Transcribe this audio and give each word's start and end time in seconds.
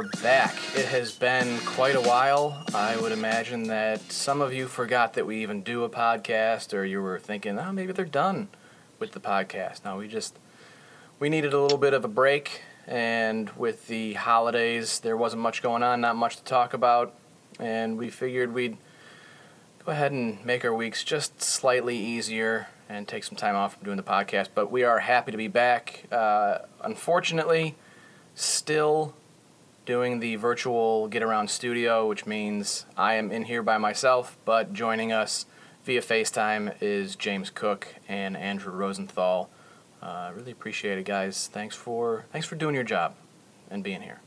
are 0.00 0.22
back. 0.22 0.54
It 0.74 0.86
has 0.86 1.12
been 1.12 1.58
quite 1.58 1.94
a 1.94 2.00
while. 2.00 2.64
I 2.74 2.96
would 2.96 3.12
imagine 3.12 3.64
that 3.64 4.00
some 4.10 4.40
of 4.40 4.50
you 4.50 4.66
forgot 4.66 5.12
that 5.12 5.26
we 5.26 5.42
even 5.42 5.60
do 5.62 5.84
a 5.84 5.90
podcast, 5.90 6.72
or 6.72 6.86
you 6.86 7.02
were 7.02 7.18
thinking, 7.18 7.58
oh, 7.58 7.70
maybe 7.70 7.92
they're 7.92 8.06
done 8.06 8.48
with 8.98 9.12
the 9.12 9.20
podcast. 9.20 9.84
No, 9.84 9.98
we 9.98 10.08
just 10.08 10.38
we 11.18 11.28
needed 11.28 11.52
a 11.52 11.60
little 11.60 11.76
bit 11.76 11.92
of 11.92 12.02
a 12.02 12.08
break, 12.08 12.62
and 12.86 13.50
with 13.50 13.88
the 13.88 14.14
holidays, 14.14 15.00
there 15.00 15.18
wasn't 15.18 15.42
much 15.42 15.60
going 15.60 15.82
on, 15.82 16.00
not 16.00 16.16
much 16.16 16.36
to 16.36 16.44
talk 16.44 16.72
about, 16.72 17.12
and 17.58 17.98
we 17.98 18.08
figured 18.08 18.54
we'd 18.54 18.78
go 19.84 19.92
ahead 19.92 20.12
and 20.12 20.42
make 20.46 20.64
our 20.64 20.74
weeks 20.74 21.04
just 21.04 21.42
slightly 21.42 21.98
easier 21.98 22.68
and 22.88 23.06
take 23.06 23.22
some 23.22 23.36
time 23.36 23.54
off 23.54 23.74
from 23.74 23.84
doing 23.84 23.98
the 23.98 24.02
podcast. 24.02 24.48
But 24.54 24.72
we 24.72 24.82
are 24.82 25.00
happy 25.00 25.30
to 25.30 25.36
be 25.36 25.48
back. 25.48 26.04
Uh, 26.10 26.60
unfortunately, 26.82 27.74
still 28.34 29.14
doing 29.86 30.20
the 30.20 30.36
virtual 30.36 31.08
get 31.08 31.22
around 31.22 31.50
studio, 31.50 32.06
which 32.08 32.26
means 32.26 32.86
I 32.96 33.14
am 33.14 33.30
in 33.32 33.44
here 33.44 33.62
by 33.62 33.78
myself, 33.78 34.36
but 34.44 34.72
joining 34.72 35.12
us 35.12 35.46
via 35.84 36.00
FaceTime 36.00 36.74
is 36.80 37.16
James 37.16 37.50
Cook 37.50 37.94
and 38.08 38.36
Andrew 38.36 38.72
Rosenthal. 38.72 39.48
Uh, 40.02 40.32
really 40.34 40.52
appreciate 40.52 40.98
it, 40.98 41.04
guys. 41.04 41.48
Thanks 41.52 41.76
for 41.76 42.24
thanks 42.32 42.46
for 42.46 42.56
doing 42.56 42.74
your 42.74 42.84
job 42.84 43.14
and 43.70 43.84
being 43.84 44.02
here. 44.02 44.20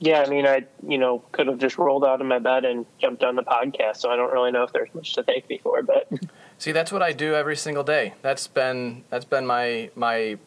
Yeah, 0.00 0.22
I 0.22 0.28
mean, 0.28 0.46
I 0.46 0.64
you 0.86 0.98
know 0.98 1.24
could 1.32 1.48
have 1.48 1.58
just 1.58 1.76
rolled 1.76 2.04
out 2.04 2.20
of 2.20 2.26
my 2.26 2.38
bed 2.38 2.64
and 2.64 2.86
jumped 2.98 3.24
on 3.24 3.34
the 3.34 3.42
podcast, 3.42 3.96
so 3.96 4.10
I 4.10 4.16
don't 4.16 4.32
really 4.32 4.52
know 4.52 4.62
if 4.62 4.72
there's 4.72 4.94
much 4.94 5.14
to 5.14 5.22
thank 5.22 5.48
me 5.48 5.58
for. 5.62 5.82
But 5.82 6.08
See, 6.58 6.72
that's 6.72 6.90
what 6.90 7.02
I 7.02 7.12
do 7.12 7.34
every 7.34 7.56
single 7.56 7.84
day. 7.84 8.14
That's 8.22 8.46
been 8.46 9.04
that's 9.10 9.24
been 9.24 9.46
my 9.46 9.90
my 9.94 10.38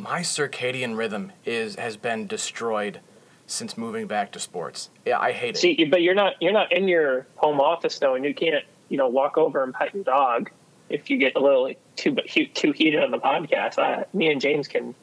my 0.00 0.20
circadian 0.20 0.96
rhythm 0.96 1.32
is 1.44 1.76
has 1.76 1.96
been 1.96 2.26
destroyed 2.26 3.00
since 3.46 3.76
moving 3.76 4.06
back 4.06 4.32
to 4.32 4.40
sports. 4.40 4.90
Yeah, 5.04 5.18
I 5.18 5.32
hate 5.32 5.56
it. 5.56 5.58
see, 5.58 5.84
but 5.84 6.02
you're 6.02 6.14
not 6.14 6.34
you're 6.40 6.52
not 6.52 6.72
in 6.72 6.88
your 6.88 7.26
home 7.36 7.60
office 7.60 7.98
though, 7.98 8.14
and 8.14 8.24
you 8.24 8.34
can't 8.34 8.64
you 8.88 8.96
know 8.96 9.08
walk 9.08 9.36
over 9.38 9.62
and 9.62 9.74
pet 9.74 9.94
your 9.94 10.04
dog 10.04 10.50
if 10.88 11.10
you 11.10 11.18
get 11.18 11.36
a 11.36 11.40
little 11.40 11.72
too 11.96 12.16
too 12.54 12.72
heated 12.72 13.02
on 13.02 13.10
the 13.10 13.18
podcast. 13.18 13.78
Uh, 13.78 14.04
me 14.12 14.30
and 14.30 14.40
James 14.40 14.68
can 14.68 14.94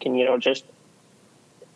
can 0.00 0.14
you 0.14 0.24
know 0.24 0.38
just 0.38 0.64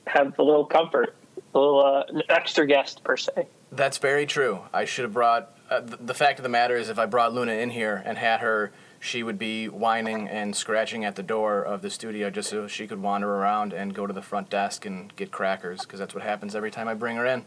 have 0.06 0.38
a 0.38 0.42
little 0.42 0.64
comfort, 0.64 1.14
a 1.54 1.58
little 1.58 1.84
uh, 1.84 2.04
extra 2.28 2.66
guest 2.66 3.02
per 3.04 3.16
se. 3.16 3.46
That's 3.72 3.98
very 3.98 4.26
true. 4.26 4.60
I 4.72 4.84
should 4.84 5.04
have 5.04 5.12
brought. 5.12 5.56
Uh, 5.70 5.80
th- 5.82 5.98
the 6.00 6.14
fact 6.14 6.38
of 6.38 6.42
the 6.42 6.48
matter 6.48 6.76
is, 6.76 6.88
if 6.88 6.98
I 6.98 7.06
brought 7.06 7.32
Luna 7.32 7.52
in 7.52 7.70
here 7.70 8.02
and 8.04 8.18
had 8.18 8.40
her, 8.40 8.72
she 9.02 9.22
would 9.22 9.38
be 9.38 9.66
whining 9.66 10.28
and 10.28 10.54
scratching 10.54 11.06
at 11.06 11.16
the 11.16 11.22
door 11.22 11.62
of 11.62 11.80
the 11.80 11.88
studio 11.88 12.28
just 12.28 12.50
so 12.50 12.66
she 12.68 12.86
could 12.86 13.00
wander 13.00 13.34
around 13.34 13.72
and 13.72 13.94
go 13.94 14.06
to 14.06 14.12
the 14.12 14.20
front 14.20 14.50
desk 14.50 14.84
and 14.84 15.16
get 15.16 15.30
crackers 15.30 15.80
because 15.80 15.98
that's 15.98 16.14
what 16.14 16.22
happens 16.22 16.54
every 16.54 16.70
time 16.70 16.86
I 16.86 16.92
bring 16.92 17.16
her 17.16 17.24
in. 17.24 17.42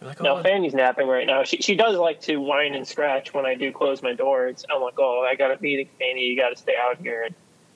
You're 0.00 0.08
like, 0.08 0.20
No, 0.20 0.36
oh, 0.36 0.42
Fanny's 0.42 0.74
napping 0.74 1.06
right 1.06 1.26
now. 1.28 1.44
She 1.44 1.58
she 1.58 1.76
does 1.76 1.96
like 1.96 2.20
to 2.22 2.38
whine 2.38 2.74
and 2.74 2.86
scratch 2.86 3.32
when 3.32 3.46
I 3.46 3.54
do 3.54 3.70
close 3.70 4.02
my 4.02 4.14
door. 4.14 4.48
It's 4.48 4.64
I'm 4.68 4.82
like, 4.82 4.98
oh, 4.98 5.24
I 5.30 5.36
got 5.36 5.56
a 5.56 5.62
meeting, 5.62 5.88
Fanny. 6.00 6.24
You 6.24 6.36
got 6.36 6.50
to 6.50 6.56
stay 6.56 6.74
out 6.76 6.98
here. 6.98 7.22
And 7.22 7.34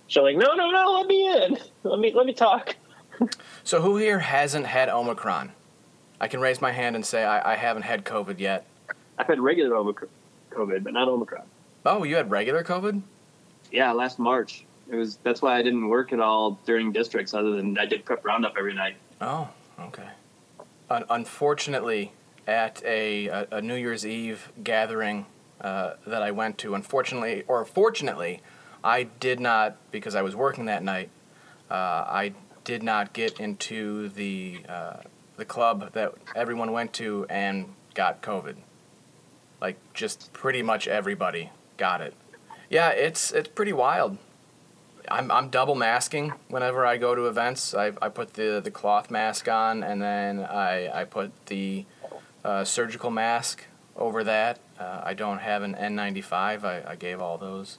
she's 0.09 0.21
like, 0.21 0.37
no, 0.37 0.55
no, 0.55 0.73
no, 0.73 0.93
let 0.99 1.07
me 1.07 1.29
in. 1.29 1.57
Let 1.85 2.01
me 2.01 2.13
let 2.13 2.27
me 2.27 2.33
talk. 2.35 2.75
so 3.63 3.81
who 3.81 3.97
here 3.97 4.19
hasn't 4.19 4.67
had 4.67 4.89
Omicron? 4.89 5.53
I 6.21 6.27
can 6.27 6.41
raise 6.41 6.61
my 6.61 6.73
hand 6.73 6.97
and 6.97 7.07
say 7.07 7.25
I, 7.25 7.53
I 7.53 7.55
haven't 7.55 7.83
had 7.83 8.05
COVID 8.05 8.41
yet. 8.41 8.67
I've 9.17 9.29
had 9.29 9.39
regular 9.39 9.77
Omicron, 9.77 10.11
COVID, 10.51 10.83
but 10.83 10.93
not 10.93 11.07
Omicron. 11.07 11.45
Oh, 11.91 12.05
you 12.05 12.17
had 12.17 12.31
regular 12.31 12.63
COVID? 12.63 13.01
Yeah, 13.73 13.93
last 13.93 14.19
March. 14.19 14.67
It 14.91 14.95
was 14.95 15.17
that's 15.23 15.41
why 15.41 15.57
I 15.57 15.63
didn't 15.63 15.89
work 15.89 16.13
at 16.13 16.21
all 16.21 16.59
during 16.67 16.93
districts, 16.93 17.33
other 17.33 17.53
than 17.53 17.79
I 17.79 17.87
did 17.87 18.05
prep 18.05 18.23
roundup 18.27 18.57
every 18.59 18.75
night. 18.75 18.97
Oh, 19.23 19.49
okay. 19.81 20.09
Un- 20.91 21.07
unfortunately, 21.09 22.13
at 22.47 22.83
a, 22.85 23.29
a, 23.29 23.47
a 23.53 23.63
New 23.63 23.75
Year's 23.75 24.05
Eve 24.07 24.53
gathering 24.63 25.25
uh, 25.63 25.95
that 26.07 26.23
I 26.23 26.31
went 26.31 26.59
to, 26.59 26.75
unfortunately, 26.75 27.45
or 27.49 27.65
fortunately, 27.65 28.43
I 28.85 29.05
did 29.05 29.41
not, 29.41 29.77
because 29.91 30.15
I 30.15 30.21
was 30.21 30.37
working 30.37 30.67
that 30.67 30.83
night, 30.83 31.09
uh, 31.71 31.75
I 31.75 32.35
did 32.65 32.83
not 32.83 33.15
get 33.15 33.41
into 33.41 34.11
the, 34.11 34.61
uh, 34.69 34.97
the 35.39 35.47
club 35.47 35.93
that 35.95 36.13
everyone 36.37 36.73
went 36.73 36.93
to 36.95 37.25
and 37.31 37.75
got 37.95 38.21
COVID. 38.21 38.57
Like, 39.59 39.79
just 39.95 40.35
pretty 40.35 40.63
much 40.63 40.87
everybody 40.87 41.51
got 41.79 42.01
it. 42.03 42.15
Yeah, 42.69 42.91
it's, 42.91 43.33
it's 43.33 43.49
pretty 43.49 43.73
wild. 43.73 44.19
I'm, 45.11 45.31
I'm 45.31 45.49
double 45.49 45.75
masking 45.75 46.35
whenever 46.49 46.85
I 46.85 46.99
go 46.99 47.15
to 47.15 47.27
events. 47.27 47.73
I, 47.73 47.93
I 48.03 48.11
put 48.11 48.35
the, 48.35 48.61
the 48.63 48.71
cloth 48.71 49.11
mask 49.11 49.49
on 49.49 49.83
and 49.83 50.03
then 50.03 50.41
I, 50.41 51.01
I 51.01 51.05
put 51.05 51.33
the 51.47 51.87
uh, 52.45 52.65
surgical 52.65 53.11
mask 53.11 53.65
over 53.97 54.23
that. 54.25 54.59
Uh, 54.79 55.01
I 55.03 55.15
don't 55.15 55.39
have 55.39 55.63
an 55.63 55.75
N95. 55.75 56.65
I, 56.65 56.83
I 56.87 56.97
gave 56.97 57.21
all 57.21 57.39
those 57.39 57.79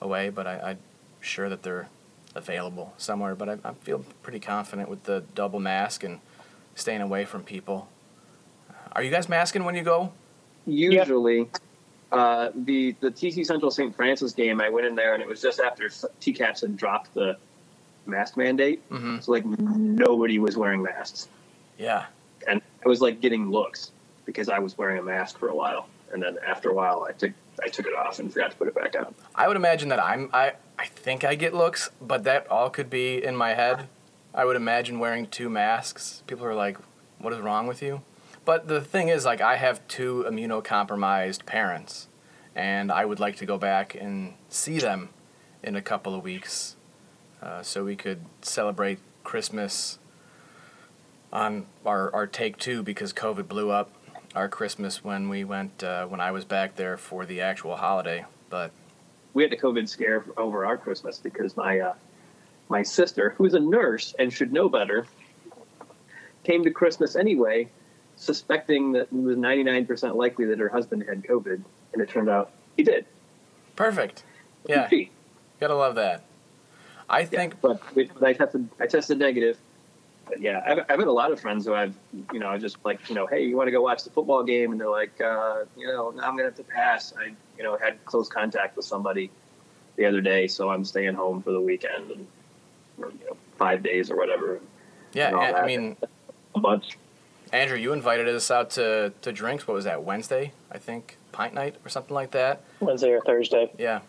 away, 0.00 0.30
but 0.30 0.46
I, 0.46 0.60
I'm 0.60 0.78
sure 1.20 1.48
that 1.48 1.62
they're 1.62 1.88
available 2.34 2.94
somewhere. 2.96 3.34
But 3.34 3.48
I, 3.48 3.58
I 3.64 3.74
feel 3.74 4.04
pretty 4.22 4.40
confident 4.40 4.88
with 4.88 5.04
the 5.04 5.24
double 5.34 5.60
mask 5.60 6.02
and 6.02 6.20
staying 6.74 7.02
away 7.02 7.24
from 7.24 7.42
people. 7.42 7.88
Are 8.92 9.02
you 9.02 9.10
guys 9.10 9.28
masking 9.28 9.64
when 9.64 9.74
you 9.74 9.82
go? 9.82 10.12
Usually, 10.66 11.48
uh, 12.12 12.50
the 12.54 12.94
the 13.00 13.10
TC 13.10 13.44
Central 13.44 13.70
St. 13.70 13.94
Francis 13.96 14.32
game, 14.32 14.60
I 14.60 14.68
went 14.68 14.86
in 14.86 14.94
there 14.94 15.14
and 15.14 15.22
it 15.22 15.28
was 15.28 15.40
just 15.42 15.58
after 15.60 15.84
TCAPS 15.88 16.60
had 16.60 16.76
dropped 16.76 17.12
the 17.14 17.36
mask 18.06 18.36
mandate. 18.36 18.88
Mm-hmm. 18.90 19.20
So 19.20 19.32
like 19.32 19.44
nobody 19.46 20.38
was 20.38 20.56
wearing 20.56 20.82
masks, 20.82 21.28
Yeah. 21.78 22.04
and 22.46 22.60
I 22.84 22.88
was 22.88 23.00
like 23.00 23.20
getting 23.20 23.50
looks 23.50 23.92
because 24.26 24.48
I 24.48 24.58
was 24.58 24.76
wearing 24.78 24.98
a 24.98 25.02
mask 25.02 25.38
for 25.38 25.48
a 25.48 25.54
while, 25.54 25.88
and 26.12 26.22
then 26.22 26.36
after 26.46 26.68
a 26.70 26.74
while, 26.74 27.06
I 27.08 27.12
took 27.12 27.32
I 27.64 27.68
took 27.68 27.86
it 27.86 27.94
off 27.94 28.18
and 28.18 28.32
forgot 28.32 28.50
to 28.52 28.56
put 28.56 28.68
it 28.68 28.74
back 28.74 28.94
on. 28.96 29.14
I 29.34 29.48
would 29.48 29.56
imagine 29.56 29.88
that 29.88 30.02
I'm 30.02 30.28
I 30.32 30.52
I 30.78 30.86
think 30.86 31.24
I 31.24 31.34
get 31.34 31.54
looks, 31.54 31.90
but 32.00 32.24
that 32.24 32.46
all 32.50 32.70
could 32.70 32.90
be 32.90 33.22
in 33.24 33.36
my 33.36 33.54
head. 33.54 33.88
I 34.34 34.44
would 34.44 34.56
imagine 34.56 34.98
wearing 34.98 35.26
two 35.26 35.48
masks. 35.50 36.22
People 36.26 36.44
are 36.46 36.54
like, 36.54 36.76
"What 37.18 37.32
is 37.32 37.40
wrong 37.40 37.66
with 37.66 37.82
you?" 37.82 38.02
But 38.44 38.66
the 38.68 38.80
thing 38.80 39.08
is, 39.08 39.24
like, 39.24 39.40
I 39.40 39.56
have 39.56 39.86
two 39.86 40.24
immunocompromised 40.28 41.46
parents, 41.46 42.08
and 42.54 42.90
I 42.90 43.04
would 43.04 43.20
like 43.20 43.36
to 43.36 43.46
go 43.46 43.56
back 43.56 43.94
and 43.94 44.34
see 44.48 44.78
them 44.78 45.10
in 45.62 45.76
a 45.76 45.82
couple 45.82 46.14
of 46.14 46.24
weeks, 46.24 46.76
uh, 47.40 47.62
so 47.62 47.84
we 47.84 47.94
could 47.94 48.24
celebrate 48.40 48.98
Christmas 49.22 49.98
on 51.32 51.66
our 51.86 52.12
our 52.14 52.26
take 52.26 52.58
two 52.58 52.82
because 52.82 53.12
COVID 53.12 53.48
blew 53.48 53.70
up 53.70 53.90
our 54.34 54.48
Christmas 54.48 55.02
when 55.04 55.28
we 55.28 55.44
went 55.44 55.82
uh, 55.82 56.06
when 56.06 56.20
I 56.20 56.30
was 56.32 56.44
back 56.44 56.76
there 56.76 56.96
for 56.96 57.24
the 57.24 57.40
actual 57.40 57.76
holiday, 57.76 58.24
but. 58.50 58.72
we 59.34 59.42
had 59.42 59.52
a 59.52 59.56
COVID 59.56 59.88
scare 59.88 60.24
over 60.36 60.66
our 60.66 60.76
Christmas 60.76 61.18
because 61.18 61.56
my 61.56 61.78
uh, 61.78 61.94
my 62.68 62.82
sister, 62.82 63.34
who's 63.36 63.54
a 63.54 63.60
nurse 63.60 64.14
and 64.18 64.32
should 64.32 64.52
know 64.52 64.68
better, 64.68 65.06
came 66.44 66.64
to 66.64 66.70
Christmas 66.70 67.14
anyway, 67.16 67.68
suspecting 68.22 68.92
that 68.92 69.02
it 69.02 69.12
was 69.12 69.36
99% 69.36 70.14
likely 70.14 70.46
that 70.46 70.58
her 70.58 70.68
husband 70.68 71.04
had 71.08 71.22
COVID, 71.24 71.62
and 71.92 72.02
it 72.02 72.08
turned 72.08 72.28
out 72.30 72.52
he 72.76 72.82
did. 72.82 73.04
Perfect. 73.76 74.24
Yeah, 74.68 74.88
gotta 75.60 75.74
love 75.74 75.96
that. 75.96 76.24
I 77.08 77.20
yeah, 77.20 77.24
think 77.26 77.60
but, 77.60 77.80
but 77.94 78.22
I 78.22 78.32
tested 78.32 78.68
I 78.80 78.86
tested 78.86 79.18
negative. 79.18 79.58
But 80.28 80.40
yeah, 80.40 80.62
I've, 80.64 80.78
I've 80.88 80.98
had 81.00 81.08
a 81.08 81.12
lot 81.12 81.32
of 81.32 81.40
friends 81.40 81.66
who 81.66 81.74
I've 81.74 81.94
you 82.32 82.38
know 82.38 82.56
just 82.58 82.76
like 82.84 83.08
you 83.08 83.14
know 83.14 83.26
hey 83.26 83.44
you 83.44 83.56
want 83.56 83.66
to 83.66 83.72
go 83.72 83.82
watch 83.82 84.04
the 84.04 84.10
football 84.10 84.44
game 84.44 84.70
and 84.72 84.80
they're 84.80 84.88
like 84.88 85.20
uh, 85.20 85.64
you 85.76 85.86
know 85.88 86.10
no, 86.10 86.22
I'm 86.22 86.32
gonna 86.36 86.44
have 86.44 86.54
to 86.56 86.62
pass. 86.62 87.12
I 87.18 87.34
you 87.58 87.64
know 87.64 87.76
had 87.76 88.02
close 88.04 88.28
contact 88.28 88.76
with 88.76 88.86
somebody 88.86 89.30
the 89.96 90.06
other 90.06 90.20
day, 90.20 90.46
so 90.46 90.70
I'm 90.70 90.84
staying 90.84 91.14
home 91.14 91.42
for 91.42 91.50
the 91.50 91.60
weekend 91.60 92.10
and 92.12 92.26
or, 92.98 93.10
you 93.10 93.26
know 93.28 93.36
five 93.58 93.82
days 93.82 94.10
or 94.10 94.16
whatever. 94.16 94.60
yeah. 95.12 95.28
and 95.28 95.38
and- 95.38 95.56
I 95.56 95.66
mean, 95.66 95.96
A 96.54 96.60
bunch. 96.60 96.96
Andrew, 97.52 97.76
you 97.76 97.92
invited 97.92 98.28
us 98.28 98.50
out 98.50 98.70
to 98.70 99.12
to 99.22 99.32
drinks. 99.32 99.66
What 99.68 99.74
was 99.74 99.84
that? 99.84 100.02
Wednesday, 100.02 100.52
I 100.70 100.78
think, 100.78 101.18
pint 101.32 101.52
night 101.54 101.76
or 101.84 101.88
something 101.90 102.14
like 102.14 102.30
that. 102.30 102.62
Wednesday 102.80 103.10
or 103.10 103.20
Thursday. 103.20 103.70
Yeah, 103.78 104.00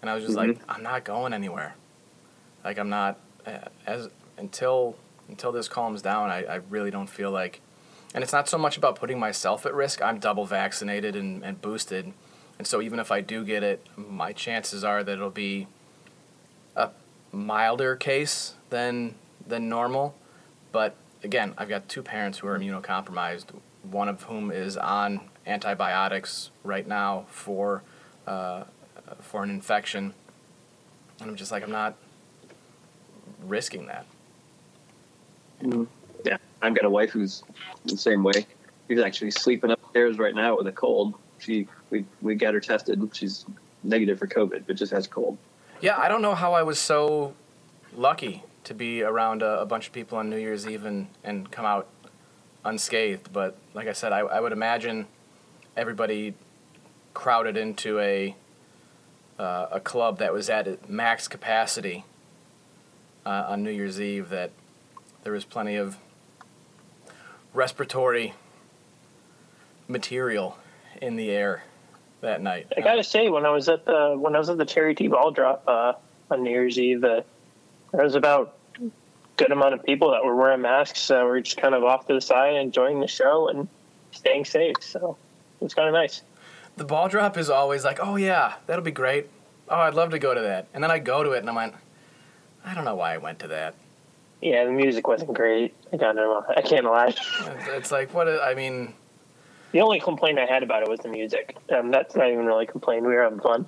and 0.00 0.10
I 0.10 0.14
was 0.14 0.24
just 0.24 0.36
Mhm. 0.36 0.48
like, 0.48 0.58
I'm 0.68 0.82
not 0.82 1.04
going 1.04 1.32
anywhere. 1.34 1.74
Like 2.64 2.78
I'm 2.78 2.88
not 2.88 3.18
uh, 3.46 3.68
as 3.86 4.08
until 4.38 4.96
until 5.28 5.52
this 5.52 5.68
calms 5.68 6.02
down. 6.02 6.30
I, 6.30 6.44
I 6.44 6.54
really 6.70 6.90
don't 6.90 7.08
feel 7.08 7.30
like, 7.30 7.60
and 8.14 8.24
it's 8.24 8.32
not 8.32 8.48
so 8.48 8.56
much 8.58 8.76
about 8.78 8.96
putting 8.96 9.18
myself 9.18 9.66
at 9.66 9.74
risk. 9.74 10.00
I'm 10.02 10.18
double 10.18 10.46
vaccinated 10.46 11.16
and, 11.16 11.44
and 11.44 11.60
boosted, 11.60 12.12
and 12.58 12.66
so 12.66 12.80
even 12.80 12.98
if 12.98 13.12
I 13.12 13.20
do 13.20 13.44
get 13.44 13.62
it, 13.62 13.86
my 13.96 14.32
chances 14.32 14.84
are 14.84 15.04
that 15.04 15.12
it'll 15.12 15.30
be 15.30 15.66
a 16.74 16.90
milder 17.30 17.94
case 17.94 18.54
than 18.70 19.16
than 19.46 19.68
normal. 19.68 20.14
But 20.72 20.94
again, 21.22 21.54
I've 21.56 21.68
got 21.68 21.88
two 21.88 22.02
parents 22.02 22.38
who 22.38 22.48
are 22.48 22.58
immunocompromised. 22.58 23.46
One 23.82 24.08
of 24.08 24.24
whom 24.24 24.50
is 24.50 24.76
on 24.76 25.20
antibiotics 25.46 26.50
right 26.64 26.86
now 26.86 27.26
for 27.28 27.82
uh, 28.26 28.64
for 29.20 29.42
an 29.44 29.50
infection, 29.50 30.14
and 31.20 31.30
I'm 31.30 31.36
just 31.36 31.52
like 31.52 31.62
I'm 31.62 31.70
not 31.70 31.96
risking 33.44 33.86
that. 33.86 34.06
Mm, 35.62 35.86
yeah, 36.24 36.38
I've 36.62 36.74
got 36.74 36.84
a 36.84 36.90
wife 36.90 37.10
who's 37.10 37.44
the 37.84 37.96
same 37.96 38.24
way. 38.24 38.46
She's 38.88 39.00
actually 39.00 39.30
sleeping 39.30 39.70
upstairs 39.70 40.18
right 40.18 40.34
now 40.34 40.56
with 40.56 40.66
a 40.66 40.72
cold. 40.72 41.14
She 41.38 41.68
we 41.90 42.04
we 42.22 42.34
got 42.34 42.54
her 42.54 42.60
tested. 42.60 43.08
She's 43.12 43.46
negative 43.84 44.18
for 44.18 44.26
COVID, 44.26 44.64
but 44.66 44.76
just 44.76 44.92
has 44.92 45.06
a 45.06 45.10
cold. 45.10 45.38
Yeah, 45.80 45.96
I 45.96 46.08
don't 46.08 46.22
know 46.22 46.34
how 46.34 46.54
I 46.54 46.62
was 46.62 46.78
so 46.78 47.34
lucky 47.94 48.42
to 48.66 48.74
be 48.74 49.02
around 49.02 49.42
a, 49.42 49.60
a 49.60 49.66
bunch 49.66 49.86
of 49.86 49.92
people 49.92 50.18
on 50.18 50.28
New 50.28 50.36
Year's 50.36 50.66
Eve 50.66 50.84
and, 50.84 51.06
and 51.22 51.50
come 51.50 51.64
out 51.64 51.86
unscathed. 52.64 53.32
But 53.32 53.56
like 53.74 53.86
I 53.86 53.92
said, 53.92 54.12
I, 54.12 54.18
I 54.18 54.40
would 54.40 54.52
imagine 54.52 55.06
everybody 55.76 56.34
crowded 57.14 57.56
into 57.56 57.98
a 58.00 58.34
uh, 59.38 59.66
a 59.70 59.80
club 59.80 60.18
that 60.18 60.32
was 60.32 60.48
at 60.48 60.88
max 60.88 61.28
capacity 61.28 62.04
uh, 63.24 63.46
on 63.48 63.62
New 63.62 63.70
Year's 63.70 64.00
Eve 64.00 64.30
that 64.30 64.50
there 65.22 65.32
was 65.32 65.44
plenty 65.44 65.76
of 65.76 65.98
respiratory 67.52 68.34
material 69.88 70.56
in 71.02 71.16
the 71.16 71.30
air 71.30 71.64
that 72.22 72.40
night. 72.40 72.66
I 72.76 72.80
gotta 72.80 73.04
say, 73.04 73.28
when 73.28 73.44
I 73.44 73.50
was 73.50 73.68
at 73.68 73.84
the 73.84 74.16
when 74.18 74.34
I 74.34 74.38
was 74.38 74.48
at 74.48 74.58
the 74.58 74.64
Cherry 74.64 74.94
T 74.94 75.06
ball 75.06 75.30
drop 75.30 75.62
uh, 75.68 75.92
on 76.30 76.42
New 76.42 76.50
Year's 76.50 76.78
Eve, 76.78 77.04
uh, 77.04 77.20
there 77.92 78.04
was 78.04 78.14
about 78.14 78.55
good 79.36 79.52
amount 79.52 79.74
of 79.74 79.84
people 79.84 80.10
that 80.12 80.24
were 80.24 80.34
wearing 80.34 80.62
masks. 80.62 81.10
We're 81.10 81.40
just 81.40 81.56
kind 81.56 81.74
of 81.74 81.84
off 81.84 82.06
to 82.08 82.14
the 82.14 82.20
side, 82.20 82.54
enjoying 82.54 83.00
the 83.00 83.06
show 83.08 83.48
and 83.48 83.68
staying 84.12 84.44
safe. 84.44 84.76
So 84.80 85.16
it 85.60 85.64
was 85.64 85.74
kind 85.74 85.88
of 85.88 85.94
nice. 85.94 86.22
The 86.76 86.84
ball 86.84 87.08
drop 87.08 87.38
is 87.38 87.48
always 87.48 87.84
like, 87.84 87.98
oh 88.02 88.16
yeah, 88.16 88.54
that'll 88.66 88.84
be 88.84 88.90
great. 88.90 89.28
Oh, 89.68 89.76
I'd 89.76 89.94
love 89.94 90.10
to 90.10 90.18
go 90.18 90.34
to 90.34 90.40
that. 90.40 90.68
And 90.74 90.82
then 90.82 90.90
I 90.90 90.98
go 90.98 91.22
to 91.22 91.32
it 91.32 91.38
and 91.38 91.48
I'm 91.48 91.54
like, 91.54 91.74
I 92.64 92.74
don't 92.74 92.84
know 92.84 92.94
why 92.94 93.14
I 93.14 93.18
went 93.18 93.38
to 93.40 93.48
that. 93.48 93.74
Yeah, 94.42 94.64
the 94.64 94.70
music 94.70 95.08
wasn't 95.08 95.32
great. 95.32 95.74
I 95.92 95.96
don't 95.96 96.16
know. 96.16 96.44
I 96.54 96.60
can't 96.60 96.84
lie. 96.84 97.14
It's 97.68 97.90
like 97.90 98.12
what 98.12 98.28
I 98.28 98.54
mean. 98.54 98.92
The 99.72 99.80
only 99.80 99.98
complaint 99.98 100.38
I 100.38 100.44
had 100.44 100.62
about 100.62 100.82
it 100.82 100.88
was 100.88 101.00
the 101.00 101.08
music. 101.08 101.56
Um, 101.74 101.90
that's 101.90 102.14
not 102.14 102.28
even 102.28 102.44
really 102.44 102.64
a 102.64 102.66
complaint. 102.66 103.02
We 103.02 103.14
were 103.14 103.22
having 103.22 103.40
fun. 103.40 103.66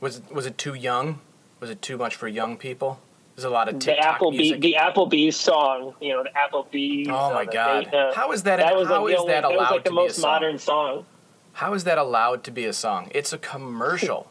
Was 0.00 0.22
was 0.30 0.46
it 0.46 0.56
too 0.56 0.74
young? 0.74 1.20
Was 1.60 1.70
it 1.70 1.82
too 1.82 1.96
much 1.96 2.14
for 2.14 2.28
young 2.28 2.56
people? 2.56 3.00
There's 3.36 3.44
a 3.44 3.50
lot 3.50 3.68
of 3.68 3.74
The 3.74 3.80
TikTok 3.80 4.20
Applebee, 4.20 4.36
music. 4.36 4.60
the 4.60 4.76
Applebee's 4.78 5.36
song, 5.36 5.94
you 6.00 6.10
know, 6.12 6.22
the 6.22 6.30
Applebee's. 6.30 7.08
oh 7.08 7.32
my 7.34 7.42
uh, 7.42 7.52
god! 7.52 8.14
how 8.14 8.30
is 8.32 8.44
that? 8.44 8.58
that 8.58 8.76
was 8.76 8.88
how 8.88 9.02
like, 9.04 9.12
is 9.12 9.16
the 9.16 9.20
only, 9.22 9.32
that 9.34 9.40
that 9.42 9.48
was 9.50 9.56
allowed 9.56 9.70
like 9.72 9.84
the 9.84 9.90
to 9.90 9.94
be 9.94 10.00
a 10.00 10.04
most 10.04 10.16
song? 10.16 10.30
modern 10.30 10.58
song. 10.58 11.06
How 11.54 11.74
is 11.74 11.84
that 11.84 11.98
allowed 11.98 12.44
to 12.44 12.50
be 12.50 12.64
a 12.64 12.72
song? 12.72 13.10
It's 13.14 13.32
a 13.32 13.38
commercial. 13.38 14.30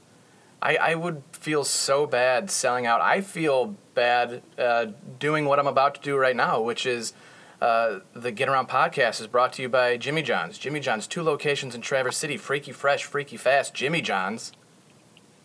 I, 0.62 0.76
I 0.76 0.94
would 0.94 1.22
feel 1.32 1.62
so 1.64 2.06
bad 2.06 2.50
selling 2.50 2.86
out. 2.86 3.02
I 3.02 3.20
feel 3.20 3.76
bad 3.94 4.42
uh, 4.58 4.86
doing 5.18 5.44
what 5.44 5.58
I'm 5.58 5.66
about 5.66 5.94
to 5.96 6.00
do 6.00 6.16
right 6.16 6.34
now, 6.34 6.62
which 6.62 6.86
is 6.86 7.12
uh, 7.60 7.98
the 8.14 8.30
Get 8.30 8.48
Around 8.48 8.68
podcast 8.68 9.20
is 9.20 9.26
brought 9.26 9.52
to 9.54 9.62
you 9.62 9.68
by 9.68 9.98
Jimmy 9.98 10.22
John's. 10.22 10.56
Jimmy 10.56 10.80
John's, 10.80 11.06
two 11.06 11.22
locations 11.22 11.74
in 11.74 11.82
Traverse 11.82 12.16
City 12.16 12.38
Freaky 12.38 12.72
Fresh, 12.72 13.04
Freaky 13.04 13.36
Fast. 13.36 13.74
Jimmy 13.74 14.00
John's. 14.00 14.52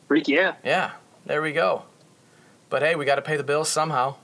Freaky, 0.08 0.34
yeah. 0.34 0.56
Yeah, 0.64 0.92
there 1.26 1.42
we 1.42 1.52
go. 1.52 1.84
But 2.70 2.82
hey, 2.82 2.96
we 2.96 3.06
got 3.06 3.16
to 3.16 3.22
pay 3.22 3.38
the 3.38 3.44
bills 3.44 3.70
somehow. 3.70 4.16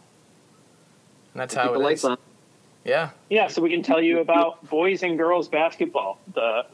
And 1.34 1.42
that's 1.42 1.54
Keep 1.54 1.64
how 1.64 1.74
the 1.74 1.80
it 1.80 1.84
lights 1.84 2.02
is. 2.02 2.06
on. 2.06 2.18
Yeah, 3.30 3.48
so 3.48 3.62
we 3.64 3.72
can 3.72 3.82
tell 3.82 4.02
you 4.02 4.20
about 4.20 4.68
boys 4.70 5.02
and 5.02 5.18
girls 5.18 5.48
basketball, 5.48 6.20
the 6.34 6.66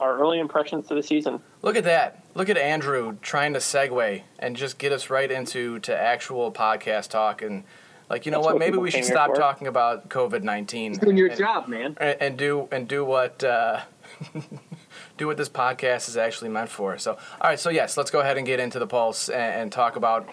our 0.00 0.18
early 0.18 0.38
impressions 0.38 0.90
of 0.90 0.96
the 0.96 1.02
season. 1.02 1.40
Look 1.62 1.76
at 1.76 1.84
that. 1.84 2.24
Look 2.34 2.48
at 2.48 2.56
Andrew 2.56 3.16
trying 3.20 3.52
to 3.54 3.58
segue 3.58 4.22
and 4.38 4.56
just 4.56 4.78
get 4.78 4.92
us 4.92 5.10
right 5.10 5.30
into 5.30 5.78
to 5.80 5.96
actual 5.96 6.52
podcast 6.52 7.08
talk 7.08 7.42
and 7.42 7.64
like 8.10 8.24
you 8.24 8.32
know 8.32 8.40
what? 8.40 8.54
what 8.54 8.60
Maybe 8.60 8.78
we 8.78 8.90
should 8.90 9.04
stop 9.04 9.30
for. 9.30 9.36
talking 9.36 9.66
about 9.66 10.08
COVID 10.08 10.42
nineteen. 10.42 10.94
Doing 10.94 11.16
your 11.16 11.28
and, 11.28 11.38
job, 11.38 11.68
man. 11.68 11.96
and, 12.00 12.16
and 12.20 12.36
do 12.38 12.68
and 12.72 12.88
do 12.88 13.04
what 13.04 13.42
uh, 13.44 13.80
do 15.18 15.26
what 15.26 15.36
this 15.36 15.48
podcast 15.48 16.08
is 16.08 16.16
actually 16.16 16.50
meant 16.50 16.70
for. 16.70 16.96
So 16.98 17.12
all 17.12 17.50
right, 17.50 17.60
so 17.60 17.70
yes, 17.70 17.96
let's 17.96 18.10
go 18.10 18.20
ahead 18.20 18.38
and 18.38 18.46
get 18.46 18.60
into 18.60 18.78
the 18.78 18.86
pulse 18.86 19.28
and, 19.28 19.62
and 19.62 19.72
talk 19.72 19.96
about 19.96 20.28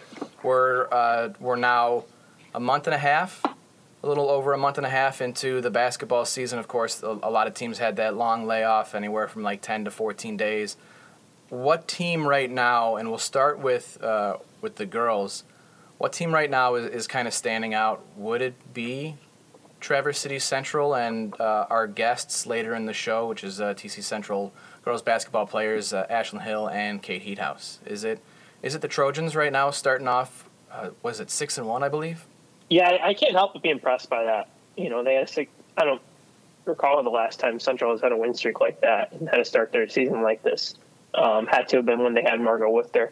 we're 0.46 0.88
uh, 0.92 1.30
we're 1.40 1.56
now 1.56 2.06
a 2.54 2.60
month 2.60 2.88
and 2.88 2.94
a 2.94 3.00
half, 3.00 3.44
a 3.44 4.08
little 4.08 4.30
over 4.30 4.54
a 4.54 4.58
month 4.58 4.78
and 4.78 4.86
a 4.86 4.90
half 4.90 5.20
into 5.20 5.60
the 5.60 5.72
basketball 5.72 6.24
season. 6.24 6.60
Of 6.60 6.68
course, 6.68 7.02
a, 7.02 7.10
lot 7.10 7.48
of 7.48 7.56
teams 7.56 7.80
had 7.80 7.96
that 7.98 8.16
long 8.16 8.46
layoff, 8.46 8.96
anywhere 8.96 9.28
from 9.28 9.44
like 9.44 9.62
ten 9.62 9.84
to 9.86 9.92
fourteen 9.92 10.38
days. 10.38 10.78
What 11.50 11.88
team 11.88 12.28
right 12.28 12.50
now, 12.50 12.96
and 12.96 13.10
we'll 13.10 13.18
start 13.18 13.60
with 13.60 14.02
uh, 14.02 14.38
with 14.62 14.76
the 14.76 14.86
girls. 14.86 15.44
What 15.98 16.14
team 16.14 16.34
right 16.34 16.50
now 16.50 16.76
is, 16.76 16.86
is 16.92 17.08
kind 17.08 17.28
of 17.28 17.34
standing 17.34 17.74
out? 17.74 18.06
Would 18.16 18.42
it 18.42 18.74
be 18.74 19.16
Traverse 19.80 20.20
City 20.20 20.40
Central 20.40 20.96
and 20.96 21.40
uh, 21.40 21.68
our 21.70 21.88
guests 21.88 22.46
later 22.46 22.76
in 22.76 22.86
the 22.86 22.94
show, 22.94 23.28
which 23.28 23.44
is 23.44 23.62
uh, 23.62 23.74
TC 23.74 24.04
Central 24.04 24.54
girls 24.84 25.02
basketball 25.02 25.48
players 25.48 25.94
uh, 25.94 26.06
Ashlen 26.10 26.44
Hill 26.44 26.70
and 26.70 27.02
Cate 27.02 27.26
Heethuis? 27.26 27.78
Is 27.88 28.04
it 28.04 28.20
is 28.66 28.74
it 28.74 28.82
the 28.82 28.88
Trojans 28.88 29.36
right 29.36 29.52
now 29.52 29.70
starting 29.70 30.08
off? 30.08 30.50
Uh, 30.72 30.90
was 31.04 31.20
it 31.20 31.30
six 31.30 31.58
and 31.60 31.68
one, 31.68 31.84
I 31.84 31.88
believe? 31.88 32.26
Yeah, 32.68 32.98
I, 33.02 33.14
can't 33.14 33.34
help 33.34 33.54
but 33.54 33.62
be 33.62 33.70
impressed 33.70 34.10
by 34.10 34.24
that. 34.24 34.50
You 34.76 34.90
know, 34.90 35.04
they 35.04 35.14
had 35.14 35.30
six, 35.30 35.52
I 35.78 35.86
don't 35.86 36.02
recall 36.66 37.02
the 37.04 37.12
last 37.12 37.40
time 37.40 37.60
Central 37.60 37.92
has 37.92 38.02
had 38.02 38.12
a 38.12 38.18
win 38.18 38.34
streak 38.34 38.60
like 38.60 38.82
that 38.82 39.12
and 39.12 39.30
had 39.30 39.38
to 39.38 39.46
start 39.46 39.72
their 39.72 39.88
season 39.88 40.24
like 40.24 40.42
this. 40.42 40.74
Um, 41.14 41.46
had 41.46 41.70
to 41.70 41.78
have 41.78 41.86
been 41.86 42.00
when 42.00 42.16
they 42.16 42.24
had 42.24 42.42
Margot 42.42 42.70
with 42.72 42.92
there, 42.92 43.12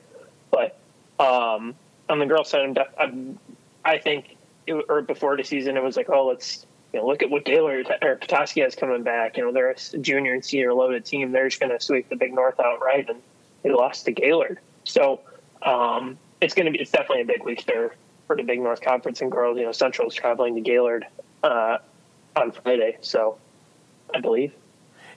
but 0.50 0.77
um, 1.19 1.75
on 2.09 2.19
the 2.19 2.25
girls' 2.25 2.49
side, 2.49 2.77
I'm, 2.99 3.39
I 3.85 3.97
think, 3.99 4.35
it, 4.67 4.73
or 4.89 5.03
before 5.03 5.38
the 5.38 5.44
season, 5.44 5.77
it 5.77 5.83
was 5.83 5.95
like, 5.95 6.09
oh, 6.09 6.27
let's 6.27 6.65
you 6.91 6.99
know 6.99 7.07
look 7.07 7.23
at 7.23 7.29
what 7.29 7.45
Gaylord 7.45 7.88
or 8.01 8.17
Petoskey 8.17 8.59
has 8.59 8.75
coming 8.75 9.03
back. 9.03 9.38
You 9.38 9.45
know, 9.45 9.53
they're 9.53 9.69
a 9.69 9.97
junior 9.99 10.33
and 10.33 10.44
senior 10.44 10.73
loaded 10.73 11.06
team. 11.06 11.31
They're 11.31 11.47
just 11.47 11.61
going 11.61 11.71
to 11.71 11.79
sweep 11.79 12.09
the 12.09 12.17
Big 12.17 12.33
North 12.33 12.59
outright, 12.59 13.09
and 13.09 13.21
they 13.61 13.71
lost 13.71 14.03
to 14.06 14.11
Gaylord. 14.11 14.59
So 14.83 15.21
um, 15.65 16.17
it's 16.41 16.53
going 16.53 16.65
to 16.65 16.71
be 16.71 16.79
it's 16.79 16.91
definitely 16.91 17.21
a 17.21 17.25
big 17.25 17.43
week 17.43 17.65
there 17.65 17.95
for 18.27 18.35
the 18.35 18.43
Big 18.43 18.59
North 18.59 18.81
Conference 18.81 19.21
and 19.21 19.31
girls. 19.31 19.57
You 19.57 19.65
know, 19.65 19.71
Central's 19.71 20.15
traveling 20.15 20.55
to 20.55 20.61
Gaylord 20.61 21.05
uh, 21.43 21.77
on 22.35 22.51
Friday, 22.51 22.97
so 23.01 23.37
I 24.13 24.19
believe. 24.19 24.53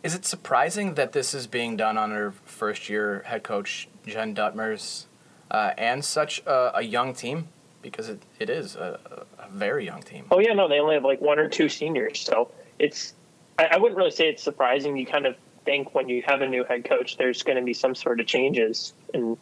Is 0.02 0.14
it 0.14 0.24
surprising 0.24 0.94
that 0.94 1.12
this 1.12 1.34
is 1.34 1.46
being 1.46 1.76
done 1.76 1.98
on 1.98 2.10
under 2.12 2.32
first 2.44 2.88
year 2.88 3.22
head 3.26 3.42
coach 3.42 3.88
Jen 4.06 4.34
Dutmers 4.34 5.06
uh, 5.50 5.72
and 5.76 6.04
such 6.04 6.42
a, 6.46 6.78
a 6.78 6.82
young 6.82 7.14
team? 7.14 7.48
Because 7.82 8.08
it, 8.08 8.22
it 8.38 8.50
is 8.50 8.76
a, 8.76 9.26
a 9.38 9.48
very 9.50 9.84
young 9.84 10.02
team. 10.02 10.26
Oh 10.30 10.40
yeah, 10.40 10.52
no, 10.52 10.68
they 10.68 10.80
only 10.80 10.94
have 10.94 11.04
like 11.04 11.20
one 11.20 11.38
or 11.38 11.48
two 11.48 11.68
seniors, 11.68 12.20
so 12.20 12.50
it's. 12.78 13.14
I, 13.58 13.66
I 13.72 13.76
wouldn't 13.78 13.96
really 13.96 14.10
say 14.10 14.28
it's 14.28 14.42
surprising. 14.42 14.96
You 14.96 15.06
kind 15.06 15.26
of 15.26 15.36
think 15.64 15.94
when 15.94 16.08
you 16.08 16.22
have 16.26 16.40
a 16.40 16.48
new 16.48 16.64
head 16.64 16.84
coach, 16.84 17.16
there's 17.16 17.42
going 17.42 17.56
to 17.58 17.64
be 17.64 17.74
some 17.74 17.94
sort 17.94 18.20
of 18.20 18.26
changes 18.26 18.92
in 19.14 19.30
that 19.30 19.38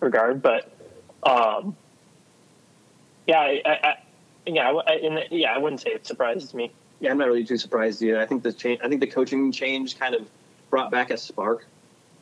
regard, 0.00 0.42
but 0.42 0.70
um, 1.22 1.76
yeah, 3.26 3.40
I, 3.40 3.62
I, 3.64 3.70
I 3.70 3.96
yeah, 4.46 4.70
I, 4.70 4.92
and, 4.94 5.24
yeah, 5.30 5.52
I 5.52 5.58
wouldn't 5.58 5.80
say 5.80 5.90
it 5.90 6.06
surprises 6.06 6.54
me. 6.54 6.72
Yeah, 7.00 7.10
I'm 7.10 7.18
not 7.18 7.28
really 7.28 7.44
too 7.44 7.58
surprised 7.58 8.02
either. 8.02 8.18
I 8.18 8.26
think 8.26 8.42
the 8.42 8.52
change, 8.52 8.80
I 8.82 8.88
think 8.88 9.00
the 9.00 9.06
coaching 9.06 9.52
change 9.52 9.98
kind 9.98 10.14
of 10.14 10.28
brought 10.70 10.90
back 10.90 11.10
a 11.10 11.16
spark. 11.16 11.66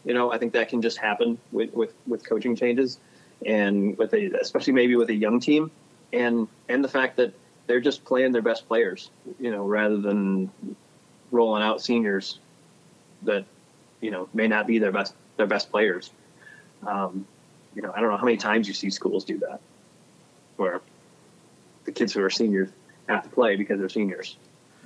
You 0.04 0.14
know, 0.14 0.32
I 0.32 0.38
think 0.38 0.52
that 0.52 0.68
can 0.68 0.82
just 0.82 0.98
happen 0.98 1.38
with 1.52 1.72
with, 1.72 1.94
with 2.06 2.28
coaching 2.28 2.56
changes, 2.56 2.98
and 3.44 3.96
with 3.96 4.12
a, 4.14 4.32
especially 4.40 4.72
maybe 4.72 4.96
with 4.96 5.08
a 5.10 5.14
young 5.14 5.40
team, 5.40 5.70
and 6.12 6.48
and 6.68 6.82
the 6.82 6.88
fact 6.88 7.16
that 7.16 7.32
they're 7.66 7.80
just 7.80 8.04
playing 8.04 8.32
their 8.32 8.42
best 8.42 8.68
players. 8.68 9.10
You 9.40 9.50
know, 9.50 9.64
rather 9.64 9.98
than 9.98 10.50
rolling 11.30 11.62
out 11.62 11.80
seniors 11.80 12.38
that 13.22 13.44
you 14.00 14.10
know 14.10 14.28
may 14.34 14.48
not 14.48 14.66
be 14.66 14.78
their 14.78 14.92
best 14.92 15.14
their 15.36 15.46
best 15.46 15.70
players. 15.70 16.10
Um, 16.86 17.26
you 17.76 17.82
know, 17.82 17.92
I 17.94 18.00
don't 18.00 18.10
know 18.10 18.16
how 18.16 18.24
many 18.24 18.38
times 18.38 18.66
you 18.66 18.74
see 18.74 18.88
schools 18.88 19.24
do 19.24 19.38
that, 19.40 19.60
where 20.56 20.80
the 21.84 21.92
kids 21.92 22.14
who 22.14 22.22
are 22.22 22.30
seniors 22.30 22.70
have 23.06 23.22
to 23.22 23.28
play 23.28 23.54
because 23.54 23.78
they're 23.78 23.90
seniors. 23.90 24.36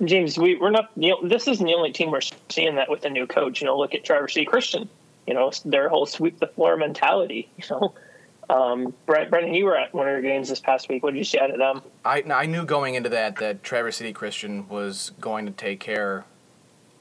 James, 0.03 0.37
we, 0.37 0.57
we're 0.57 0.71
not. 0.71 0.91
You 0.97 1.11
know, 1.11 1.27
this 1.27 1.47
isn't 1.47 1.65
the 1.65 1.73
only 1.73 1.93
team 1.93 2.11
we're 2.11 2.21
seeing 2.49 2.75
that 2.75 2.89
with 2.89 3.05
a 3.05 3.09
new 3.09 3.25
coach. 3.25 3.61
You 3.61 3.67
know, 3.67 3.77
look 3.77 3.95
at 3.95 4.03
Traverse 4.03 4.33
City 4.33 4.45
Christian. 4.45 4.89
You 5.25 5.33
know, 5.33 5.51
their 5.63 5.87
whole 5.87 6.05
sweep 6.05 6.39
the 6.39 6.47
floor 6.47 6.75
mentality. 6.75 7.49
You 7.57 7.63
know, 7.69 7.93
um, 8.49 8.93
Brent, 9.05 9.29
Brendan, 9.29 9.53
you 9.53 9.63
were 9.63 9.77
at 9.77 9.93
one 9.93 10.07
of 10.07 10.11
your 10.11 10.21
games 10.21 10.49
this 10.49 10.59
past 10.59 10.89
week. 10.89 11.03
What 11.03 11.13
did 11.13 11.19
you 11.19 11.23
see 11.23 11.39
out 11.39 11.51
of 11.51 11.57
them? 11.57 11.81
I, 12.03 12.21
I 12.29 12.45
knew 12.47 12.65
going 12.65 12.95
into 12.95 13.07
that 13.09 13.37
that 13.37 13.63
Traverse 13.63 13.97
City 13.97 14.11
Christian 14.11 14.67
was 14.67 15.13
going 15.21 15.45
to 15.45 15.53
take 15.53 15.79
care 15.79 16.25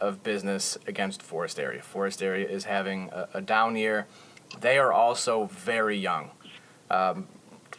of 0.00 0.22
business 0.22 0.78
against 0.86 1.22
Forest 1.22 1.58
Area. 1.58 1.82
Forest 1.82 2.22
Area 2.22 2.48
is 2.48 2.64
having 2.64 3.08
a, 3.10 3.28
a 3.34 3.40
down 3.40 3.74
year. 3.74 4.06
They 4.58 4.78
are 4.78 4.92
also 4.92 5.46
very 5.46 5.96
young. 5.96 6.30
Um, 6.90 7.28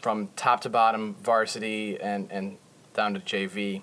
from 0.01 0.29
top 0.35 0.61
to 0.61 0.69
bottom, 0.69 1.15
varsity 1.21 1.99
and, 1.99 2.27
and 2.31 2.57
down 2.93 3.13
to 3.13 3.19
JV. 3.19 3.81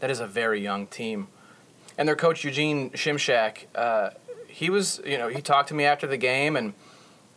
That 0.00 0.10
is 0.10 0.20
a 0.20 0.26
very 0.26 0.60
young 0.60 0.86
team. 0.86 1.28
And 1.96 2.08
their 2.08 2.16
coach, 2.16 2.44
Eugene 2.44 2.90
Shimshak, 2.90 3.66
uh, 3.74 4.10
he 4.48 4.68
was, 4.68 5.00
you 5.04 5.16
know, 5.16 5.28
he 5.28 5.40
talked 5.40 5.68
to 5.68 5.74
me 5.74 5.84
after 5.84 6.06
the 6.06 6.16
game 6.16 6.56
and 6.56 6.74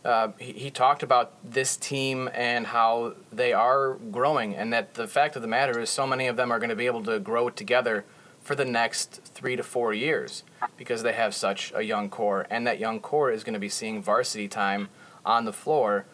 uh, 0.04 0.32
he, 0.38 0.52
he 0.52 0.70
talked 0.70 1.02
about 1.02 1.32
this 1.44 1.76
team 1.76 2.30
and 2.32 2.68
how 2.68 3.14
they 3.32 3.52
are 3.52 3.94
growing, 4.12 4.54
and 4.54 4.72
that 4.72 4.94
the 4.94 5.08
fact 5.08 5.34
of 5.34 5.42
the 5.42 5.48
matter 5.48 5.80
is, 5.80 5.90
so 5.90 6.06
many 6.06 6.28
of 6.28 6.36
them 6.36 6.52
are 6.52 6.60
going 6.60 6.70
to 6.70 6.76
be 6.76 6.86
able 6.86 7.02
to 7.02 7.18
grow 7.18 7.50
together 7.50 8.04
for 8.46 8.54
the 8.54 8.64
next 8.64 9.20
three 9.24 9.56
to 9.56 9.62
four 9.64 9.92
years 9.92 10.44
because 10.76 11.02
they 11.02 11.12
have 11.12 11.34
such 11.34 11.72
a 11.74 11.82
young 11.82 12.08
core, 12.08 12.46
and 12.48 12.64
that 12.64 12.78
young 12.78 13.00
core 13.00 13.32
is 13.32 13.42
going 13.42 13.54
to 13.54 13.58
be 13.58 13.68
seeing 13.68 14.00
varsity 14.00 14.46
time 14.46 14.88
on 15.24 15.44
the 15.44 15.52
floor 15.52 16.06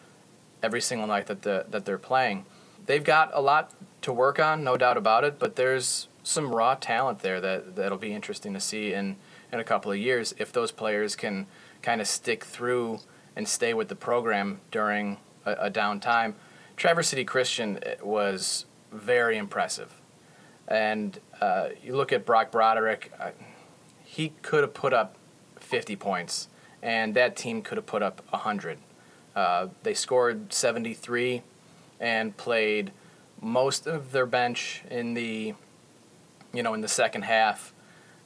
every 0.63 0.81
single 0.81 1.05
night 1.05 1.27
that 1.27 1.43
the, 1.43 1.67
that 1.69 1.85
they're 1.85 1.99
playing. 1.99 2.43
They've 2.87 3.03
got 3.03 3.29
a 3.35 3.39
lot 3.39 3.71
to 4.01 4.11
work 4.11 4.39
on, 4.39 4.63
no 4.63 4.77
doubt 4.77 4.97
about 4.97 5.23
it, 5.23 5.37
but 5.37 5.57
there's 5.57 6.07
some 6.23 6.55
raw 6.55 6.73
talent 6.73 7.19
there 7.19 7.39
that 7.39 7.75
that'll 7.75 7.99
be 7.99 8.13
interesting 8.13 8.53
to 8.55 8.59
see 8.59 8.93
in 8.93 9.17
in 9.51 9.59
a 9.59 9.63
couple 9.63 9.91
of 9.91 9.99
years 9.99 10.33
if 10.39 10.51
those 10.51 10.71
players 10.71 11.15
can 11.15 11.45
kind 11.83 12.01
of 12.01 12.07
stick 12.07 12.43
through 12.43 12.99
and 13.35 13.47
stay 13.47 13.75
with 13.75 13.89
the 13.89 13.95
program 13.95 14.59
during 14.71 15.17
a, 15.45 15.51
a 15.51 15.69
downtime. 15.69 16.33
Traverse 16.77 17.09
City 17.09 17.25
Christian 17.25 17.77
eh, 17.83 17.95
was 18.01 18.65
very 18.91 19.37
impressive, 19.37 19.93
and 20.67 21.19
uh, 21.41 21.69
you 21.83 21.95
look 21.95 22.11
at 22.11 22.25
Brock 22.25 22.51
Broderick, 22.51 23.11
uh, 23.19 23.31
he 24.03 24.33
could 24.41 24.61
have 24.61 24.73
put 24.73 24.93
up 24.93 25.15
50 25.59 25.95
points, 25.95 26.47
and 26.81 27.13
that 27.15 27.35
team 27.35 27.61
could 27.61 27.77
have 27.77 27.85
put 27.85 28.01
up 28.01 28.21
100. 28.29 28.77
Uh, 29.35 29.67
they 29.83 29.93
scored 29.93 30.53
73 30.53 31.41
and 31.99 32.35
played 32.37 32.91
most 33.41 33.87
of 33.87 34.11
their 34.11 34.25
bench 34.25 34.83
in 34.89 35.15
the 35.15 35.53
you 36.53 36.63
know 36.63 36.73
in 36.73 36.81
the 36.81 36.87
second 36.87 37.23
half 37.23 37.73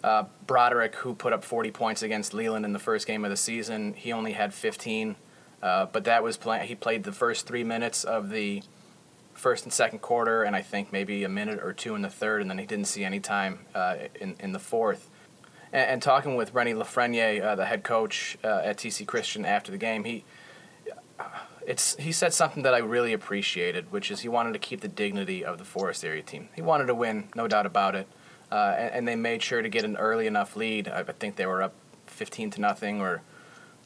uh, 0.04 0.26
Broderick, 0.46 0.96
who 0.96 1.14
put 1.14 1.34
up 1.34 1.44
40 1.44 1.72
points 1.72 2.02
against 2.02 2.34
Leland 2.34 2.66
in 2.66 2.74
the 2.74 2.80
first 2.80 3.08
game 3.08 3.26
of 3.26 3.32
the 3.32 3.38
season, 3.38 3.94
he 3.94 4.12
only 4.12 4.34
had 4.34 4.54
15. 4.54 5.16
Uh, 5.62 5.88
but 5.88 6.04
that 6.04 6.24
was 6.24 6.38
play- 6.38 6.66
he 6.68 6.76
played 6.76 7.04
the 7.04 7.12
first 7.12 7.48
three 7.48 7.64
minutes 7.64 8.04
of 8.04 8.30
the 8.30 8.64
first 9.38 9.64
and 9.64 9.72
second 9.72 10.00
quarter, 10.00 10.44
and 10.44 10.56
I 10.56 10.62
think 10.62 10.92
maybe 10.92 11.24
a 11.24 11.30
minute 11.30 11.60
or 11.64 11.72
two 11.72 11.96
in 11.96 12.02
the 12.02 12.10
third, 12.10 12.42
and 12.42 12.50
then 12.50 12.58
he 12.58 12.66
didn't 12.66 12.86
see 12.86 13.06
any 13.06 13.20
time 13.20 13.66
uh, 13.74 13.96
in 14.20 14.36
in 14.40 14.52
the 14.52 14.60
fourth. 14.60 15.10
And, 15.72 15.90
and 15.92 16.02
talking 16.02 16.36
with 16.36 16.54
Rennie 16.54 16.74
Lafreniere, 16.74 17.44
uh, 17.44 17.56
the 17.56 17.66
head 17.66 17.84
coach 17.84 18.38
uh, 18.44 18.62
at 18.64 18.78
TC 18.78 19.06
Christian 19.06 19.46
after 19.46 19.72
the 19.72 19.78
game, 19.78 20.04
he 20.04 20.26
it's 21.66 21.96
he 21.98 22.12
said 22.12 22.34
something 22.34 22.64
that 22.64 22.74
I 22.74 22.80
really 22.80 23.14
appreciated, 23.14 23.92
which 23.92 24.10
is 24.10 24.22
he 24.22 24.30
wanted 24.30 24.54
to 24.54 24.60
keep 24.60 24.82
the 24.82 24.88
dignity 24.88 25.44
of 25.44 25.58
the 25.58 25.66
Forest 25.66 26.04
area 26.04 26.24
team. 26.24 26.50
He 26.56 26.62
wanted 26.62 26.86
to 26.88 26.96
win, 26.96 27.30
no 27.36 27.48
doubt 27.48 27.66
about 27.66 27.96
it, 27.96 28.08
uh, 28.52 28.76
and, 28.78 28.94
and, 28.94 29.08
they 29.08 29.16
made 29.16 29.44
sure 29.44 29.62
to 29.62 29.70
get 29.70 29.84
an 29.84 29.98
early 29.98 30.28
enough 30.28 30.56
lead. 30.56 30.88
I, 30.88 31.02
I 31.02 31.12
think 31.12 31.36
they 31.36 31.46
were 31.46 31.62
up 31.62 31.74
15 32.06 32.52
to 32.52 32.62
nothing, 32.62 33.02
or 33.02 33.22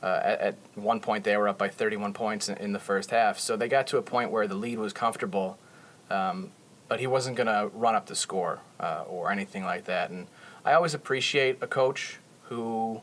uh, 0.03 0.19
at, 0.23 0.39
at, 0.39 0.55
one 0.75 0.99
point 0.99 1.23
they 1.23 1.37
were 1.37 1.47
up 1.47 1.57
by 1.57 1.69
31 1.69 2.13
points 2.13 2.49
in, 2.49 2.57
in, 2.57 2.73
the 2.73 2.79
first 2.79 3.11
half. 3.11 3.37
So 3.39 3.55
they 3.55 3.67
got 3.67 3.87
to 3.87 3.97
a 3.97 4.01
point 4.01 4.31
where 4.31 4.47
the 4.47 4.55
lead 4.55 4.79
was 4.79 4.93
comfortable, 4.93 5.57
um, 6.09 6.51
but 6.87 6.99
he 6.99 7.07
wasn't 7.07 7.37
going 7.37 7.47
to 7.47 7.69
run 7.73 7.95
up 7.95 8.07
the 8.07 8.15
score 8.15 8.59
uh, 8.79 9.03
or 9.07 9.31
anything 9.31 9.63
like 9.63 9.85
that. 9.85 10.09
And 10.09 10.27
I 10.65 10.73
always 10.73 10.93
appreciate 10.93 11.57
a 11.61 11.67
coach 11.67 12.17
who 12.43 13.01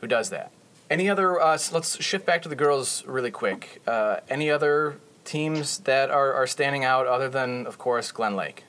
who 0.00 0.06
does 0.06 0.30
that. 0.30 0.50
Any 0.88 1.08
other? 1.08 1.40
Uh, 1.40 1.56
so 1.56 1.74
let's 1.74 2.02
shift 2.02 2.26
back 2.26 2.42
to 2.42 2.48
the 2.48 2.56
girls 2.56 3.04
really 3.06 3.30
quick. 3.30 3.82
Uh, 3.86 4.18
any 4.28 4.50
other 4.50 4.98
teams 5.24 5.78
that 5.78 6.10
are, 6.10 6.32
are 6.32 6.46
standing 6.46 6.84
out 6.84 7.06
other 7.06 7.28
than, 7.28 7.66
of 7.66 7.78
course, 7.78 8.12
Glen 8.12 8.36
Lake? 8.36 8.64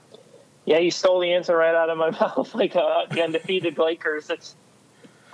Yeah, 0.65 0.79
you 0.79 0.91
stole 0.91 1.19
the 1.19 1.33
answer 1.33 1.55
right 1.55 1.75
out 1.75 1.89
of 1.89 1.97
my 1.97 2.09
mouth. 2.19 2.53
like 2.55 2.75
uh, 2.75 3.05
the 3.11 3.23
undefeated 3.23 3.77
Lakers. 3.77 4.29
It's 4.29 4.55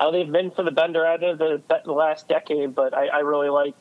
how 0.04 0.12
they've 0.12 0.30
been 0.30 0.52
for 0.52 0.64
the 0.64 0.72
Bender 0.72 1.06
out 1.06 1.24
of 1.24 1.38
the, 1.38 1.62
the 1.86 1.94
last 1.94 2.28
decade, 2.28 2.76
but 2.76 2.94
I, 2.94 3.08
I 3.08 3.20
really 3.20 3.48
like 3.48 3.76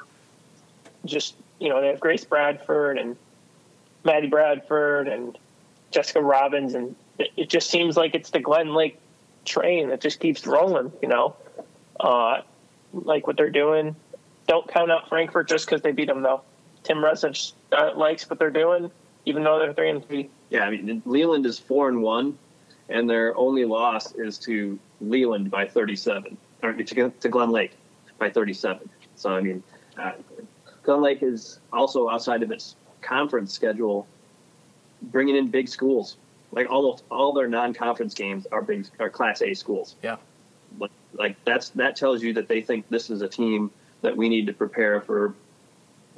just 1.04 1.34
you 1.58 1.68
know 1.68 1.80
they 1.80 1.88
have 1.88 1.98
Grace 1.98 2.24
Bradford 2.24 2.96
and 2.96 3.16
Maddie 4.04 4.28
Bradford 4.28 5.08
and 5.08 5.36
Jessica 5.90 6.22
Robbins, 6.22 6.74
and 6.74 6.94
it, 7.18 7.30
it 7.36 7.48
just 7.48 7.70
seems 7.70 7.96
like 7.96 8.14
it's 8.14 8.30
the 8.30 8.38
Glen 8.38 8.72
Lake 8.72 9.00
train 9.44 9.88
that 9.88 10.00
just 10.00 10.20
keeps 10.20 10.46
rolling. 10.46 10.92
You 11.02 11.08
know, 11.08 11.34
uh, 11.98 12.42
like 12.92 13.26
what 13.26 13.36
they're 13.36 13.50
doing. 13.50 13.96
Don't 14.46 14.68
count 14.68 14.92
out 14.92 15.08
Frankfort 15.08 15.48
just 15.48 15.66
because 15.66 15.82
they 15.82 15.90
beat 15.90 16.06
them 16.06 16.22
though. 16.22 16.42
Tim 16.84 16.98
Resich 16.98 17.52
uh, 17.72 17.92
likes 17.96 18.30
what 18.30 18.38
they're 18.38 18.50
doing, 18.50 18.92
even 19.24 19.42
though 19.42 19.58
they're 19.58 19.74
three 19.74 19.90
and 19.90 20.06
three. 20.06 20.30
Yeah, 20.50 20.62
I 20.66 20.70
mean 20.70 21.02
Leland 21.04 21.46
is 21.46 21.58
four 21.58 21.88
and 21.88 22.00
one, 22.00 22.38
and 22.88 23.08
their 23.08 23.36
only 23.36 23.64
loss 23.64 24.14
is 24.14 24.38
to 24.38 24.78
Leland 25.00 25.50
by 25.50 25.66
37, 25.66 26.36
or 26.62 26.72
to, 26.72 27.10
to 27.10 27.28
Glen 27.28 27.50
Lake 27.50 27.72
by 28.18 28.30
37. 28.30 28.88
So 29.16 29.30
I 29.30 29.40
mean, 29.40 29.62
uh, 29.98 30.12
Glen 30.82 31.02
Lake 31.02 31.22
is 31.22 31.60
also 31.72 32.08
outside 32.08 32.42
of 32.42 32.50
its 32.50 32.76
conference 33.00 33.52
schedule, 33.52 34.06
bringing 35.02 35.36
in 35.36 35.48
big 35.48 35.68
schools. 35.68 36.16
Like 36.50 36.70
almost 36.70 37.04
all 37.10 37.32
their 37.32 37.48
non-conference 37.48 38.14
games 38.14 38.46
are 38.52 38.60
big, 38.60 38.86
are 39.00 39.08
Class 39.08 39.40
A 39.40 39.54
schools. 39.54 39.96
Yeah, 40.02 40.16
like, 40.78 40.90
like 41.14 41.36
that's 41.44 41.70
that 41.70 41.96
tells 41.96 42.22
you 42.22 42.34
that 42.34 42.48
they 42.48 42.60
think 42.60 42.88
this 42.90 43.08
is 43.08 43.22
a 43.22 43.28
team 43.28 43.70
that 44.02 44.16
we 44.16 44.28
need 44.28 44.46
to 44.48 44.52
prepare 44.52 45.00
for 45.00 45.34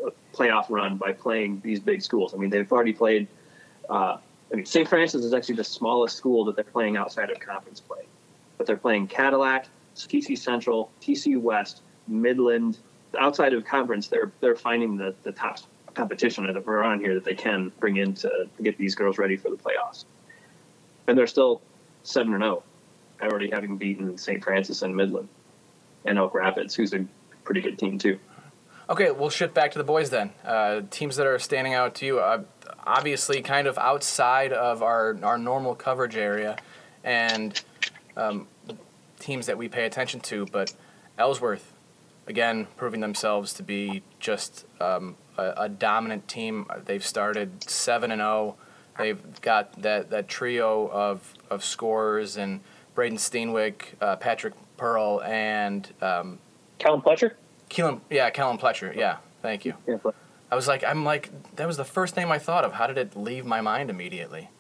a 0.05 0.11
playoff 0.35 0.71
run 0.71 0.97
by 0.97 1.13
playing 1.13 1.61
these 1.65 1.79
big 1.79 2.03
schools. 2.03 2.35
I 2.35 2.39
mean, 2.39 2.51
they've 2.51 2.71
already 2.71 2.93
played 2.93 3.29
uh, 3.89 4.17
I 4.53 4.57
mean, 4.57 4.67
St. 4.67 4.89
Francis 4.89 5.25
is 5.25 5.35
actually 5.35 5.57
the 5.57 5.65
smallest 5.65 6.17
school 6.17 6.45
that 6.45 6.57
they're 6.57 6.65
playing 6.65 6.97
outside 6.97 7.31
of 7.31 7.41
conference 7.41 7.81
play, 7.81 8.05
but 8.59 8.67
they're 8.67 8.77
playing 8.77 9.09
Cadillac, 9.09 9.67
TC 9.97 10.39
Central, 10.39 10.91
TC 11.01 11.41
West, 11.41 11.83
Midland. 12.07 12.79
Outside 13.19 13.53
of 13.53 13.65
conference, 13.65 14.09
they're 14.09 14.33
they're 14.41 14.57
finding 14.57 14.97
the 14.97 15.15
the 15.23 15.33
top 15.33 15.61
competition 15.95 16.53
that 16.53 16.67
we're 16.67 16.83
on 16.83 16.99
here 17.01 17.15
that 17.15 17.25
they 17.25 17.35
can 17.35 17.71
bring 17.79 17.97
in 17.97 18.15
to, 18.15 18.49
get 18.63 18.77
these 18.77 18.95
girls 18.95 19.19
ready 19.19 19.37
for 19.37 19.51
the 19.51 19.57
playoffs, 19.57 20.05
and 21.07 21.17
they're 21.17 21.27
still 21.27 21.63
seven 22.03 22.35
and 22.35 22.43
zero, 22.43 22.63
oh, 23.23 23.25
already 23.27 23.51
having 23.51 23.77
beaten 23.77 24.19
St. 24.19 24.43
Francis 24.43 24.83
and 24.83 24.95
Midland, 24.95 25.29
and 26.05 26.19
Elk 26.19 26.35
Rapids, 26.35 26.75
who's 26.75 26.93
a 26.93 27.07
pretty 27.45 27.61
good 27.61 27.79
team 27.79 27.99
too. 27.99 28.19
Okay, 28.89 29.11
we'll 29.11 29.31
shift 29.31 29.55
back 29.55 29.71
to 29.73 29.79
the 29.79 29.85
boys 29.85 30.11
then. 30.11 30.33
Uh, 30.45 30.83
teams 30.91 31.17
that 31.17 31.27
are 31.27 31.39
standing 31.39 31.73
out 31.73 31.95
to 31.97 32.07
you. 32.07 32.19
Uh, 32.19 32.43
obviously 32.87 33.43
kind 33.43 33.67
of 33.67 33.79
outside 33.79 34.53
of 34.53 34.83
our, 34.83 35.17
our 35.23 35.39
normal 35.39 35.75
coverage 35.75 36.17
area 36.17 36.57
and 37.03 37.63
um, 38.17 38.47
teams 39.19 39.47
that 39.47 39.59
we 39.59 39.69
pay 39.69 39.85
attention 39.85 40.21
to. 40.21 40.47
But 40.47 40.75
Ellsworth, 41.19 41.73
again, 42.27 42.67
proving 42.77 43.01
themselves 43.01 43.53
to 43.55 43.63
be 43.63 44.03
just 44.21 44.67
um, 44.81 45.17
a, 45.37 45.55
a, 45.57 45.69
dominant 45.69 46.29
team. 46.29 46.67
They've 46.85 47.05
started 47.05 47.69
7 47.69 48.11
and 48.11 48.21
0. 48.21 48.57
They've 48.99 49.41
got 49.41 49.83
that, 49.83 50.11
that 50.11 50.29
trio 50.29 50.89
of, 50.89 51.35
of 51.51 51.65
scorers 51.65 52.37
and 52.37 52.61
Braden 52.95 53.19
Steenwick, 53.19 53.95
uh, 54.01 54.17
Patrick 54.17 54.55
Pearl, 54.77 55.21
and. 55.23 55.93
Um, 56.01 56.39
Kellen 56.79 57.01
Pletcher? 57.01 57.33
Keelan, 57.71 58.01
yeah, 58.11 58.31
Kellen 58.31 58.59
Pletcher. 58.59 58.95
Yeah, 58.95 59.17
thank 59.43 59.65
you. 59.65 59.75
Yeah, 59.87 59.97
I 60.51 60.57
was 60.57 60.69
like, 60.69 60.85
I'm 60.85 61.05
like, 61.05 61.31
that 61.57 61.67
was 61.67 61.77
the 61.77 61.85
first 61.85 62.17
name 62.17 62.31
I 62.31 62.39
thought 62.39 62.65
of. 62.65 62.75
How 62.75 62.87
did 62.87 62.99
it 62.99 63.17
leave 63.17 63.45
my 63.45 63.61
mind 63.61 63.91
immediately? 63.91 64.51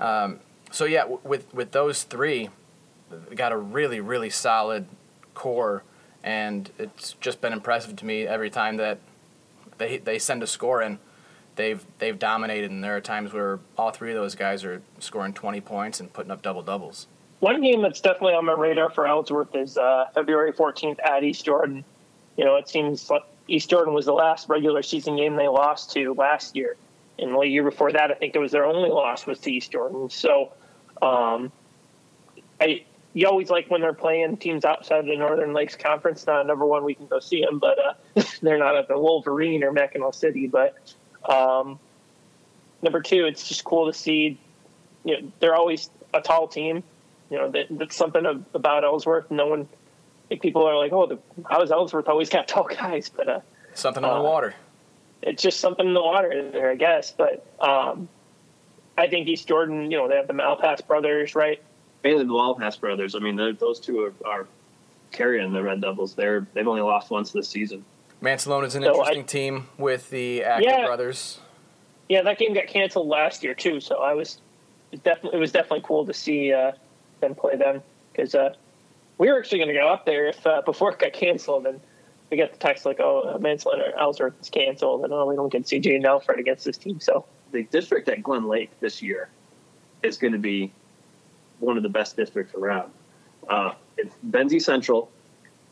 Um, 0.00 0.40
so 0.70 0.84
yeah, 0.84 1.02
w- 1.02 1.20
with 1.24 1.52
with 1.52 1.72
those 1.72 2.04
three, 2.04 2.50
got 3.34 3.52
a 3.52 3.56
really 3.56 4.00
really 4.00 4.30
solid 4.30 4.86
core, 5.34 5.82
and 6.22 6.70
it's 6.78 7.14
just 7.20 7.40
been 7.40 7.52
impressive 7.52 7.96
to 7.96 8.06
me 8.06 8.26
every 8.26 8.50
time 8.50 8.76
that 8.76 8.98
they 9.78 9.98
they 9.98 10.18
send 10.18 10.42
a 10.42 10.46
score 10.46 10.82
in. 10.82 10.98
They've 11.56 11.84
they've 11.98 12.18
dominated, 12.18 12.70
and 12.70 12.84
there 12.84 12.96
are 12.96 13.00
times 13.00 13.32
where 13.32 13.58
all 13.76 13.90
three 13.90 14.10
of 14.10 14.16
those 14.16 14.36
guys 14.36 14.64
are 14.64 14.80
scoring 15.00 15.32
20 15.32 15.60
points 15.60 15.98
and 15.98 16.12
putting 16.12 16.30
up 16.30 16.40
double 16.42 16.62
doubles. 16.62 17.08
One 17.40 17.60
game 17.60 17.82
that's 17.82 18.00
definitely 18.00 18.34
on 18.34 18.44
my 18.44 18.52
radar 18.52 18.90
for 18.90 19.06
Ellsworth 19.06 19.54
is 19.54 19.76
uh, 19.76 20.06
February 20.14 20.52
14th 20.52 20.98
at 21.04 21.22
East 21.22 21.44
Jordan. 21.44 21.84
You 22.36 22.44
know, 22.44 22.56
it 22.56 22.68
seems 22.68 23.10
like 23.10 23.22
East 23.48 23.70
Jordan 23.70 23.94
was 23.94 24.06
the 24.06 24.12
last 24.12 24.48
regular 24.48 24.82
season 24.82 25.16
game 25.16 25.36
they 25.36 25.48
lost 25.48 25.92
to 25.92 26.14
last 26.14 26.54
year, 26.54 26.76
and 27.18 27.34
the 27.34 27.40
year 27.40 27.64
before 27.64 27.90
that, 27.92 28.10
I 28.10 28.14
think 28.14 28.36
it 28.36 28.38
was 28.38 28.52
their 28.52 28.66
only 28.66 28.90
loss 28.90 29.26
was 29.26 29.40
to 29.40 29.52
East 29.52 29.72
Jordan. 29.72 30.10
So, 30.10 30.52
um, 31.02 31.50
I 32.60 32.84
you 33.14 33.26
always 33.26 33.50
like 33.50 33.70
when 33.70 33.80
they're 33.80 33.92
playing 33.92 34.36
teams 34.36 34.64
outside 34.64 35.00
of 35.00 35.06
the 35.06 35.16
Northern 35.16 35.52
Lakes 35.52 35.76
Conference. 35.76 36.26
Not 36.26 36.46
number 36.46 36.66
one, 36.66 36.84
we 36.84 36.94
can 36.94 37.06
go 37.06 37.18
see 37.18 37.40
them, 37.40 37.58
but 37.58 37.78
uh, 37.78 38.22
they're 38.42 38.58
not 38.58 38.76
at 38.76 38.88
the 38.88 38.98
Wolverine 38.98 39.64
or 39.64 39.72
Mackinac 39.72 40.14
City. 40.14 40.46
But 40.46 40.76
um, 41.28 41.78
number 42.82 43.00
two, 43.00 43.24
it's 43.24 43.48
just 43.48 43.64
cool 43.64 43.90
to 43.90 43.98
see. 43.98 44.38
You 45.04 45.20
know, 45.20 45.32
they're 45.40 45.54
always 45.54 45.90
a 46.12 46.20
tall 46.20 46.48
team. 46.48 46.82
You 47.30 47.38
know, 47.38 47.50
that, 47.50 47.66
that's 47.70 47.96
something 47.96 48.44
about 48.54 48.84
Ellsworth. 48.84 49.30
No 49.30 49.46
one 49.46 49.68
think 50.28 50.42
people 50.42 50.64
are 50.66 50.76
like, 50.76 50.92
oh, 50.92 51.06
the, 51.06 51.18
how 51.48 51.62
is 51.62 51.70
Ellsworth 51.70 52.08
always 52.08 52.28
got 52.28 52.48
tall 52.48 52.64
guys? 52.64 53.08
But 53.08 53.28
uh, 53.28 53.40
something 53.74 54.02
in 54.04 54.10
uh, 54.10 54.16
the 54.18 54.22
water. 54.22 54.54
It's 55.22 55.42
just 55.42 55.60
something 55.60 55.86
in 55.86 55.94
the 55.94 56.02
water 56.02 56.50
there, 56.52 56.70
I 56.70 56.74
guess. 56.76 57.10
But 57.10 57.44
um, 57.60 58.08
I 58.96 59.08
think 59.08 59.26
East 59.28 59.48
Jordan, 59.48 59.90
you 59.90 59.98
know, 59.98 60.08
they 60.08 60.16
have 60.16 60.26
the 60.28 60.32
Malpass 60.32 60.86
brothers, 60.86 61.34
right? 61.34 61.60
Mainly 62.04 62.24
the 62.24 62.32
Malpass 62.32 62.78
brothers. 62.78 63.14
I 63.14 63.18
mean, 63.18 63.36
those 63.58 63.80
two 63.80 64.04
are, 64.04 64.14
are 64.24 64.46
carrying 65.10 65.52
the 65.52 65.62
Red 65.62 65.80
Devils. 65.80 66.14
They're 66.14 66.46
they've 66.54 66.68
only 66.68 66.82
lost 66.82 67.10
once 67.10 67.32
this 67.32 67.48
season. 67.48 67.84
Mancelona 68.22 68.66
is 68.66 68.74
an 68.76 68.82
So 68.84 68.88
I- 68.88 68.92
interesting 69.12 69.24
team 69.24 69.68
with 69.76 70.10
the 70.10 70.44
Acker 70.44 70.62
Yeah. 70.64 70.84
brothers. 70.86 71.40
Yeah, 72.08 72.22
that 72.22 72.38
game 72.38 72.54
got 72.54 72.66
canceled 72.68 73.08
last 73.08 73.42
year 73.42 73.54
too, 73.54 73.80
so 73.80 74.00
I 74.02 74.14
was 74.14 74.40
it 74.92 75.02
definitely 75.02 75.38
it 75.38 75.40
was 75.40 75.52
definitely 75.52 75.82
cool 75.86 76.06
to 76.06 76.14
see 76.14 76.52
uh, 76.52 76.72
them 77.20 77.34
play 77.34 77.56
them 77.56 77.82
because 78.12 78.34
uh, 78.34 78.54
we 79.18 79.30
were 79.30 79.38
actually 79.38 79.58
going 79.58 79.68
to 79.68 79.74
go 79.74 79.88
up 79.88 80.06
there 80.06 80.26
if 80.26 80.46
uh, 80.46 80.62
before 80.62 80.92
it 80.92 80.98
got 80.98 81.12
canceled, 81.12 81.66
and 81.66 81.80
we 82.30 82.36
got 82.36 82.52
the 82.52 82.58
text 82.58 82.86
like, 82.86 83.00
"Oh, 83.00 83.20
uh, 83.22 83.38
Mancelona 83.38 83.92
Ellsworth 83.98 84.40
is 84.40 84.48
canceled," 84.48 85.04
and 85.04 85.12
oh, 85.12 85.26
we 85.26 85.36
don't 85.36 85.50
get 85.50 85.64
CJ 85.64 85.96
and 85.96 86.06
Alfred 86.06 86.38
against 86.38 86.64
this 86.64 86.78
team. 86.78 87.00
So 87.00 87.24
The 87.52 87.64
district 87.64 88.08
at 88.08 88.22
Glen 88.22 88.46
Lake 88.46 88.70
this 88.80 89.02
year 89.02 89.28
is 90.02 90.16
going 90.16 90.32
to 90.32 90.38
be 90.38 90.72
one 91.58 91.76
of 91.76 91.82
the 91.82 91.88
best 91.88 92.16
districts 92.16 92.54
around. 92.54 92.92
Uh, 93.48 93.72
it's 93.96 94.14
Benzie 94.30 94.62
Central, 94.62 95.10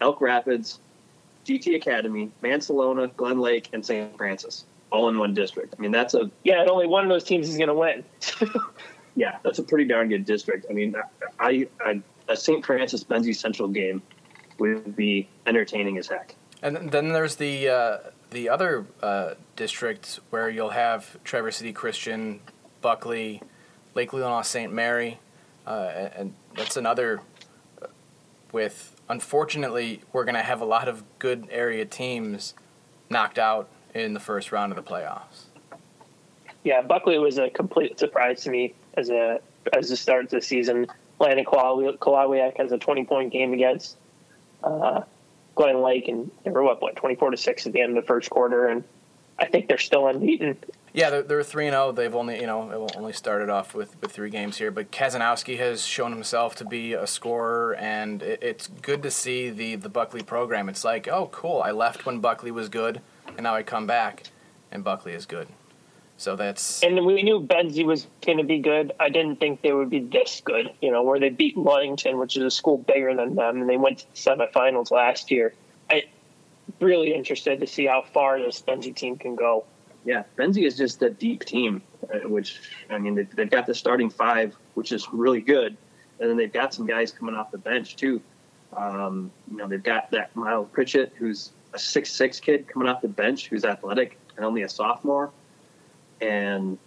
Elk 0.00 0.21
Rapids, 0.21 0.81
GT 1.47 1.76
Academy, 1.76 2.31
Mancelona, 2.43 3.15
Glen 3.17 3.38
Lake, 3.38 3.69
and 3.73 3.85
St. 3.87 4.17
Francis, 4.17 4.65
all 4.91 5.09
in 5.09 5.19
one 5.19 5.35
district. 5.35 5.75
I 5.79 5.81
mean, 5.81 5.93
that's 5.93 6.15
a 6.15 6.31
yeah, 6.43 6.61
and 6.61 6.71
only 6.71 6.88
one 6.88 7.05
of 7.05 7.11
those 7.11 7.25
teams 7.25 7.49
is 7.49 7.57
going 7.57 7.69
to 7.69 7.75
win. 7.75 8.05
yeah, 9.15 9.38
that's 9.45 9.61
a 9.61 9.62
pretty 9.62 9.85
darn 9.85 10.09
good 10.09 10.25
district. 10.25 10.67
I 10.69 10.73
mean, 10.73 10.97
I, 11.38 11.69
I 11.81 12.03
a 12.28 12.37
St. 12.37 12.64
Francis 12.64 13.04
Benzie 13.04 13.35
Central 13.35 13.68
game 13.68 14.02
would 14.59 14.97
be 14.97 15.28
entertaining 15.47 15.99
as 15.99 16.09
heck. 16.09 16.35
And 16.62 16.90
then 16.90 17.11
there's 17.11 17.37
the 17.37 17.68
uh, 17.68 17.99
the 18.30 18.49
other 18.49 18.87
uh, 19.02 19.35
district 19.54 20.21
where 20.30 20.49
you'll 20.50 20.71
have 20.71 21.23
Traverse 21.25 21.56
City 21.56 21.73
Christian, 21.73 22.40
Buckley, 22.80 23.42
Lake 23.95 24.11
Leelanau 24.11 24.45
St. 24.45 24.73
Mary, 24.73 25.18
uh, 25.66 25.92
and- 25.95 26.12
and 26.16 26.35
that's 26.56 26.76
another. 26.76 27.21
uh, 27.83 27.87
With 28.52 28.95
unfortunately, 29.09 30.00
we're 30.12 30.25
going 30.25 30.35
to 30.35 30.42
have 30.42 30.61
a 30.61 30.64
lot 30.64 30.88
of 30.88 31.04
good 31.18 31.47
area 31.50 31.85
teams 31.85 32.54
knocked 33.11 33.38
out 33.38 33.68
in 33.95 34.14
the 34.14 34.21
first 34.21 34.50
round 34.50 34.73
of 34.73 34.76
the 34.76 34.83
playoffs. 34.83 35.45
yeah, 36.64 36.83
Buckley 36.83 37.18
was 37.18 37.38
a 37.38 37.49
complete 37.50 37.99
surprise 37.99 38.42
to 38.42 38.50
me 38.50 38.75
as 38.95 39.11
a 39.11 39.40
as 39.76 39.88
the 39.90 39.97
start 39.97 40.25
of 40.25 40.30
the 40.30 40.40
season. 40.40 40.87
Landon 41.18 41.44
Kalawi- 41.44 41.99
Kalawiak 41.99 42.56
has 42.58 42.73
a 42.73 42.78
twenty 42.78 43.04
point 43.04 43.32
game 43.32 43.52
against 43.52 43.96
uh, 44.62 45.02
Glen 45.54 45.82
Lake, 45.82 46.08
and 46.08 46.30
they 46.44 46.50
were 46.50 46.62
what 46.62 46.80
what 46.82 46.96
twenty 46.96 47.14
four 47.14 47.30
to 47.30 47.37
six 47.37 47.66
at 47.66 47.73
the 47.73 47.80
end 47.80 47.96
of 47.96 48.02
the 48.02 48.06
first 48.06 48.30
quarter, 48.30 48.66
and 48.66 48.85
I 49.38 49.46
think 49.46 49.68
they're 49.68 49.78
still 49.78 50.06
unbeaten. 50.06 50.56
Yeah, 50.92 51.11
they're, 51.11 51.23
they're 51.23 51.42
three 51.42 51.66
and 51.66 51.75
zero. 51.75 51.92
They've 51.92 52.14
only 52.14 52.40
you 52.40 52.46
know 52.46 52.88
only 52.96 53.12
started 53.12 53.50
off 53.50 53.75
with, 53.75 54.00
with 54.00 54.12
three 54.12 54.30
games 54.30 54.56
here, 54.56 54.70
but 54.70 54.90
Kazanowski 54.90 55.58
has 55.58 55.85
shown 55.85 56.11
himself 56.12 56.54
to 56.56 56.64
be 56.64 56.94
a 56.94 57.06
scorer, 57.06 57.75
and 57.75 58.23
it, 58.23 58.42
it's 58.42 58.68
good 58.68 59.02
to 59.02 59.11
see 59.11 59.50
the 59.50 59.76
the 59.76 59.88
Buckley 59.90 60.23
program. 60.23 60.68
It's 60.68 60.85
like, 60.85 61.06
oh, 61.08 61.28
cool. 61.32 61.61
I 61.62 61.70
left 61.70 62.06
when 62.06 62.20
Buckley 62.20 62.50
was 62.50 62.68
good, 62.68 63.00
and 63.28 63.40
now 63.42 63.54
I 63.54 63.62
come 63.62 63.87
back, 63.87 64.25
and 64.73 64.82
Buckley 64.82 65.12
is 65.12 65.26
good. 65.26 65.49
So 66.18 66.35
that's 66.35 66.82
And 66.82 67.04
we 67.04 67.23
knew 67.23 67.40
Benzie 67.40 67.85
was 67.85 68.06
going 68.25 68.38
to 68.38 68.44
be 68.44 68.58
good. 68.58 68.92
I 68.99 69.11
didn't 69.11 69.37
think 69.37 69.61
they 69.61 69.73
would 69.73 69.90
be 69.90 70.00
this 70.00 70.40
good. 70.44 70.73
You 70.80 70.90
know, 70.90 71.02
where 71.02 71.20
they 71.20 71.28
beat 71.28 71.56
Ludington, 71.56 72.18
which 72.18 72.37
is 72.37 72.42
a 72.42 72.50
school 72.50 72.78
bigger 72.78 73.14
than 73.14 73.35
them, 73.35 73.61
and 73.61 73.68
they 73.68 73.76
went 73.76 73.99
to 73.99 74.06
the 74.06 74.16
semifinals 74.16 74.90
last 74.90 75.30
year. 75.30 75.52
I 75.90 76.04
really 76.80 77.14
interested 77.14 77.61
to 77.61 77.66
see 77.66 77.87
how 77.87 78.02
far 78.02 78.38
this 78.38 78.62
Benzie 78.62 78.94
team 78.94 79.16
can 79.16 79.35
go. 79.35 79.64
Yeah, 80.05 80.22
Benzie 80.38 80.66
is 80.66 80.76
just 80.76 81.02
a 81.02 81.11
deep 81.11 81.44
team, 81.44 81.83
uh, 82.12 82.29
which 82.29 82.61
I 82.88 82.98
mean 82.98 83.14
they've, 83.14 83.37
they've 83.37 83.50
got 83.50 83.66
the 83.66 83.74
starting 83.74 84.09
five, 84.09 84.57
which 84.74 84.92
is 84.92 85.09
really 85.12 85.40
good, 85.40 85.76
and 86.20 86.31
then 86.31 86.37
they've 86.37 86.52
got 86.52 86.72
some 86.72 86.87
guys 86.87 87.12
coming 87.12 87.35
off 87.35 87.50
the 87.50 87.59
bench 87.59 87.96
too. 87.96 88.22
Um, 88.74 89.31
you 89.50 89.59
know, 89.59 89.68
they've 89.68 89.83
got 89.83 90.11
that 90.12 90.35
Miles 90.35 90.68
Pritchett, 90.72 91.12
who's 91.16 91.52
a 91.74 91.79
six 91.79 92.11
six 92.11 92.40
kid 92.40 92.68
coming 92.68 92.88
off 92.88 93.02
the 93.02 93.09
bench, 93.09 93.48
who's 93.48 93.64
athletic 93.64 94.18
and 94.37 94.44
only 94.44 94.62
a 94.62 94.68
sophomore, 94.68 95.31
and 96.20 96.79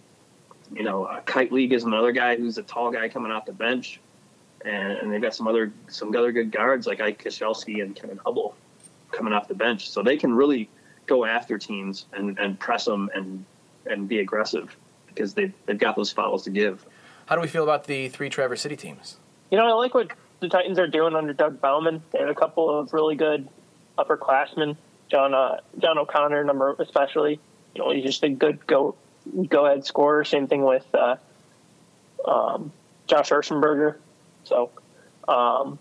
you 0.72 0.84
know, 0.84 1.04
uh, 1.04 1.20
Kite 1.22 1.52
League 1.52 1.72
is 1.72 1.84
another 1.84 2.12
guy 2.12 2.36
who's 2.36 2.58
a 2.58 2.62
tall 2.62 2.90
guy 2.90 3.08
coming 3.08 3.32
off 3.32 3.46
the 3.46 3.52
bench, 3.52 4.00
and, 4.64 4.92
and 4.92 5.12
they've 5.12 5.22
got 5.22 5.34
some 5.34 5.48
other 5.48 5.72
some 5.88 6.14
other 6.14 6.32
good 6.32 6.52
guards 6.52 6.86
like 6.86 7.00
Ike 7.00 7.22
Koscelski 7.22 7.82
and 7.82 7.94
Kevin 7.94 8.18
Hubble 8.18 8.54
coming 9.10 9.32
off 9.32 9.48
the 9.48 9.54
bench, 9.54 9.90
so 9.90 10.02
they 10.02 10.16
can 10.16 10.32
really 10.32 10.68
go 11.06 11.24
after 11.24 11.58
teams 11.58 12.06
and, 12.12 12.38
and 12.38 12.58
press 12.58 12.84
them 12.84 13.10
and 13.14 13.44
and 13.86 14.08
be 14.08 14.20
aggressive 14.20 14.76
because 15.06 15.34
they've, 15.34 15.52
they've 15.66 15.78
got 15.78 15.96
those 15.96 16.12
fouls 16.12 16.44
to 16.44 16.50
give. 16.50 16.84
how 17.26 17.34
do 17.34 17.40
we 17.40 17.48
feel 17.48 17.64
about 17.64 17.84
the 17.84 18.08
three 18.08 18.28
Traverse 18.28 18.60
City 18.60 18.76
teams? 18.76 19.16
You 19.50 19.58
know, 19.58 19.66
I 19.66 19.72
like 19.72 19.94
what 19.94 20.12
the 20.38 20.48
Titans 20.48 20.78
are 20.78 20.86
doing 20.86 21.16
under 21.16 21.32
Doug 21.32 21.60
Bauman. 21.60 22.02
They 22.12 22.20
have 22.20 22.28
a 22.28 22.34
couple 22.34 22.78
of 22.78 22.92
really 22.92 23.16
good 23.16 23.48
upperclassmen. 23.98 24.76
John 25.10 25.34
uh, 25.34 25.56
John 25.78 25.98
O'Connor, 25.98 26.44
number 26.44 26.76
especially. 26.78 27.40
You 27.74 27.82
know, 27.82 27.90
he's 27.90 28.04
just 28.04 28.22
a 28.22 28.28
good 28.28 28.64
go 28.66 28.94
go 29.48 29.66
ahead 29.66 29.84
scorer. 29.86 30.24
Same 30.24 30.46
thing 30.46 30.64
with 30.64 30.86
uh, 30.94 31.16
um, 32.26 32.72
Josh 33.06 33.30
Ursenberger. 33.30 33.96
So 34.44 34.70
um, 35.28 35.78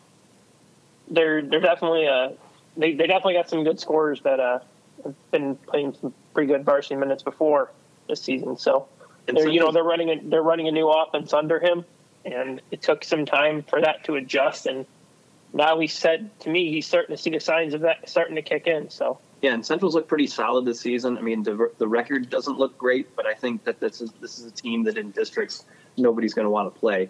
they're 1.10 1.42
they're 1.42 1.60
definitely 1.60 2.08
uh, 2.08 2.30
they 2.78 2.94
they 2.94 3.08
definitely 3.08 3.34
got 3.34 3.50
some 3.50 3.64
good 3.64 3.80
scorers 3.80 4.22
that 4.22 4.40
uh, 4.40 4.60
have 5.04 5.32
been 5.32 5.56
playing 5.56 5.96
some 6.00 6.14
pretty 6.34 6.52
good 6.52 6.64
varsity 6.64 6.96
minutes 6.96 7.24
before 7.24 7.72
this 8.08 8.22
season. 8.22 8.58
So 8.58 8.88
they're 9.26 9.48
you 9.48 9.60
know 9.60 9.72
they're 9.72 9.84
running 9.84 10.10
a, 10.10 10.20
they're 10.22 10.44
running 10.44 10.68
a 10.68 10.72
new 10.72 10.90
offense 10.90 11.34
under 11.34 11.60
him, 11.60 11.86
and 12.26 12.62
it 12.72 12.82
took 12.82 13.04
some 13.04 13.26
time 13.26 13.64
for 13.64 13.82
that 13.82 14.04
to 14.06 14.16
adjust. 14.16 14.66
And 14.66 14.86
now 15.54 15.80
he 15.80 15.88
said 15.88 16.30
to 16.42 16.50
me 16.50 16.72
he's 16.72 16.88
starting 16.88 17.16
to 17.16 17.22
see 17.22 17.32
the 17.32 17.40
signs 17.40 17.74
of 17.74 17.82
that 17.82 18.08
starting 18.10 18.36
to 18.36 18.42
kick 18.42 18.68
in. 18.68 18.90
So 18.90 19.20
Yeah, 19.42 19.54
and 19.54 19.66
Central's 19.66 19.96
look 19.96 20.08
pretty 20.08 20.28
solid 20.28 20.66
this 20.66 20.82
season. 20.82 21.18
I 21.18 21.22
mean, 21.22 21.44
the, 21.44 21.72
the 21.78 21.88
record 21.88 22.30
doesn't 22.30 22.58
look 22.58 22.78
great, 22.78 23.16
but 23.16 23.26
I 23.26 23.34
think 23.34 23.64
that 23.64 23.80
this 23.80 24.02
is 24.02 24.12
this 24.20 24.38
is 24.38 24.46
a 24.46 24.52
team 24.52 24.84
that 24.84 24.98
in 24.98 25.12
districts 25.12 25.64
nobody's 25.96 26.34
going 26.34 26.46
to 26.46 26.50
want 26.50 26.74
to 26.74 26.80
play. 26.80 27.10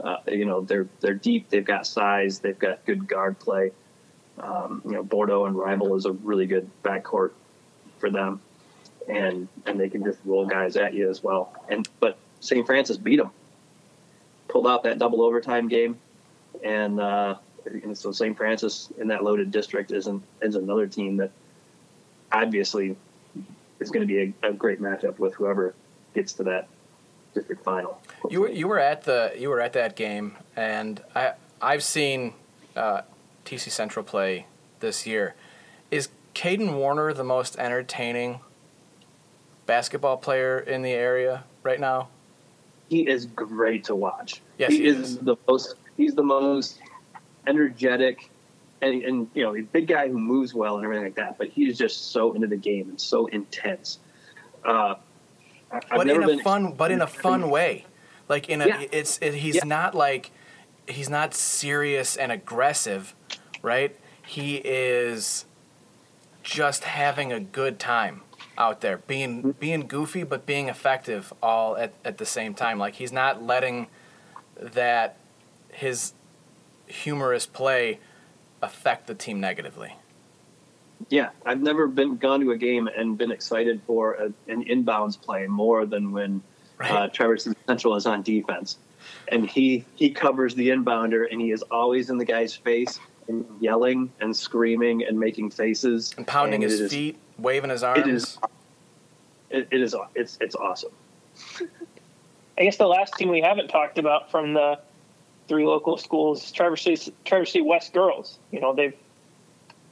Uh, 0.00 0.16
you 0.28 0.44
know, 0.44 0.60
they're 0.60 0.86
they're 1.00 1.14
deep. 1.14 1.48
They've 1.48 1.64
got 1.64 1.86
size. 1.86 2.40
They've 2.40 2.58
got 2.58 2.84
good 2.84 3.08
guard 3.08 3.38
play. 3.38 3.72
Um, 4.38 4.82
you 4.84 4.92
know, 4.92 5.02
Bordeaux 5.02 5.46
and 5.46 5.56
Rival 5.56 5.96
is 5.96 6.04
a 6.04 6.12
really 6.12 6.46
good 6.46 6.68
backcourt 6.82 7.30
for 7.98 8.10
them, 8.10 8.40
and 9.08 9.48
and 9.64 9.80
they 9.80 9.88
can 9.88 10.04
just 10.04 10.18
roll 10.26 10.44
guys 10.44 10.76
at 10.76 10.92
you 10.92 11.08
as 11.08 11.22
well. 11.22 11.54
And 11.70 11.88
but 12.00 12.18
St. 12.40 12.66
Francis 12.66 12.98
beat 12.98 13.16
them, 13.16 13.30
pulled 14.48 14.66
out 14.66 14.82
that 14.82 14.98
double 14.98 15.22
overtime 15.22 15.68
game, 15.68 15.98
and, 16.62 17.00
uh, 17.00 17.36
and 17.64 17.96
so 17.96 18.12
St. 18.12 18.36
Francis 18.36 18.92
in 18.98 19.08
that 19.08 19.24
loaded 19.24 19.50
district 19.50 19.90
isn't 19.90 20.22
is 20.42 20.54
another 20.54 20.86
team 20.86 21.16
that 21.16 21.30
obviously 22.32 22.96
is 23.80 23.90
going 23.90 24.06
to 24.06 24.12
be 24.12 24.34
a, 24.42 24.50
a 24.50 24.52
great 24.52 24.80
matchup 24.80 25.18
with 25.18 25.34
whoever 25.34 25.74
gets 26.14 26.32
to 26.34 26.44
that 26.44 26.68
district 27.34 27.62
final. 27.64 28.00
You 28.30 28.42
were 28.42 28.50
you 28.50 28.68
were 28.68 28.78
at 28.78 29.04
the 29.04 29.32
you 29.36 29.50
were 29.50 29.60
at 29.60 29.72
that 29.74 29.96
game, 29.96 30.36
and 30.54 31.02
I 31.14 31.32
I've 31.60 31.82
seen 31.82 32.34
uh, 32.74 33.02
TC 33.44 33.70
Central 33.70 34.04
play 34.04 34.46
this 34.80 35.06
year. 35.06 35.34
Is 35.90 36.08
Caden 36.34 36.74
Warner 36.74 37.12
the 37.12 37.24
most 37.24 37.58
entertaining 37.58 38.40
basketball 39.66 40.16
player 40.16 40.58
in 40.58 40.82
the 40.82 40.92
area 40.92 41.44
right 41.62 41.80
now? 41.80 42.08
he 42.88 43.08
is 43.08 43.26
great 43.26 43.84
to 43.84 43.94
watch. 43.94 44.40
Yes, 44.58 44.72
he, 44.72 44.78
he 44.78 44.86
is, 44.86 44.98
is. 44.98 45.18
the 45.18 45.36
most. 45.48 45.74
He's 45.96 46.14
the 46.14 46.22
most 46.22 46.78
energetic, 47.46 48.30
and, 48.82 49.02
and 49.02 49.28
you 49.34 49.42
know, 49.42 49.56
a 49.56 49.62
big 49.62 49.86
guy 49.86 50.08
who 50.08 50.18
moves 50.18 50.54
well 50.54 50.76
and 50.76 50.84
everything 50.84 51.04
like 51.04 51.14
that. 51.16 51.38
But 51.38 51.48
he 51.48 51.68
is 51.68 51.78
just 51.78 52.10
so 52.12 52.34
into 52.34 52.46
the 52.46 52.56
game 52.56 52.88
and 52.88 53.00
so 53.00 53.26
intense. 53.26 53.98
Uh, 54.64 54.96
I- 55.70 55.80
but 55.90 56.08
in 56.08 56.22
a 56.22 56.38
fun 56.42 56.72
but 56.74 56.90
in 56.92 57.00
a 57.00 57.06
fun 57.08 57.50
way 57.50 57.86
like 58.28 58.48
in 58.48 58.62
a 58.62 58.66
Yeah. 58.68 58.84
it's 58.92 59.18
it, 59.20 59.34
he's 59.34 59.56
Yeah. 59.56 59.64
not 59.64 59.94
like 59.96 60.30
he's 60.88 61.10
not 61.10 61.34
serious 61.34 62.16
and 62.16 62.30
aggressive 62.30 63.14
right 63.62 63.96
he 64.24 64.56
is 64.64 65.44
just 66.44 66.84
having 66.84 67.32
a 67.32 67.40
good 67.40 67.80
time 67.80 68.22
out 68.56 68.80
there 68.80 68.98
being 68.98 69.52
being 69.58 69.88
goofy 69.88 70.22
but 70.22 70.46
being 70.46 70.68
effective 70.68 71.32
all 71.42 71.76
at, 71.76 71.92
at 72.04 72.18
the 72.18 72.26
same 72.26 72.54
time 72.54 72.78
like 72.78 72.94
he's 72.94 73.12
not 73.12 73.42
letting 73.42 73.88
that 74.56 75.16
his 75.72 76.12
humorous 76.86 77.44
play 77.44 77.98
affect 78.62 79.06
the 79.06 79.14
team 79.14 79.40
negatively 79.40 79.94
Yeah, 81.08 81.30
I've 81.44 81.60
never 81.62 81.86
been 81.86 82.16
gone 82.16 82.40
to 82.40 82.50
a 82.52 82.56
game 82.56 82.88
and 82.88 83.16
been 83.18 83.30
excited 83.30 83.80
for 83.86 84.14
a, 84.14 84.24
an 84.50 84.64
inbounds 84.64 85.20
play 85.20 85.46
more 85.46 85.86
than 85.86 86.12
when 86.12 86.42
right 86.78 86.90
uh, 86.90 87.08
Trevor 87.08 87.36
Central 87.36 87.96
is 87.96 88.06
on 88.06 88.22
defense, 88.22 88.78
and 89.28 89.48
he 89.48 89.84
he 89.94 90.10
covers 90.10 90.54
the 90.54 90.68
inbounder, 90.70 91.26
and 91.30 91.40
he 91.40 91.50
is 91.50 91.62
always 91.70 92.10
in 92.10 92.18
the 92.18 92.24
guy's 92.24 92.54
face 92.54 92.98
and 93.28 93.44
yelling 93.60 94.12
and 94.20 94.36
screaming 94.36 95.04
and 95.04 95.18
making 95.18 95.50
faces 95.50 96.14
and 96.16 96.26
pounding 96.26 96.62
and 96.62 96.70
his 96.70 96.80
it 96.80 96.84
is- 96.84 96.92
feet 96.92 97.18
waving 97.38 97.70
his 97.70 97.82
arms 97.82 98.06
It 98.06 98.08
is. 98.14 98.38
It, 99.50 99.68
it 99.70 99.80
is. 99.80 99.94
It's 100.14 100.38
it's 100.40 100.54
awesome. 100.56 100.92
I 102.58 102.64
guess 102.64 102.78
the 102.78 102.86
last 102.86 103.14
team 103.14 103.28
we 103.28 103.42
haven't 103.42 103.68
talked 103.68 103.98
about 103.98 104.30
from 104.30 104.54
the 104.54 104.78
three 105.48 105.64
local 105.64 105.96
schools 105.96 106.50
Traverse 106.52 106.82
City, 106.82 107.12
Traverse 107.24 107.52
City 107.52 107.62
West 107.62 107.92
girls. 107.92 108.38
You 108.50 108.60
know, 108.60 108.74
they've 108.74 108.94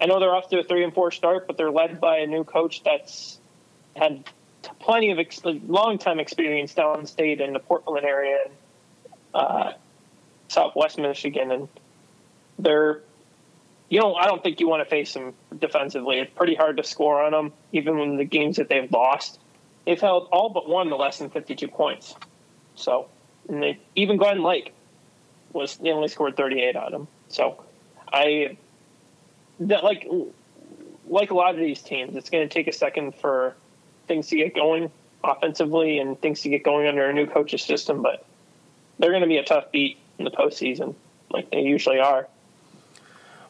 I 0.01 0.07
know 0.07 0.21
they're 0.21 0.35
off 0.35 0.49
to 0.51 0.59
a 0.59 0.65
three 0.65 0.85
and 0.85 0.93
four 0.93 1.11
start, 1.11 1.47
but 1.47 1.57
they're 1.57 1.71
led 1.71 2.01
by 2.01 2.19
a 2.19 2.27
new 2.27 2.45
coach 2.45 2.83
that's 2.83 3.39
had 3.97 4.25
plenty 4.81 5.11
of 5.11 5.19
ex- 5.19 5.45
long 5.45 5.99
time 5.99 6.19
experience 6.19 6.75
downstate 6.75 7.41
in 7.41 7.53
the 7.53 7.59
Portland 7.59 8.05
area, 8.05 8.39
and, 8.45 8.55
uh, 9.35 9.73
Southwest 10.49 10.99
Michigan, 10.99 11.51
and 11.51 11.69
they're 12.59 13.01
you 13.89 14.01
know 14.01 14.15
I 14.15 14.27
don't 14.27 14.43
think 14.43 14.61
you 14.61 14.69
want 14.69 14.83
to 14.83 14.89
face 14.89 15.13
them 15.15 15.35
defensively. 15.59 16.19
It's 16.19 16.33
pretty 16.35 16.55
hard 16.55 16.77
to 16.79 16.85
score 16.85 17.23
on 17.23 17.33
them, 17.33 17.53
even 17.73 17.99
when 17.99 18.17
the 18.17 18.25
games 18.25 18.57
that 18.57 18.69
they've 18.69 18.91
lost, 18.91 19.39
they've 19.87 20.01
held 20.01 20.29
all 20.33 20.51
but 20.51 20.69
one 20.69 20.89
to 20.89 20.97
less 20.97 21.19
than 21.19 21.31
fifty 21.31 21.55
two 21.55 21.69
points. 21.69 22.15
So, 22.75 23.09
and 23.49 23.63
they 23.63 23.79
even 23.95 24.17
Glen 24.17 24.43
Lake 24.43 24.73
was 25.55 25.77
they 25.77 25.91
only 25.91 26.09
scored 26.09 26.37
thirty 26.37 26.61
eight 26.61 26.77
on 26.77 26.93
them. 26.93 27.09
So, 27.29 27.65
I 28.13 28.59
that 29.61 29.85
like 29.85 30.07
like 31.07 31.31
a 31.31 31.35
lot 31.35 31.55
of 31.55 31.61
these 31.61 31.81
teams, 31.81 32.17
it's 32.17 32.29
going 32.29 32.47
to 32.47 32.53
take 32.53 32.67
a 32.67 32.73
second 32.73 33.15
for 33.15 33.55
things 34.07 34.27
to 34.29 34.37
get 34.37 34.55
going 34.55 34.91
offensively 35.23 35.99
and 35.99 36.21
things 36.21 36.43
to 36.43 36.49
get 36.51 36.63
going 36.63 36.87
under 36.87 37.09
a 37.09 37.13
new 37.13 37.27
coach's 37.27 37.63
system. 37.63 38.03
But 38.03 38.27
they're 38.99 39.11
going 39.11 39.23
to 39.23 39.29
be 39.29 39.39
a 39.39 39.45
tough 39.45 39.71
beat 39.73 39.99
in 40.19 40.25
the 40.25 40.31
postseason, 40.31 40.95
like 41.31 41.51
they 41.51 41.63
usually 41.63 41.99
are. 41.99 42.29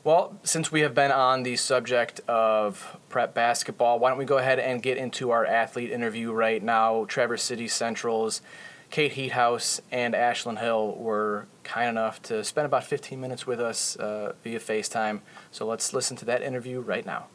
Well, 0.04 0.38
since 0.44 0.70
we 0.70 0.80
have 0.80 0.94
been 0.94 1.10
on 1.10 1.44
the 1.44 1.56
subject 1.56 2.20
of 2.28 2.98
prep 3.08 3.32
basketball, 3.32 3.98
why 3.98 4.10
don't 4.10 4.18
we 4.18 4.26
go 4.26 4.36
ahead 4.36 4.58
and 4.58 4.82
get 4.82 4.98
into 4.98 5.30
our 5.30 5.46
athlete 5.46 5.90
interview 5.90 6.30
right 6.30 6.62
now? 6.62 7.06
Traverse 7.06 7.42
City 7.42 7.66
Central's 7.68 8.42
Cate 8.90 9.12
Heethuis 9.14 9.80
and 9.90 10.14
Ashlen 10.14 10.60
Hill 10.60 10.94
were 10.96 11.46
kind 11.64 11.88
enough 11.88 12.22
to 12.22 12.44
spend 12.44 12.66
about 12.66 12.84
15 12.84 13.20
minutes 13.20 13.46
with 13.46 13.60
us 13.60 13.96
uh, 13.96 14.34
via 14.42 14.60
FaceTime. 14.60 15.20
So 15.50 15.66
let's 15.66 15.92
listen 15.92 16.16
to 16.18 16.24
that 16.26 16.42
interview 16.42 16.80
right 16.80 17.04
now. 17.04 17.26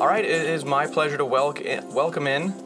All 0.00 0.10
right, 0.10 0.24
it 0.24 0.46
is 0.46 0.64
my 0.64 0.86
pleasure 0.86 1.16
to 1.16 1.24
welcome 1.24 1.92
welcome 1.94 2.26
in 2.26 2.63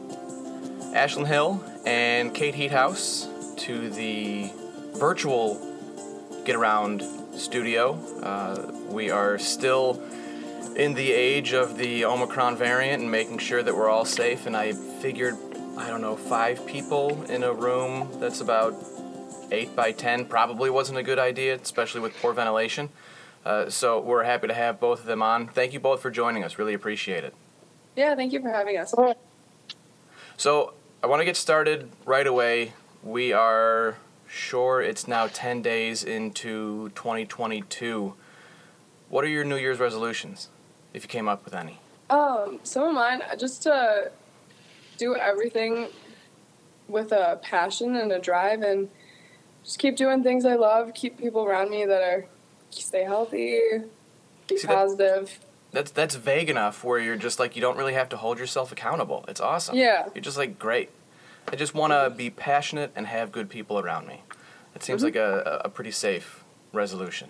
Ashlen 0.93 1.27
Hill 1.27 1.63
and 1.85 2.33
Cate 2.33 2.55
Heethuis 2.55 3.57
to 3.57 3.89
the 3.89 4.51
virtual 4.97 5.65
Get 6.45 6.55
Around 6.55 7.03
studio. 7.33 7.93
Uh, 8.23 8.71
we 8.89 9.09
are 9.11 9.37
still 9.37 10.01
in 10.75 10.93
the 10.93 11.11
age 11.11 11.53
of 11.53 11.77
the 11.77 12.05
Omicron 12.05 12.57
variant 12.57 13.01
and 13.01 13.11
making 13.11 13.37
sure 13.37 13.61
that 13.61 13.75
we're 13.75 13.89
all 13.89 14.05
safe. 14.05 14.45
And 14.45 14.57
I 14.57 14.73
figured, 14.73 15.35
I 15.77 15.89
don't 15.89 16.01
know, 16.01 16.15
five 16.15 16.65
people 16.65 17.23
in 17.25 17.43
a 17.43 17.53
room 17.53 18.09
that's 18.19 18.41
about 18.41 18.73
eight 19.51 19.75
by 19.75 19.91
ten 19.91 20.25
probably 20.25 20.69
wasn't 20.69 20.97
a 20.97 21.03
good 21.03 21.19
idea, 21.19 21.55
especially 21.55 22.01
with 22.01 22.15
poor 22.21 22.33
ventilation. 22.33 22.89
Uh, 23.45 23.69
so 23.69 23.99
we're 23.99 24.23
happy 24.23 24.47
to 24.47 24.53
have 24.53 24.79
both 24.79 25.01
of 25.01 25.05
them 25.05 25.21
on. 25.21 25.47
Thank 25.47 25.73
you 25.73 25.79
both 25.79 26.01
for 26.01 26.11
joining 26.11 26.43
us. 26.43 26.57
Really 26.57 26.73
appreciate 26.73 27.23
it. 27.23 27.33
Yeah, 27.95 28.15
thank 28.15 28.33
you 28.33 28.41
for 28.41 28.49
having 28.49 28.77
us. 28.77 28.93
So 30.37 30.73
I 31.01 31.07
want 31.07 31.21
to 31.21 31.25
get 31.25 31.37
started 31.37 31.89
right 32.05 32.27
away. 32.27 32.73
We 33.03 33.31
are 33.31 33.97
sure 34.27 34.81
it's 34.81 35.07
now 35.07 35.27
10 35.27 35.61
days 35.61 36.03
into 36.03 36.89
2022. 36.95 38.13
What 39.09 39.23
are 39.23 39.27
your 39.27 39.43
New 39.43 39.55
Year's 39.55 39.79
resolutions, 39.79 40.49
if 40.93 41.03
you 41.03 41.09
came 41.09 41.27
up 41.27 41.45
with 41.45 41.55
any? 41.55 41.79
Um, 42.09 42.59
some 42.63 42.83
of 42.83 42.93
mine, 42.93 43.21
just 43.39 43.63
to 43.63 44.11
do 44.97 45.15
everything 45.15 45.87
with 46.87 47.11
a 47.11 47.39
passion 47.41 47.95
and 47.95 48.11
a 48.11 48.19
drive, 48.19 48.61
and 48.61 48.89
just 49.63 49.79
keep 49.79 49.95
doing 49.95 50.21
things 50.21 50.45
I 50.45 50.55
love. 50.55 50.93
Keep 50.93 51.17
people 51.17 51.45
around 51.45 51.69
me 51.69 51.85
that 51.85 52.01
are 52.01 52.25
stay 52.71 53.03
healthy, 53.03 53.61
be 54.47 54.57
See, 54.57 54.67
that- 54.67 54.75
positive. 54.75 55.39
That's 55.71 55.91
that's 55.91 56.15
vague 56.15 56.49
enough 56.49 56.83
where 56.83 56.99
you're 56.99 57.15
just 57.15 57.39
like 57.39 57.55
you 57.55 57.61
don't 57.61 57.77
really 57.77 57.93
have 57.93 58.09
to 58.09 58.17
hold 58.17 58.39
yourself 58.39 58.71
accountable. 58.71 59.25
It's 59.27 59.39
awesome. 59.41 59.77
Yeah. 59.77 60.07
You're 60.15 60.23
just 60.23 60.37
like 60.37 60.57
great. 60.57 60.89
I 61.51 61.55
just 61.55 61.73
want 61.73 61.93
to 61.93 62.13
be 62.15 62.29
passionate 62.29 62.91
and 62.95 63.07
have 63.07 63.31
good 63.31 63.49
people 63.49 63.79
around 63.79 64.07
me. 64.07 64.21
It 64.75 64.83
seems 64.83 65.03
like 65.03 65.15
a, 65.15 65.61
a 65.65 65.69
pretty 65.69 65.91
safe 65.91 66.43
resolution. 66.73 67.29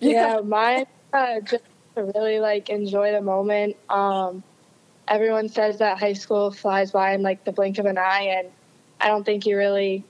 Yeah, 0.00 0.40
mine 0.40 0.86
uh, 1.12 1.40
just 1.40 1.64
to 1.94 2.04
really 2.14 2.40
like 2.40 2.68
enjoy 2.68 3.12
the 3.12 3.20
moment. 3.20 3.76
Um, 3.88 4.42
everyone 5.06 5.48
says 5.48 5.78
that 5.78 5.98
high 5.98 6.12
school 6.12 6.50
flies 6.50 6.90
by 6.90 7.14
in 7.14 7.22
like 7.22 7.44
the 7.44 7.52
blink 7.52 7.78
of 7.78 7.86
an 7.86 7.98
eye, 7.98 8.34
and 8.38 8.48
I 9.00 9.08
don't 9.08 9.24
think 9.24 9.46
you 9.46 9.56
really 9.56 10.04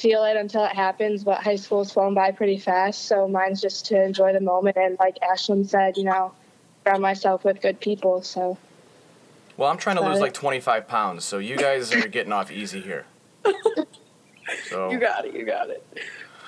feel 0.00 0.24
it 0.24 0.36
until 0.36 0.64
it 0.64 0.72
happens. 0.72 1.22
But 1.24 1.42
high 1.42 1.56
school's 1.56 1.92
flown 1.92 2.14
by 2.14 2.30
pretty 2.32 2.58
fast, 2.58 3.06
so 3.06 3.28
mine's 3.28 3.60
just 3.60 3.86
to 3.86 4.02
enjoy 4.02 4.32
the 4.32 4.40
moment 4.40 4.76
and, 4.76 4.96
like 4.98 5.18
Ashlen 5.20 5.68
said, 5.68 5.96
you 5.96 6.04
know, 6.04 6.32
surround 6.84 7.02
myself 7.02 7.44
with 7.44 7.60
good 7.60 7.80
people. 7.80 8.22
So 8.22 8.56
Well, 9.56 9.70
I'm 9.70 9.78
trying 9.78 9.96
to 9.96 10.02
lose 10.02 10.18
it. 10.18 10.22
like 10.22 10.34
25 10.34 10.88
pounds, 10.88 11.24
so 11.24 11.38
you 11.38 11.56
guys 11.56 11.92
are 11.94 12.08
getting 12.08 12.32
off 12.32 12.50
easy 12.50 12.80
here. 12.80 13.04
So, 14.68 14.90
You 14.90 14.98
got 14.98 15.24
it. 15.24 15.32
You 15.34 15.44
got 15.46 15.70
it. 15.70 15.86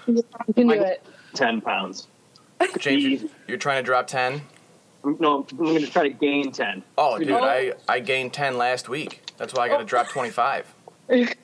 you 0.08 0.24
can 0.44 0.52
do 0.56 0.64
Mine- 0.64 0.80
it. 0.82 1.04
Ten 1.34 1.60
pounds. 1.60 2.08
James, 2.78 3.22
you're, 3.22 3.30
you're 3.46 3.58
trying 3.58 3.82
to 3.82 3.86
drop 3.86 4.08
10? 4.08 4.42
No, 5.04 5.46
I'm 5.50 5.56
going 5.56 5.80
to 5.80 5.86
try 5.90 6.02
to 6.04 6.08
gain 6.14 6.50
ten. 6.52 6.82
Oh, 6.98 7.16
dude, 7.18 7.30
Oh. 7.30 7.44
I, 7.44 7.72
I 7.88 8.00
gained 8.00 8.32
10 8.32 8.56
last 8.58 8.88
week. 8.88 9.22
That's 9.36 9.54
why 9.54 9.64
I 9.64 9.68
got 9.68 9.78
to 9.78 9.82
oh. 9.84 9.86
drop 9.86 10.08
25. 10.08 10.74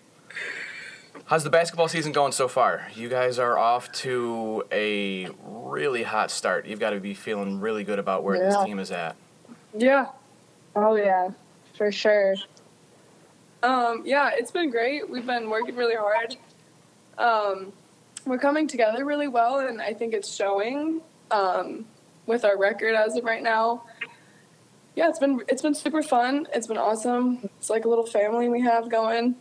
How's 1.28 1.44
the 1.44 1.50
basketball 1.50 1.88
season 1.88 2.12
going 2.12 2.32
so 2.32 2.48
far? 2.48 2.88
You 2.94 3.10
guys 3.10 3.38
are 3.38 3.58
off 3.58 3.92
to 3.92 4.64
a 4.72 5.28
really 5.44 6.02
hot 6.02 6.30
start. 6.30 6.64
You've 6.64 6.80
got 6.80 6.90
to 6.90 7.00
be 7.00 7.12
feeling 7.12 7.60
really 7.60 7.84
good 7.84 7.98
about 7.98 8.24
where 8.24 8.38
this 8.38 8.56
team 8.64 8.78
is 8.78 8.90
at. 8.90 9.14
Yeah. 9.76 10.06
Oh 10.74 10.94
yeah, 10.94 11.28
for 11.76 11.92
sure. 11.92 12.34
Um, 13.62 14.04
yeah, 14.06 14.30
it's 14.32 14.50
been 14.50 14.70
great. 14.70 15.10
We've 15.10 15.26
been 15.26 15.50
working 15.50 15.76
really 15.76 15.96
hard. 15.96 16.36
Um, 17.18 17.74
we're 18.24 18.38
coming 18.38 18.66
together 18.66 19.04
really 19.04 19.28
well, 19.28 19.58
and 19.58 19.82
I 19.82 19.92
think 19.92 20.14
it's 20.14 20.34
showing 20.34 21.02
um, 21.30 21.84
with 22.24 22.42
our 22.46 22.56
record 22.56 22.94
as 22.94 23.16
of 23.16 23.24
right 23.24 23.42
now. 23.42 23.82
Yeah, 24.96 25.10
it's 25.10 25.18
been 25.18 25.42
it's 25.46 25.60
been 25.60 25.74
super 25.74 26.02
fun. 26.02 26.48
It's 26.54 26.68
been 26.68 26.78
awesome. 26.78 27.50
It's 27.58 27.68
like 27.68 27.84
a 27.84 27.88
little 27.90 28.06
family 28.06 28.48
we 28.48 28.62
have 28.62 28.90
going. 28.90 29.34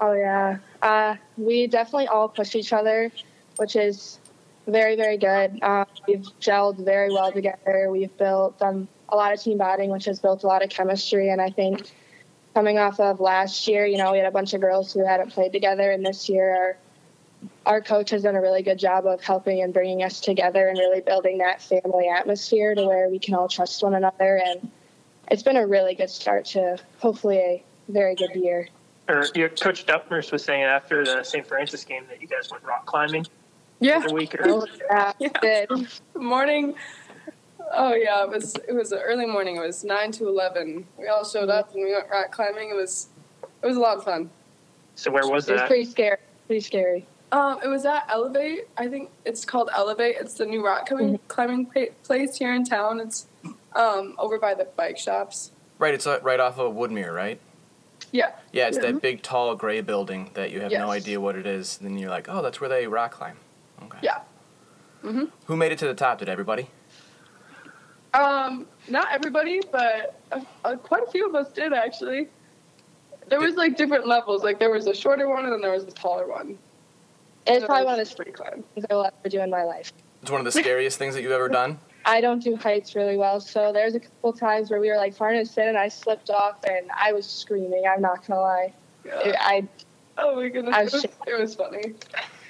Oh 0.00 0.12
yeah, 0.12 0.58
uh, 0.84 1.16
we 1.38 1.66
definitely 1.66 2.06
all 2.06 2.28
push 2.28 2.54
each 2.54 2.72
other, 2.72 3.10
which 3.56 3.74
is 3.74 4.18
very 4.66 4.96
very 4.96 5.16
good. 5.16 5.58
Uh, 5.62 5.86
we've 6.06 6.26
gelled 6.40 6.84
very 6.84 7.10
well 7.10 7.32
together. 7.32 7.88
We've 7.90 8.16
built 8.18 8.60
um, 8.62 8.86
a 9.08 9.16
lot 9.16 9.32
of 9.32 9.40
team 9.40 9.58
bonding, 9.58 9.90
which 9.90 10.04
has 10.04 10.20
built 10.20 10.44
a 10.44 10.46
lot 10.46 10.62
of 10.62 10.68
chemistry. 10.68 11.30
And 11.30 11.40
I 11.40 11.50
think 11.50 11.90
coming 12.54 12.78
off 12.78 13.00
of 13.00 13.18
last 13.18 13.66
year, 13.66 13.86
you 13.86 13.96
know, 13.96 14.12
we 14.12 14.18
had 14.18 14.26
a 14.26 14.30
bunch 14.30 14.52
of 14.52 14.60
girls 14.60 14.92
who 14.92 15.04
hadn't 15.04 15.30
played 15.30 15.52
together, 15.52 15.90
and 15.90 16.04
this 16.04 16.28
year 16.28 16.54
our 16.54 16.76
our 17.66 17.80
coach 17.80 18.10
has 18.10 18.22
done 18.22 18.36
a 18.36 18.40
really 18.40 18.62
good 18.62 18.78
job 18.78 19.06
of 19.06 19.22
helping 19.22 19.62
and 19.62 19.72
bringing 19.72 20.02
us 20.02 20.20
together 20.20 20.68
and 20.68 20.78
really 20.78 21.00
building 21.00 21.38
that 21.38 21.62
family 21.62 22.08
atmosphere 22.08 22.74
to 22.74 22.84
where 22.86 23.08
we 23.08 23.18
can 23.18 23.34
all 23.34 23.48
trust 23.48 23.82
one 23.82 23.94
another. 23.94 24.40
And 24.44 24.70
it's 25.30 25.42
been 25.42 25.56
a 25.56 25.66
really 25.66 25.94
good 25.94 26.10
start 26.10 26.44
to 26.46 26.78
hopefully 26.98 27.38
a 27.38 27.64
very 27.88 28.14
good 28.14 28.34
year. 28.34 28.68
Or 29.08 29.26
your 29.34 29.50
coach 29.50 29.84
Dutmers 29.86 30.32
was 30.32 30.42
saying 30.44 30.62
after 30.62 31.04
the 31.04 31.22
St. 31.22 31.46
Francis 31.46 31.84
game 31.84 32.04
that 32.08 32.22
you 32.22 32.28
guys 32.28 32.50
went 32.50 32.64
rock 32.64 32.86
climbing 32.86 33.26
Yeah. 33.80 34.00
the 34.06 34.14
week 34.14 34.34
or 34.34 34.40
Oh, 34.48 34.66
yeah, 34.90 35.12
Yeah. 35.42 35.66
Morning. 36.14 36.74
Oh 37.72 37.94
yeah, 37.94 38.22
it 38.24 38.30
was 38.30 38.54
it 38.68 38.72
was 38.74 38.92
an 38.92 39.00
early 39.00 39.26
morning. 39.26 39.56
It 39.56 39.60
was 39.60 39.84
nine 39.84 40.12
to 40.12 40.28
eleven. 40.28 40.86
We 40.98 41.08
all 41.08 41.24
showed 41.24 41.48
up 41.50 41.74
and 41.74 41.82
we 41.84 41.92
went 41.92 42.08
rock 42.10 42.30
climbing. 42.30 42.70
It 42.70 42.74
was 42.76 43.08
it 43.62 43.66
was 43.66 43.76
a 43.76 43.80
lot 43.80 43.96
of 43.98 44.04
fun. 44.04 44.30
So 44.94 45.10
where 45.10 45.26
was 45.26 45.48
It 45.48 45.52
was 45.52 45.60
that? 45.62 45.68
pretty 45.68 45.84
scary. 45.86 46.18
Pretty 46.46 46.60
scary. 46.60 47.06
Um, 47.32 47.58
it 47.64 47.68
was 47.68 47.84
at 47.84 48.04
Elevate. 48.08 48.68
I 48.78 48.86
think 48.86 49.10
it's 49.24 49.44
called 49.44 49.68
Elevate. 49.74 50.16
It's 50.20 50.34
the 50.34 50.46
new 50.46 50.64
rock 50.64 50.86
climbing, 50.86 51.18
climbing 51.26 51.66
place 52.04 52.36
here 52.36 52.54
in 52.54 52.64
town. 52.64 53.00
It's 53.00 53.26
um, 53.74 54.14
over 54.18 54.38
by 54.38 54.54
the 54.54 54.66
bike 54.76 54.98
shops. 54.98 55.50
Right, 55.78 55.94
it's 55.94 56.06
uh, 56.06 56.20
right 56.22 56.38
off 56.38 56.58
of 56.60 56.74
Woodmere, 56.74 57.12
right? 57.12 57.40
Yeah. 58.14 58.30
Yeah, 58.52 58.68
it's 58.68 58.78
that 58.78 59.02
big, 59.02 59.22
tall, 59.22 59.56
gray 59.56 59.80
building 59.80 60.30
that 60.34 60.52
you 60.52 60.60
have 60.60 60.70
no 60.70 60.88
idea 60.92 61.20
what 61.20 61.34
it 61.34 61.46
is. 61.46 61.78
Then 61.78 61.98
you're 61.98 62.10
like, 62.10 62.28
oh, 62.28 62.42
that's 62.42 62.60
where 62.60 62.70
they 62.70 62.86
rock 62.86 63.10
climb. 63.10 63.36
Okay. 63.82 63.98
Yeah. 64.02 64.20
Mhm. 65.02 65.30
Who 65.46 65.56
made 65.56 65.72
it 65.72 65.78
to 65.80 65.88
the 65.88 65.94
top? 65.94 66.20
Did 66.20 66.28
everybody? 66.28 66.70
Um, 68.14 68.66
not 68.88 69.08
everybody, 69.10 69.60
but 69.72 70.20
uh, 70.30 70.40
uh, 70.64 70.76
quite 70.76 71.02
a 71.02 71.10
few 71.10 71.28
of 71.28 71.34
us 71.34 71.50
did 71.52 71.72
actually. 71.72 72.28
There 73.28 73.40
was 73.40 73.56
like 73.56 73.76
different 73.76 74.06
levels. 74.06 74.44
Like 74.44 74.60
there 74.60 74.70
was 74.70 74.86
a 74.86 74.94
shorter 74.94 75.28
one 75.28 75.42
and 75.44 75.52
then 75.52 75.60
there 75.60 75.72
was 75.72 75.82
a 75.82 75.90
taller 75.90 76.28
one. 76.28 76.56
It's 77.48 77.62
So 77.62 77.66
probably 77.66 77.84
one 77.86 77.98
of 77.98 78.08
the 78.08 78.14
pretty 78.14 78.30
climb. 78.30 78.62
things 78.74 78.86
I 78.88 78.94
will 78.94 79.06
ever 79.06 79.28
do 79.28 79.40
in 79.40 79.50
my 79.50 79.64
life. 79.64 79.92
It's 80.22 80.30
one 80.30 80.40
of 80.40 80.44
the 80.44 80.52
scariest 80.52 80.98
things 80.98 81.16
that 81.16 81.22
you've 81.22 81.32
ever 81.32 81.48
done. 81.48 81.80
I 82.06 82.20
don't 82.20 82.42
do 82.42 82.54
heights 82.56 82.94
really 82.94 83.16
well, 83.16 83.40
so 83.40 83.72
there's 83.72 83.94
a 83.94 84.00
couple 84.00 84.32
times 84.32 84.70
where 84.70 84.80
we 84.80 84.88
were 84.90 84.96
like 84.96 85.14
far 85.14 85.32
to 85.32 85.44
sit 85.46 85.66
and 85.66 85.76
I 85.76 85.88
slipped 85.88 86.30
off 86.30 86.56
and 86.64 86.90
I 86.94 87.12
was 87.12 87.26
screaming. 87.26 87.84
I'm 87.90 88.02
not 88.02 88.26
gonna 88.26 88.40
lie. 88.40 88.72
It, 89.04 89.36
I 89.38 89.66
Oh 90.18 90.36
my 90.36 90.48
goodness, 90.48 90.74
I 90.74 90.80
it 90.82 90.84
was, 90.84 90.92
was 90.92 91.04
it 91.26 91.40
was 91.40 91.54
funny. 91.54 91.94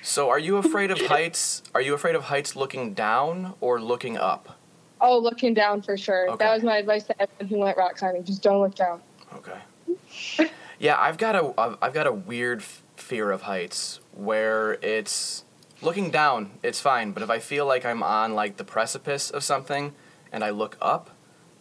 So, 0.02 0.28
are 0.28 0.38
you 0.38 0.56
afraid 0.58 0.90
of 0.90 1.00
heights? 1.00 1.62
Are 1.74 1.80
you 1.80 1.94
afraid 1.94 2.14
of 2.14 2.24
heights 2.24 2.54
looking 2.56 2.92
down 2.94 3.54
or 3.60 3.80
looking 3.80 4.16
up? 4.18 4.58
oh 5.00 5.18
looking 5.18 5.52
down 5.54 5.82
for 5.82 5.96
sure. 5.96 6.28
Okay. 6.30 6.44
That 6.44 6.54
was 6.54 6.62
my 6.62 6.78
advice 6.78 7.04
to 7.04 7.22
everyone 7.22 7.48
who 7.48 7.58
went 7.58 7.76
rock 7.76 7.96
climbing. 7.96 8.24
Just 8.24 8.42
don't 8.42 8.60
look 8.60 8.74
down. 8.74 9.00
Okay. 9.36 10.50
Yeah, 10.78 10.96
I've 10.98 11.18
got 11.18 11.34
a 11.36 11.54
I've- 11.58 11.76
I've 11.80 11.92
got 11.94 12.06
a 12.06 12.12
weird 12.12 12.60
f- 12.60 12.82
fear 12.96 13.30
of 13.30 13.42
heights 13.42 14.00
where 14.12 14.74
it's 14.82 15.43
looking 15.84 16.10
down, 16.10 16.50
it's 16.62 16.80
fine, 16.80 17.12
but 17.12 17.22
if 17.22 17.30
I 17.30 17.38
feel 17.38 17.66
like 17.66 17.84
I'm 17.84 18.02
on 18.02 18.34
like 18.34 18.56
the 18.56 18.64
precipice 18.64 19.30
of 19.30 19.44
something 19.44 19.92
and 20.32 20.42
I 20.42 20.50
look 20.50 20.76
up, 20.80 21.10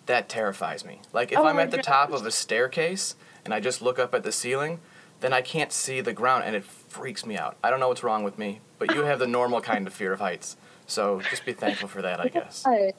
that 0.06 0.30
terrifies 0.30 0.84
me. 0.86 1.02
Like 1.12 1.32
if 1.32 1.38
Oh 1.38 1.46
I'm 1.46 1.60
at 1.60 1.72
the 1.72 1.78
top 1.82 2.12
of 2.12 2.26
a 2.26 2.32
staircase 2.32 3.16
and 3.46 3.54
I 3.54 3.60
just 3.60 3.82
look 3.82 4.00
up 4.00 4.14
at 4.16 4.24
the 4.24 4.32
ceiling, 4.32 4.80
then 5.20 5.34
I 5.34 5.42
can't 5.42 5.72
see 5.72 6.02
the 6.02 6.14
ground 6.14 6.44
and 6.46 6.56
it 6.56 6.64
freaks 6.64 7.26
me 7.26 7.38
out. 7.38 7.58
I 7.64 7.70
don't 7.70 7.80
know 7.80 7.88
what's 7.90 8.04
wrong 8.04 8.24
with 8.24 8.38
me, 8.38 8.62
but 8.80 8.94
you 8.94 9.04
have 9.04 9.20
the 9.20 9.28
normal 9.28 9.62
kind 9.62 9.86
of 9.88 9.94
fear 9.94 10.14
of 10.14 10.20
heights. 10.20 10.58
So 10.88 11.22
just 11.30 11.46
be 11.46 11.54
thankful 11.54 11.88
for 11.88 12.02
that, 12.02 12.20
I 12.20 12.28
guess. 12.30 12.64
Hi. 12.66 12.94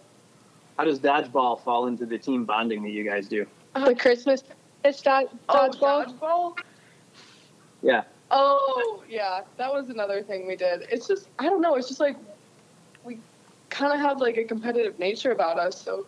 How 0.78 0.84
does 0.84 0.98
dodgeball 0.98 1.62
fall 1.62 1.86
into 1.86 2.04
the 2.06 2.18
team 2.18 2.44
bonding 2.44 2.82
that 2.82 2.90
you 2.90 3.04
guys 3.04 3.28
do? 3.28 3.46
The 3.74 3.94
Christmas 3.94 4.42
it's 4.84 5.00
dodge, 5.00 5.28
Oh, 5.48 5.70
dodgeball. 5.70 6.18
dodgeball? 6.20 6.58
Yeah. 7.82 8.04
Oh, 8.30 9.02
yeah. 9.08 9.42
That 9.58 9.72
was 9.72 9.90
another 9.90 10.22
thing 10.22 10.46
we 10.46 10.56
did. 10.56 10.86
It's 10.90 11.06
just, 11.06 11.28
I 11.38 11.44
don't 11.44 11.60
know. 11.60 11.74
It's 11.76 11.88
just 11.88 12.00
like 12.00 12.16
we 13.04 13.18
kind 13.70 13.92
of 13.92 14.00
have 14.00 14.20
like 14.20 14.36
a 14.36 14.44
competitive 14.44 14.98
nature 14.98 15.30
about 15.32 15.58
us. 15.58 15.80
So 15.80 16.06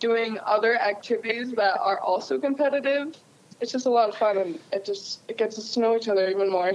doing 0.00 0.38
other 0.44 0.76
activities 0.80 1.52
that 1.52 1.78
are 1.80 2.00
also 2.00 2.38
competitive, 2.38 3.16
it's 3.60 3.72
just 3.72 3.86
a 3.86 3.90
lot 3.90 4.08
of 4.08 4.14
fun 4.16 4.38
and 4.38 4.58
it 4.72 4.84
just 4.84 5.20
it 5.28 5.36
gets 5.36 5.58
us 5.58 5.74
to 5.74 5.80
know 5.80 5.96
each 5.96 6.08
other 6.08 6.28
even 6.28 6.50
more. 6.50 6.72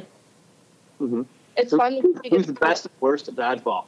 Mm-hmm. 1.01 1.23
It's 1.57 1.71
Who- 1.71 1.77
fun. 1.77 2.01
Who's 2.29 2.47
the 2.47 2.53
best 2.53 2.85
and 2.85 2.93
worst 2.99 3.27
at 3.27 3.35
dodgeball? 3.35 3.85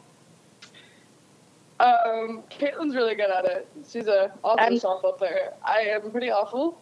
Um, 1.79 2.41
Caitlin's 2.49 2.95
really 2.95 3.15
good 3.15 3.29
at 3.29 3.45
it. 3.45 3.67
She's 3.87 4.07
a 4.07 4.31
awesome 4.43 4.59
I'm- 4.63 4.73
softball 4.75 5.17
player. 5.17 5.53
I 5.63 5.79
am 5.81 6.09
pretty 6.11 6.29
awful. 6.31 6.81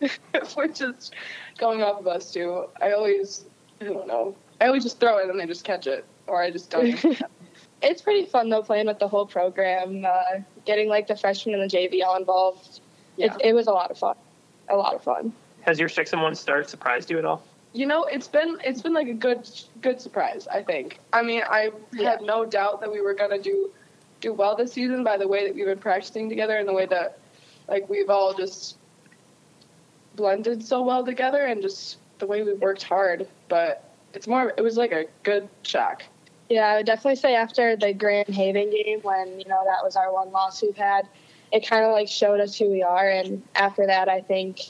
We're 0.56 0.68
just 0.68 1.14
going 1.58 1.82
off 1.82 2.00
of 2.00 2.06
us 2.08 2.32
too. 2.32 2.66
I 2.82 2.92
always, 2.92 3.44
I 3.80 3.84
don't 3.84 4.06
know. 4.06 4.34
I 4.60 4.66
always 4.66 4.82
just 4.82 5.00
throw 5.00 5.18
it 5.18 5.28
and 5.28 5.38
they 5.38 5.46
just 5.46 5.64
catch 5.64 5.86
it, 5.86 6.04
or 6.26 6.42
I 6.42 6.50
just 6.50 6.70
don't. 6.70 6.98
It's 7.84 8.00
pretty 8.00 8.24
fun 8.24 8.48
though 8.48 8.62
playing 8.62 8.86
with 8.86 8.98
the 8.98 9.08
whole 9.08 9.26
program, 9.26 10.06
uh, 10.06 10.40
getting 10.64 10.88
like 10.88 11.06
the 11.06 11.16
freshmen 11.16 11.60
and 11.60 11.70
the 11.70 11.76
JV 11.76 12.02
all 12.02 12.16
involved. 12.16 12.80
Yeah. 13.16 13.34
It, 13.34 13.48
it 13.48 13.52
was 13.52 13.66
a 13.66 13.72
lot 13.72 13.90
of 13.90 13.98
fun. 13.98 14.16
A 14.70 14.76
lot 14.76 14.94
of 14.94 15.02
fun. 15.02 15.34
Has 15.60 15.78
your 15.78 15.90
six 15.90 16.12
and 16.14 16.22
one 16.22 16.34
start 16.34 16.70
surprised 16.70 17.10
you 17.10 17.18
at 17.18 17.26
all? 17.26 17.44
You 17.74 17.86
know, 17.86 18.04
it's 18.04 18.28
been 18.28 18.56
it's 18.64 18.80
been 18.80 18.94
like 18.94 19.08
a 19.08 19.14
good 19.14 19.48
good 19.82 20.00
surprise. 20.00 20.48
I 20.48 20.62
think. 20.62 20.98
I 21.12 21.22
mean, 21.22 21.42
I 21.46 21.70
had 21.98 22.22
no 22.22 22.46
doubt 22.46 22.80
that 22.80 22.90
we 22.90 23.02
were 23.02 23.14
gonna 23.14 23.38
do 23.38 23.70
do 24.20 24.32
well 24.32 24.56
this 24.56 24.72
season 24.72 25.04
by 25.04 25.18
the 25.18 25.28
way 25.28 25.46
that 25.46 25.54
we've 25.54 25.66
been 25.66 25.78
practicing 25.78 26.30
together 26.30 26.56
and 26.56 26.66
the 26.66 26.72
way 26.72 26.86
that 26.86 27.18
like 27.68 27.88
we've 27.90 28.08
all 28.08 28.32
just 28.32 28.78
blended 30.16 30.64
so 30.64 30.82
well 30.82 31.04
together 31.04 31.42
and 31.44 31.60
just 31.60 31.98
the 32.18 32.26
way 32.26 32.42
we've 32.42 32.60
worked 32.60 32.82
hard. 32.82 33.26
But 33.48 33.90
it's 34.12 34.26
more. 34.26 34.52
It 34.56 34.62
was 34.62 34.76
like 34.76 34.92
a 34.92 35.06
good 35.22 35.48
shock. 35.62 36.02
Yeah, 36.48 36.66
I 36.66 36.76
would 36.76 36.86
definitely 36.86 37.16
say 37.16 37.34
after 37.34 37.76
the 37.76 37.92
Grand 37.92 38.28
Haven 38.28 38.70
game, 38.70 39.00
when 39.02 39.40
you 39.40 39.46
know 39.46 39.62
that 39.64 39.82
was 39.82 39.96
our 39.96 40.12
one 40.12 40.30
loss 40.30 40.62
we've 40.62 40.76
had, 40.76 41.08
it 41.52 41.66
kind 41.66 41.84
of 41.84 41.92
like 41.92 42.08
showed 42.08 42.40
us 42.40 42.58
who 42.58 42.70
we 42.70 42.82
are. 42.82 43.08
And 43.08 43.42
after 43.54 43.86
that, 43.86 44.08
I 44.08 44.20
think 44.20 44.60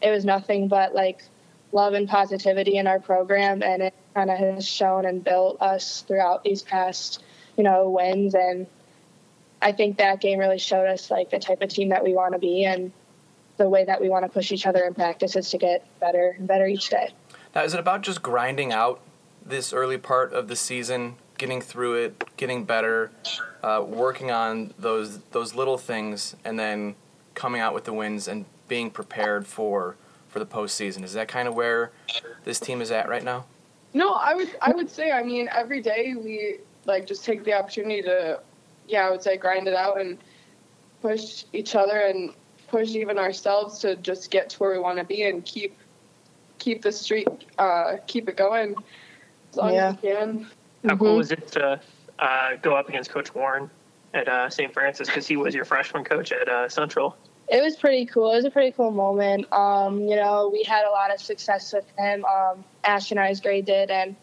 it 0.00 0.10
was 0.10 0.24
nothing 0.24 0.68
but 0.68 0.94
like 0.94 1.24
love 1.72 1.94
and 1.94 2.08
positivity 2.08 2.76
in 2.76 2.86
our 2.86 2.98
program, 2.98 3.62
and 3.62 3.82
it 3.82 3.94
kind 4.14 4.30
of 4.30 4.38
has 4.38 4.68
shown 4.68 5.06
and 5.06 5.24
built 5.24 5.60
us 5.60 6.02
throughout 6.02 6.44
these 6.44 6.62
past, 6.62 7.22
you 7.56 7.64
know, 7.64 7.88
wins. 7.88 8.34
And 8.34 8.66
I 9.62 9.72
think 9.72 9.98
that 9.98 10.20
game 10.20 10.38
really 10.38 10.58
showed 10.58 10.86
us 10.86 11.10
like 11.10 11.30
the 11.30 11.38
type 11.38 11.62
of 11.62 11.70
team 11.70 11.88
that 11.90 12.04
we 12.04 12.14
want 12.14 12.34
to 12.34 12.38
be 12.38 12.64
and 12.64 12.92
the 13.62 13.68
way 13.68 13.84
that 13.84 14.00
we 14.00 14.08
want 14.08 14.24
to 14.24 14.28
push 14.28 14.50
each 14.50 14.66
other 14.66 14.84
in 14.84 14.92
practice 14.92 15.36
is 15.36 15.48
to 15.50 15.56
get 15.56 15.86
better 16.00 16.34
and 16.36 16.48
better 16.48 16.66
each 16.66 16.88
day. 16.88 17.10
Now, 17.54 17.62
is 17.62 17.74
it 17.74 17.80
about 17.80 18.02
just 18.02 18.20
grinding 18.20 18.72
out 18.72 19.00
this 19.44 19.72
early 19.72 19.98
part 19.98 20.32
of 20.32 20.48
the 20.48 20.56
season, 20.56 21.14
getting 21.38 21.60
through 21.60 21.94
it, 21.94 22.24
getting 22.36 22.64
better, 22.64 23.12
uh, 23.62 23.84
working 23.86 24.32
on 24.32 24.74
those 24.78 25.20
those 25.30 25.54
little 25.54 25.78
things, 25.78 26.34
and 26.44 26.58
then 26.58 26.96
coming 27.34 27.60
out 27.60 27.72
with 27.72 27.84
the 27.84 27.92
wins 27.92 28.26
and 28.26 28.46
being 28.66 28.90
prepared 28.90 29.46
for 29.46 29.96
for 30.28 30.40
the 30.40 30.46
postseason? 30.46 31.04
Is 31.04 31.12
that 31.12 31.28
kind 31.28 31.46
of 31.46 31.54
where 31.54 31.92
this 32.42 32.58
team 32.58 32.80
is 32.82 32.90
at 32.90 33.08
right 33.08 33.22
now? 33.22 33.44
No, 33.94 34.14
I 34.14 34.34
would 34.34 34.50
I 34.60 34.72
would 34.72 34.90
say 34.90 35.12
I 35.12 35.22
mean 35.22 35.48
every 35.54 35.80
day 35.80 36.14
we 36.16 36.58
like 36.84 37.06
just 37.06 37.24
take 37.24 37.44
the 37.44 37.52
opportunity 37.52 38.02
to 38.02 38.40
yeah, 38.88 39.06
I 39.06 39.10
would 39.10 39.22
say 39.22 39.36
grind 39.36 39.68
it 39.68 39.74
out 39.74 40.00
and 40.00 40.18
push 41.00 41.44
each 41.52 41.76
other 41.76 42.00
and 42.00 42.32
push 42.72 42.94
even 42.96 43.18
ourselves 43.18 43.78
to 43.80 43.94
just 43.96 44.30
get 44.30 44.48
to 44.50 44.58
where 44.58 44.72
we 44.72 44.78
want 44.78 44.98
to 44.98 45.04
be 45.04 45.22
and 45.24 45.44
keep 45.44 45.76
keep 46.58 46.80
the 46.80 46.90
street 46.90 47.28
uh 47.58 47.96
keep 48.06 48.28
it 48.28 48.36
going 48.36 48.74
as 49.50 49.56
long 49.56 49.74
Yeah. 49.74 49.88
as 49.88 49.96
we 50.02 50.08
can. 50.08 50.46
How 50.88 50.96
cool 50.96 51.14
Mhm. 51.14 51.16
was 51.18 51.30
it 51.32 51.46
to 51.52 51.80
uh, 52.18 52.56
go 52.62 52.74
up 52.74 52.88
against 52.88 53.10
Coach 53.10 53.34
Warren 53.34 53.68
at 54.14 54.28
uh, 54.28 54.48
St. 54.48 54.72
Francis 54.72 55.06
because 55.08 55.26
he 55.26 55.36
was 55.36 55.54
your 55.54 55.64
freshman 55.64 56.02
coach 56.04 56.32
at 56.32 56.48
uh, 56.48 56.68
Central? 56.68 57.16
It 57.48 57.62
was 57.62 57.76
pretty 57.76 58.06
cool. 58.06 58.30
It 58.32 58.36
was 58.36 58.44
a 58.44 58.50
pretty 58.50 58.72
cool 58.72 58.90
moment. 58.90 59.52
Um, 59.52 60.00
you 60.00 60.16
know, 60.16 60.48
we 60.52 60.62
had 60.62 60.84
a 60.86 60.90
lot 60.90 61.12
of 61.12 61.20
success 61.20 61.72
with 61.72 61.84
him. 61.98 62.24
Um, 62.24 62.64
Ash 62.84 63.10
and 63.10 63.20
I's 63.20 63.40
grade 63.40 63.64
did, 63.66 63.90
and 63.90 64.16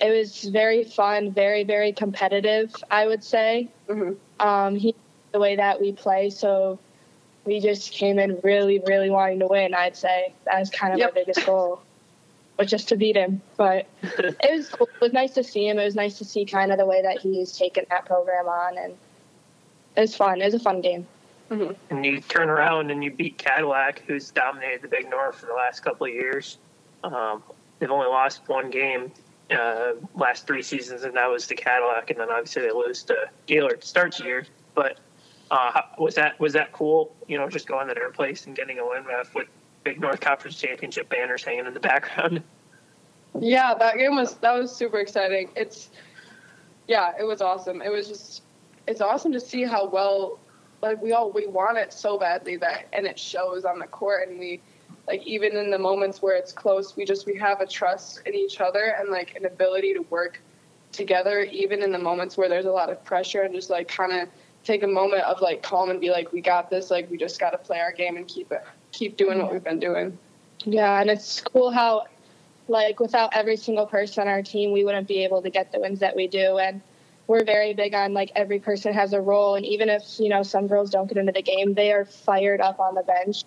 it 0.00 0.10
was 0.10 0.42
very 0.44 0.84
fun, 0.84 1.30
very, 1.32 1.64
very 1.64 1.92
competitive. 1.92 2.74
I 2.90 3.06
would 3.06 3.24
say. 3.24 3.68
Mhm. 3.88 4.16
Um, 4.40 4.76
he 4.76 4.94
the 5.32 5.38
way 5.38 5.56
that 5.56 5.80
we 5.80 5.92
play, 5.92 6.30
so 6.30 6.78
we 7.44 7.60
just 7.60 7.92
came 7.92 8.18
in 8.18 8.38
really, 8.42 8.80
really 8.86 9.10
wanting 9.10 9.40
to 9.40 9.46
win. 9.46 9.74
I'd 9.74 9.96
say 9.96 10.32
that 10.44 10.58
was 10.58 10.70
kind 10.70 10.92
of 10.92 10.98
Yep. 10.98 11.08
our 11.08 11.14
biggest 11.14 11.46
goal, 11.46 11.80
was 12.58 12.70
just 12.70 12.88
to 12.88 12.96
beat 12.96 13.16
him. 13.16 13.40
But 13.56 13.86
it 14.02 14.36
was 14.50 14.68
cool. 14.68 14.88
It 14.94 15.00
was 15.00 15.12
nice 15.12 15.32
to 15.34 15.44
see 15.44 15.66
him. 15.68 15.78
It 15.78 15.84
was 15.84 15.94
nice 15.94 16.18
to 16.18 16.24
see 16.24 16.44
kind 16.44 16.70
of 16.72 16.78
the 16.78 16.86
way 16.86 17.02
that 17.02 17.20
he's 17.20 17.56
taken 17.56 17.84
that 17.90 18.06
program 18.06 18.46
on, 18.48 18.78
and 18.78 18.94
it 19.96 20.00
was 20.00 20.14
fun. 20.16 20.40
It 20.40 20.44
was 20.44 20.54
a 20.54 20.60
fun 20.60 20.80
game. 20.80 21.06
And 21.50 22.06
you 22.06 22.20
turn 22.20 22.48
around 22.48 22.92
and 22.92 23.02
you 23.02 23.10
beat 23.10 23.36
Cadillac, 23.36 24.04
who's 24.06 24.30
dominated 24.30 24.82
the 24.82 24.88
Big 24.88 25.10
North 25.10 25.34
for 25.34 25.46
the 25.46 25.52
last 25.52 25.80
couple 25.80 26.06
of 26.06 26.12
years. 26.12 26.58
Um, 27.02 27.42
they've 27.80 27.90
only 27.90 28.06
lost 28.06 28.42
one 28.46 28.70
game 28.70 29.10
uh, 29.50 29.94
last 30.14 30.46
three 30.46 30.62
seasons, 30.62 31.02
and 31.02 31.16
that 31.16 31.26
was 31.26 31.48
to 31.48 31.56
Cadillac. 31.56 32.10
And 32.10 32.20
then 32.20 32.30
obviously 32.30 32.62
they 32.62 32.70
lose 32.70 33.02
to 33.04 33.16
Gaylord 33.46 33.80
to 33.80 33.86
start 33.86 34.14
the 34.14 34.24
year. 34.24 34.46
But 34.76 34.98
uh, 35.50 35.82
was 35.98 36.14
that 36.14 36.38
was 36.38 36.52
that 36.52 36.72
cool? 36.72 37.14
You 37.26 37.38
know, 37.38 37.48
just 37.48 37.66
going 37.66 37.88
to 37.88 37.94
their 37.94 38.10
place 38.10 38.46
and 38.46 38.54
getting 38.54 38.78
a 38.78 38.86
win 38.86 39.04
with 39.34 39.48
Big 39.84 40.00
North 40.00 40.20
Conference 40.20 40.60
Championship 40.60 41.08
banners 41.08 41.42
hanging 41.42 41.66
in 41.66 41.74
the 41.74 41.80
background. 41.92 42.42
Yeah, 43.38 43.74
that 43.74 43.96
game 43.96 44.16
was 44.16 44.34
that 44.36 44.52
was 44.52 44.74
super 44.74 44.98
exciting. 44.98 45.50
It's 45.56 45.90
yeah, 46.86 47.12
it 47.18 47.24
was 47.24 47.40
awesome. 47.40 47.82
It 47.82 47.90
was 47.90 48.08
just 48.08 48.42
it's 48.86 49.00
awesome 49.00 49.32
to 49.32 49.40
see 49.40 49.62
how 49.62 49.88
well 49.88 50.38
like 50.82 51.00
we 51.02 51.12
all 51.12 51.30
we 51.30 51.46
want 51.46 51.78
it 51.78 51.92
so 51.92 52.18
badly 52.18 52.56
that 52.56 52.86
and 52.92 53.06
it 53.06 53.18
shows 53.18 53.64
on 53.64 53.78
the 53.78 53.86
court 53.86 54.28
and 54.28 54.38
we 54.38 54.60
like 55.06 55.22
even 55.26 55.56
in 55.56 55.70
the 55.70 55.78
moments 55.78 56.22
where 56.22 56.36
it's 56.36 56.52
close, 56.52 56.96
we 56.96 57.04
just 57.04 57.26
we 57.26 57.36
have 57.36 57.60
a 57.60 57.66
trust 57.66 58.22
in 58.26 58.34
each 58.34 58.60
other 58.60 58.96
and 58.98 59.10
like 59.10 59.34
an 59.36 59.44
ability 59.44 59.94
to 59.94 60.00
work 60.10 60.40
together 60.92 61.40
even 61.40 61.82
in 61.82 61.92
the 61.92 61.98
moments 61.98 62.36
where 62.36 62.48
there's 62.48 62.66
a 62.66 62.70
lot 62.70 62.90
of 62.90 63.02
pressure 63.04 63.42
and 63.42 63.54
just 63.54 63.70
like 63.70 63.86
kind 63.88 64.12
of 64.12 64.28
take 64.64 64.82
a 64.82 64.86
moment 64.86 65.22
of 65.24 65.40
like 65.40 65.62
calm 65.62 65.90
and 65.90 66.00
be 66.00 66.10
like 66.10 66.32
we 66.32 66.40
got 66.40 66.70
this 66.70 66.90
like 66.90 67.10
we 67.10 67.16
just 67.16 67.40
got 67.40 67.50
to 67.50 67.58
play 67.58 67.80
our 67.80 67.92
game 67.92 68.16
and 68.16 68.28
keep 68.28 68.52
it 68.52 68.62
keep 68.92 69.16
doing 69.16 69.38
what 69.38 69.52
we've 69.52 69.64
been 69.64 69.80
doing 69.80 70.16
Yeah, 70.64 71.00
and 71.00 71.10
it's 71.10 71.40
cool 71.40 71.70
how, 71.70 72.04
like, 72.68 73.00
without 73.00 73.30
every 73.34 73.56
single 73.56 73.86
person 73.86 74.22
on 74.22 74.28
our 74.28 74.42
team, 74.42 74.72
we 74.72 74.84
wouldn't 74.84 75.08
be 75.08 75.24
able 75.24 75.42
to 75.42 75.50
get 75.50 75.72
the 75.72 75.80
wins 75.80 76.00
that 76.00 76.14
we 76.14 76.26
do. 76.28 76.58
And 76.58 76.82
we're 77.26 77.44
very 77.44 77.74
big 77.74 77.94
on, 77.94 78.12
like, 78.12 78.32
every 78.36 78.58
person 78.58 78.92
has 78.92 79.12
a 79.12 79.20
role. 79.20 79.54
And 79.54 79.64
even 79.64 79.88
if, 79.88 80.02
you 80.18 80.28
know, 80.28 80.42
some 80.42 80.66
girls 80.66 80.90
don't 80.90 81.06
get 81.08 81.16
into 81.16 81.32
the 81.32 81.42
game, 81.42 81.74
they 81.74 81.92
are 81.92 82.04
fired 82.04 82.60
up 82.60 82.78
on 82.80 82.94
the 82.94 83.02
bench. 83.02 83.44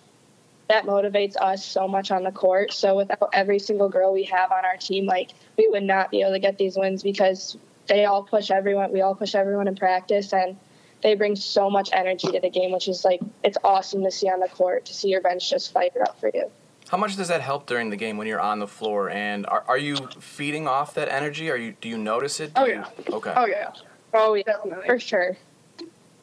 That 0.68 0.84
motivates 0.86 1.36
us 1.36 1.64
so 1.64 1.86
much 1.86 2.10
on 2.10 2.24
the 2.24 2.32
court. 2.32 2.72
So 2.72 2.96
without 2.96 3.30
every 3.32 3.58
single 3.58 3.88
girl 3.88 4.12
we 4.12 4.24
have 4.24 4.50
on 4.50 4.64
our 4.64 4.76
team, 4.76 5.06
like, 5.06 5.30
we 5.56 5.68
would 5.68 5.82
not 5.84 6.10
be 6.10 6.22
able 6.22 6.32
to 6.32 6.38
get 6.38 6.58
these 6.58 6.76
wins 6.76 7.02
because 7.02 7.56
they 7.86 8.06
all 8.06 8.22
push 8.22 8.50
everyone. 8.50 8.90
We 8.90 9.02
all 9.02 9.14
push 9.14 9.34
everyone 9.34 9.68
in 9.68 9.76
practice. 9.76 10.32
And 10.32 10.56
they 11.02 11.14
bring 11.14 11.36
so 11.36 11.68
much 11.68 11.90
energy 11.92 12.28
to 12.30 12.40
the 12.40 12.48
game, 12.50 12.72
which 12.72 12.88
is, 12.88 13.04
like, 13.04 13.20
it's 13.42 13.58
awesome 13.64 14.02
to 14.04 14.10
see 14.10 14.28
on 14.28 14.40
the 14.40 14.48
court, 14.48 14.84
to 14.86 14.94
see 14.94 15.08
your 15.08 15.20
bench 15.20 15.50
just 15.50 15.72
fired 15.72 15.92
up 16.02 16.18
for 16.18 16.30
you. 16.32 16.50
How 16.88 16.98
much 16.98 17.16
does 17.16 17.28
that 17.28 17.40
help 17.40 17.66
during 17.66 17.90
the 17.90 17.96
game 17.96 18.16
when 18.16 18.26
you're 18.26 18.40
on 18.40 18.58
the 18.58 18.66
floor? 18.66 19.10
And 19.10 19.46
are, 19.46 19.64
are 19.68 19.78
you 19.78 19.96
feeding 20.20 20.66
off 20.68 20.94
that 20.94 21.08
energy? 21.08 21.50
Are 21.50 21.56
you 21.56 21.74
do 21.80 21.88
you 21.88 21.96
notice 21.98 22.40
it? 22.40 22.52
Do 22.54 22.60
Oh, 22.62 22.64
you- 22.66 22.72
yeah. 22.74 22.86
Okay. 23.10 23.32
oh 23.36 23.46
yeah 23.46 23.72
Oh, 24.16 24.34
yeah, 24.34 24.42
Definitely. 24.44 24.86
for 24.86 24.98
sure. 25.00 25.36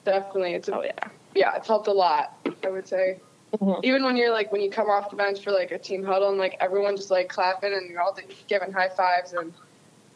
Definitely. 0.05 0.53
It's 0.53 0.69
a, 0.69 0.77
Oh, 0.77 0.81
yeah. 0.83 0.91
yeah, 1.35 1.55
it's 1.57 1.67
helped 1.67 1.87
a 1.87 1.91
lot, 1.91 2.37
I 2.63 2.69
would 2.69 2.87
say. 2.87 3.19
Mhm. 3.57 3.83
Even 3.83 4.03
when 4.03 4.15
you're 4.15 4.31
like 4.31 4.51
when 4.53 4.61
you 4.61 4.69
come 4.71 4.89
off 4.89 5.09
the 5.09 5.15
bench 5.17 5.43
for 5.43 5.51
like 5.51 5.71
a 5.71 5.77
team 5.77 6.03
huddle 6.05 6.29
and 6.29 6.37
like 6.37 6.55
everyone 6.61 6.95
just 6.95 7.11
like 7.11 7.27
clapping 7.27 7.73
and 7.73 7.89
you're 7.89 8.01
all 8.01 8.17
giving 8.47 8.71
high 8.71 8.87
fives 8.89 9.33
and 9.33 9.53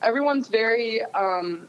everyone's 0.01 0.47
very 0.47 1.03
um 1.13 1.67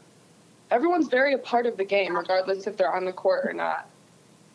everyone's 0.71 1.07
very 1.07 1.33
a 1.33 1.37
part 1.37 1.65
of 1.65 1.77
the 1.77 1.85
game 1.85 2.15
regardless 2.15 2.67
if 2.67 2.77
they're 2.77 2.93
on 2.93 3.05
the 3.05 3.13
court 3.13 3.45
or 3.45 3.53
not. 3.53 3.89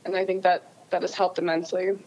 And 0.04 0.16
I 0.16 0.24
think 0.24 0.42
that 0.42 0.72
that 0.90 1.02
has 1.02 1.14
helped 1.14 1.38
immensely. 1.38 1.98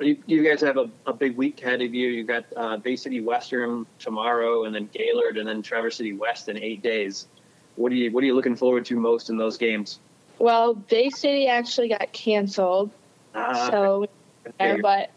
You, 0.00 0.16
you 0.26 0.42
guys 0.42 0.60
have 0.62 0.78
a, 0.78 0.90
a 1.06 1.12
big 1.12 1.36
week 1.36 1.62
ahead 1.62 1.82
of 1.82 1.94
you. 1.94 2.08
You've 2.08 2.26
got 2.26 2.44
uh, 2.56 2.76
Bay 2.78 2.96
City 2.96 3.20
Western 3.20 3.86
tomorrow, 3.98 4.64
and 4.64 4.74
then 4.74 4.88
Gaylord, 4.92 5.36
and 5.36 5.46
then 5.46 5.62
Traverse 5.62 5.96
City 5.96 6.14
West 6.14 6.48
in 6.48 6.56
eight 6.56 6.82
days. 6.82 7.28
What 7.76 7.92
are 7.92 7.94
you 7.94 8.10
What 8.10 8.24
are 8.24 8.26
you 8.26 8.34
looking 8.34 8.56
forward 8.56 8.84
to 8.86 8.96
most 8.96 9.28
in 9.28 9.36
those 9.36 9.58
games? 9.58 9.98
Well, 10.38 10.74
Bay 10.74 11.10
City 11.10 11.46
actually 11.46 11.88
got 11.88 12.12
canceled, 12.12 12.90
Uh, 13.34 13.70
so 13.70 14.06
okay. 14.46 14.80
but 14.80 15.10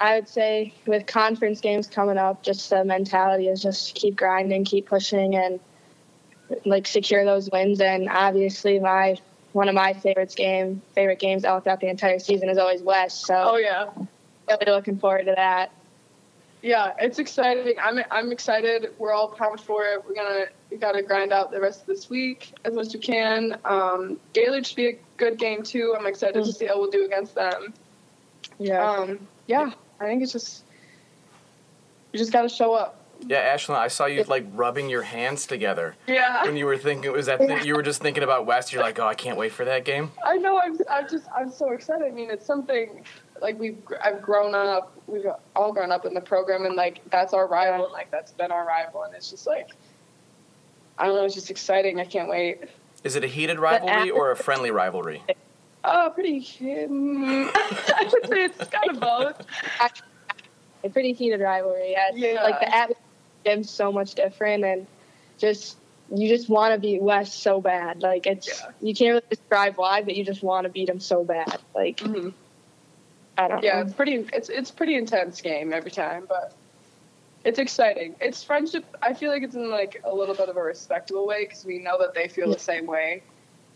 I 0.00 0.16
would 0.16 0.28
say 0.28 0.72
with 0.86 1.06
conference 1.06 1.60
games 1.60 1.86
coming 1.86 2.16
up, 2.16 2.42
just 2.42 2.70
the 2.70 2.84
mentality 2.84 3.48
is 3.48 3.62
just 3.62 3.94
keep 3.94 4.16
grinding, 4.16 4.64
keep 4.64 4.86
pushing, 4.86 5.34
and 5.36 5.60
like 6.64 6.86
secure 6.86 7.24
those 7.24 7.50
wins. 7.50 7.80
And 7.80 8.08
obviously, 8.08 8.78
my 8.78 9.16
one 9.52 9.68
of 9.68 9.74
my 9.74 9.92
favorites 9.92 10.34
game 10.34 10.82
favorite 10.94 11.20
games 11.20 11.44
all 11.44 11.60
throughout 11.60 11.80
the 11.80 11.88
entire 11.88 12.18
season 12.18 12.48
is 12.48 12.58
always 12.58 12.82
West. 12.82 13.26
So 13.26 13.34
Oh 13.34 13.56
yeah. 13.56 13.90
really 14.48 14.66
looking 14.72 14.98
forward 14.98 15.26
to 15.26 15.34
that. 15.36 15.70
Yeah, 16.62 16.94
it's 16.98 17.18
exciting. 17.18 17.74
I'm 17.80 18.00
I'm 18.10 18.32
excited. 18.32 18.94
We're 18.98 19.12
all 19.12 19.28
pumped 19.28 19.60
for 19.62 19.84
it. 19.84 20.02
We're 20.08 20.14
gonna 20.14 20.46
we 20.70 20.78
gotta 20.78 21.02
grind 21.02 21.30
out 21.32 21.50
the 21.50 21.60
rest 21.60 21.82
of 21.82 21.86
this 21.86 22.08
week 22.08 22.54
as 22.64 22.72
much 22.74 22.86
as 22.86 22.94
we 22.94 23.00
can. 23.00 23.58
Um, 23.66 24.18
Gaylord 24.32 24.66
should 24.66 24.76
be 24.76 24.86
a 24.88 24.98
good 25.18 25.38
game 25.38 25.62
too. 25.62 25.94
I'm 25.96 26.06
excited 26.06 26.42
to 26.42 26.52
see 26.52 26.64
how 26.66 26.80
we'll 26.80 26.90
do 26.90 27.04
against 27.04 27.34
them. 27.34 27.74
Yeah. 28.58 28.82
Um, 28.82 29.28
yeah, 29.46 29.72
I 30.00 30.06
think 30.06 30.22
it's 30.22 30.32
just 30.32 30.64
you 32.12 32.18
just 32.18 32.32
gotta 32.32 32.48
show 32.48 32.72
up. 32.72 33.03
Yeah, 33.26 33.54
Ashlen, 33.54 33.74
I 33.76 33.88
saw 33.88 34.06
you 34.06 34.22
like 34.24 34.46
rubbing 34.52 34.88
your 34.90 35.02
hands 35.02 35.46
together 35.46 35.96
Yeah, 36.06 36.42
when 36.44 36.56
you 36.56 36.66
were 36.66 36.76
thinking. 36.78 37.10
Was 37.12 37.26
that 37.26 37.38
th- 37.40 37.64
you 37.64 37.74
were 37.74 37.82
just 37.82 38.02
thinking 38.02 38.22
about 38.22 38.46
West? 38.46 38.72
You're 38.72 38.82
like, 38.82 38.98
oh, 38.98 39.06
I 39.06 39.14
can't 39.14 39.38
wait 39.38 39.52
for 39.52 39.64
that 39.64 39.84
game. 39.84 40.10
I 40.24 40.36
know. 40.36 40.58
I'm 40.58 40.78
I'm 40.90 41.08
just 41.08 41.26
I'm 41.34 41.50
so 41.50 41.70
excited. 41.72 42.06
I 42.06 42.10
mean, 42.10 42.30
it's 42.30 42.44
something 42.46 43.02
like 43.40 43.58
we've 43.58 43.78
I've 44.02 44.20
grown 44.22 44.54
up. 44.54 44.92
We've 45.06 45.26
all 45.56 45.72
grown 45.72 45.90
up 45.92 46.04
in 46.06 46.14
the 46.14 46.20
program, 46.20 46.66
and 46.66 46.74
like 46.76 47.00
that's 47.10 47.32
our 47.32 47.46
rival, 47.46 47.84
and 47.86 47.92
like 47.92 48.10
that's 48.10 48.32
been 48.32 48.50
our 48.52 48.66
rival, 48.66 49.02
and 49.04 49.14
it's 49.14 49.30
just 49.30 49.46
like 49.46 49.70
I 50.98 51.06
don't 51.06 51.16
know. 51.16 51.24
It's 51.24 51.34
just 51.34 51.50
exciting. 51.50 52.00
I 52.00 52.04
can't 52.04 52.28
wait. 52.28 52.64
Is 53.04 53.16
it 53.16 53.24
a 53.24 53.28
heated 53.28 53.58
rivalry 53.58 54.10
or 54.10 54.30
a 54.30 54.36
friendly 54.36 54.70
rivalry? 54.70 55.22
Oh, 55.84 56.10
pretty. 56.14 56.38
Um, 56.86 57.50
I 57.54 58.08
would 58.10 58.28
say 58.28 58.44
it's 58.44 58.58
kind 58.70 58.90
of 58.90 59.00
both. 59.00 59.46
a 60.82 60.88
pretty 60.88 61.12
heated 61.12 61.40
rivalry. 61.40 61.92
Yeah, 61.92 62.10
Yeah. 62.14 62.42
like 62.42 62.60
the 62.60 62.74
atmosphere 62.74 63.03
is 63.46 63.70
so 63.70 63.92
much 63.92 64.14
different, 64.14 64.64
and 64.64 64.86
just 65.38 65.76
you 66.14 66.28
just 66.28 66.48
want 66.48 66.74
to 66.74 66.78
beat 66.80 67.00
West 67.02 67.42
so 67.42 67.60
bad. 67.60 68.02
Like 68.02 68.26
it's 68.26 68.48
Yeah. 68.48 68.70
you 68.80 68.94
can't 68.94 69.08
really 69.14 69.22
describe 69.30 69.76
why, 69.76 70.02
but 70.02 70.14
you 70.16 70.24
just 70.24 70.42
want 70.42 70.64
to 70.64 70.70
beat 70.70 70.86
them 70.86 71.00
so 71.00 71.24
bad. 71.24 71.58
Like 71.74 71.98
Mhm. 71.98 72.32
I 73.36 73.48
don't 73.48 73.62
Yeah, 73.64 73.76
know. 73.76 73.82
it's 73.82 73.94
pretty. 73.94 74.26
It's 74.32 74.48
it's 74.48 74.70
pretty 74.70 74.94
intense 74.96 75.40
game 75.40 75.72
every 75.72 75.90
time, 75.90 76.26
but 76.28 76.52
it's 77.44 77.58
exciting. 77.58 78.14
It's 78.20 78.42
friendship. 78.44 78.84
I 79.02 79.12
feel 79.12 79.30
like 79.30 79.42
it's 79.42 79.54
in 79.56 79.70
like 79.70 80.00
a 80.04 80.14
little 80.14 80.34
bit 80.34 80.48
of 80.48 80.56
a 80.56 80.62
respectable 80.62 81.26
way 81.26 81.44
because 81.44 81.64
we 81.64 81.78
know 81.78 81.98
that 81.98 82.14
they 82.14 82.28
feel 82.28 82.50
the 82.50 82.58
same 82.58 82.86
way. 82.86 83.22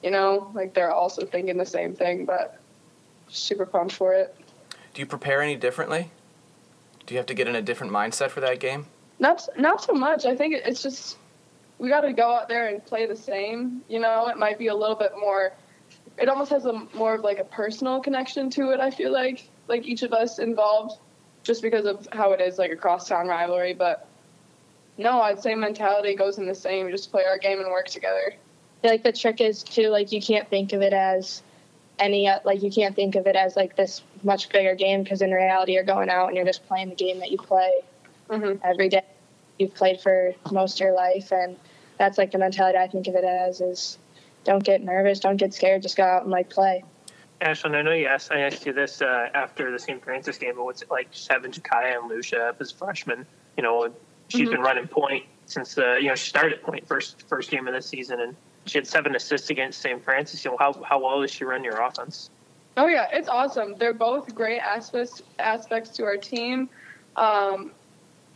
You 0.03 0.13
know, 0.13 0.51
like 0.55 0.75
they're 0.75 0.93
also 0.93 1.27
thinking 1.27 1.57
the 1.57 1.67
same 1.67 1.95
thing, 1.95 2.25
but 2.25 2.61
super 3.29 3.67
pumped 3.67 3.95
for 3.95 4.15
it. 4.15 4.37
Do 4.95 5.01
you 5.03 5.07
prepare 5.07 5.43
any 5.43 5.57
differently? 5.57 6.11
Do 7.07 7.15
you 7.15 7.19
have 7.19 7.27
to 7.27 7.35
get 7.35 7.49
in 7.49 7.57
a 7.57 7.63
different 7.63 7.93
mindset 7.93 8.31
for 8.31 8.41
that 8.41 8.61
game? 8.61 8.87
Not 9.19 9.49
not 9.57 9.83
so 9.83 9.93
much. 9.93 10.27
I 10.27 10.37
think 10.37 10.55
it's 10.55 10.83
just 10.83 11.17
we 11.79 11.89
got 11.89 12.03
to 12.03 12.13
go 12.13 12.35
out 12.35 12.49
there 12.49 12.69
and 12.69 12.85
play 12.85 13.07
the 13.07 13.17
same. 13.17 13.83
You 13.89 14.01
know, 14.01 14.29
it 14.29 14.37
might 14.37 14.59
be 14.59 14.69
a 14.69 14.75
little 14.75 14.97
bit 14.97 15.13
more. 15.19 15.53
It 16.17 16.29
almost 16.29 16.51
has 16.51 16.67
a 16.67 16.73
more 16.95 17.15
of 17.15 17.23
like 17.23 17.39
a 17.39 17.45
personal 17.45 18.01
connection 18.01 18.51
to 18.51 18.71
it. 18.71 18.81
I 18.81 18.91
feel 18.91 19.13
like 19.13 19.49
like 19.69 19.87
each 19.87 20.03
of 20.03 20.13
us 20.13 20.39
involved, 20.39 20.99
just 21.43 21.63
because 21.63 21.85
of 21.85 22.09
how 22.13 22.33
it 22.33 22.41
is 22.41 22.59
like 22.59 22.71
a 22.71 22.77
crosstown 22.77 23.29
rivalry. 23.29 23.75
But 23.75 24.07
no, 24.97 25.21
I'd 25.21 25.43
say 25.43 25.55
mentality 25.55 26.15
goes 26.15 26.39
in 26.39 26.47
the 26.47 26.55
same. 26.55 26.87
We 26.87 26.93
just 26.93 27.11
play 27.11 27.25
our 27.25 27.39
game 27.39 27.61
and 27.61 27.71
work 27.71 27.89
together. 27.89 28.35
Feel 28.83 28.91
like 28.91 29.03
the 29.03 29.13
trick 29.13 29.41
is 29.41 29.63
too 29.63 29.89
like 29.89 30.13
you 30.13 30.21
can't 30.21 30.49
think 30.49 30.73
of 30.73 30.83
it 30.83 30.93
as 30.93 31.43
any 31.99 32.29
uh, 32.29 32.39
like 32.45 32.63
you 32.63 32.71
can't 32.71 32.95
think 32.95 33.17
of 33.17 33.27
it 33.27 33.35
as 33.35 33.57
like 33.57 33.75
this 33.75 34.03
much 34.23 34.49
bigger 34.51 34.77
game 34.77 35.03
because 35.03 35.23
in 35.23 35.33
reality 35.33 35.73
you're 35.73 35.83
going 35.83 36.09
out 36.09 36.29
and 36.29 36.37
you're 36.37 36.47
just 36.47 36.67
playing 36.69 36.89
the 36.89 36.95
game 36.95 37.19
that 37.19 37.33
you 37.33 37.39
play 37.39 37.73
Mm-hmm. 38.29 38.59
every 38.63 38.89
day 38.91 39.03
you've 39.59 39.75
played 39.75 40.01
for 40.01 40.35
most 40.53 40.75
of 40.77 40.81
your 40.81 40.93
life 40.93 41.33
and 41.33 41.57
that's 41.99 42.19
like 42.19 42.31
the 42.31 42.39
mentality 42.39 42.77
I 42.79 42.87
think 42.87 43.07
of 43.09 43.15
it 43.15 43.25
as 43.25 43.61
is 43.61 43.99
don't 44.45 44.63
get 44.63 44.83
nervous, 44.83 45.21
don't 45.21 45.37
get 45.37 45.53
scared, 45.53 45.83
just 45.83 45.97
go 45.97 46.05
out 46.05 46.23
and 46.23 46.31
like 46.31 46.49
play. 46.49 46.85
Ashlen, 47.41 47.75
I 47.75 47.83
know 47.83 47.93
you 47.93 48.07
asked 48.07 48.31
I 48.33 48.41
asked 48.41 48.67
you 48.67 48.73
this 48.73 49.01
uh, 49.03 49.29
after 49.35 49.71
the 49.71 49.79
St. 49.79 50.03
Francis 50.03 50.39
game, 50.39 50.55
but 50.57 50.65
what's 50.65 50.83
it 50.83 50.91
like 50.91 51.11
just 51.11 51.31
having 51.31 51.53
Jakaya 51.53 51.99
and 51.99 52.09
Lucia 52.09 52.49
up 52.49 52.61
as 52.61 52.71
freshmen? 52.71 53.27
You 53.57 53.63
know, 53.63 53.93
she's 54.29 54.49
Mhm. 54.49 54.53
been 54.53 54.61
running 54.61 54.89
point 54.89 55.25
since 55.47 55.75
the 55.75 55.99
you 56.01 56.09
know 56.09 56.15
she 56.15 56.29
started 56.29 56.63
point 56.63 56.87
first 56.87 57.23
first 57.29 57.51
game 57.51 57.67
of 57.69 57.75
the 57.75 57.83
season, 57.83 58.21
and 58.21 58.37
she 58.67 58.79
had 58.79 58.87
seven 58.87 59.15
assists 59.17 59.51
against 59.51 59.81
St. 59.81 60.03
Francis. 60.05 60.45
You 60.45 60.53
know, 60.53 60.57
how 60.59 60.73
how 60.83 61.01
well 61.03 61.21
does 61.21 61.31
she 61.31 61.45
run 61.45 61.63
your 61.65 61.81
offense? 61.81 62.31
Oh 62.77 62.87
yeah, 62.87 63.09
it's 63.13 63.29
awesome. 63.29 63.75
They're 63.77 63.95
both 63.95 64.35
great 64.35 64.61
aspects 64.61 65.23
aspects 65.39 65.91
to 65.91 66.05
our 66.05 66.17
team. 66.17 66.69
Um, 67.17 67.73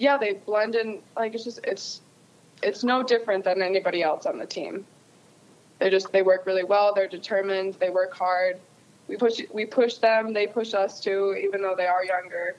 yeah, 0.03 0.17
they 0.19 0.33
blend 0.33 0.75
in 0.75 0.99
like 1.17 1.33
it's 1.33 1.45
just 1.45 1.61
it's 1.62 2.01
it's 2.61 2.83
no 2.83 3.05
different 3.05 3.45
than 3.45 3.62
anybody 3.62 4.03
else 4.03 4.27
on 4.27 4.37
the 4.37 4.47
team. 4.47 4.85
They 5.79 5.91
just 5.91 6.11
they 6.11 6.23
work 6.23 6.45
really 6.45 6.65
well. 6.65 6.93
They're 6.93 7.07
determined. 7.07 7.75
They 7.75 7.88
work 7.88 8.12
hard. 8.12 8.59
We 9.07 9.17
push 9.17 9.41
we 9.53 9.65
push 9.65 9.99
them. 9.99 10.33
They 10.33 10.49
push 10.49 10.75
us 10.75 10.99
too, 10.99 11.37
even 11.41 11.62
though 11.62 11.77
they 11.77 11.87
are 11.87 12.05
younger. 12.05 12.57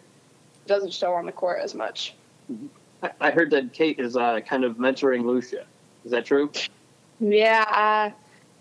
It 0.66 0.68
doesn't 0.68 0.94
show 0.94 1.14
on 1.14 1.26
the 1.26 1.34
court 1.34 1.60
as 1.62 1.76
much. 1.76 2.16
I, 3.02 3.12
I 3.20 3.32
heard 3.32 3.52
that 3.52 3.74
Cate 3.74 4.00
is 4.00 4.16
uh, 4.16 4.40
kind 4.40 4.64
of 4.64 4.78
mentoring 4.78 5.26
Lucia. 5.26 5.66
Is 6.06 6.12
that 6.12 6.26
true? 6.26 6.50
Yeah, 7.20 7.66
uh, 7.68 8.12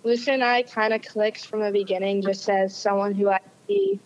Lucia 0.03 0.33
and 0.33 0.43
I 0.43 0.63
kind 0.65 0.93
of 0.93 1.03
clicked 1.03 1.47
from 1.47 1.61
the 1.61 1.71
beginning, 1.71 2.23
just 2.23 2.49
as 2.49 2.75
someone 2.75 3.15
who 3.15 3.31
I 3.31 3.39
see, 3.69 4.01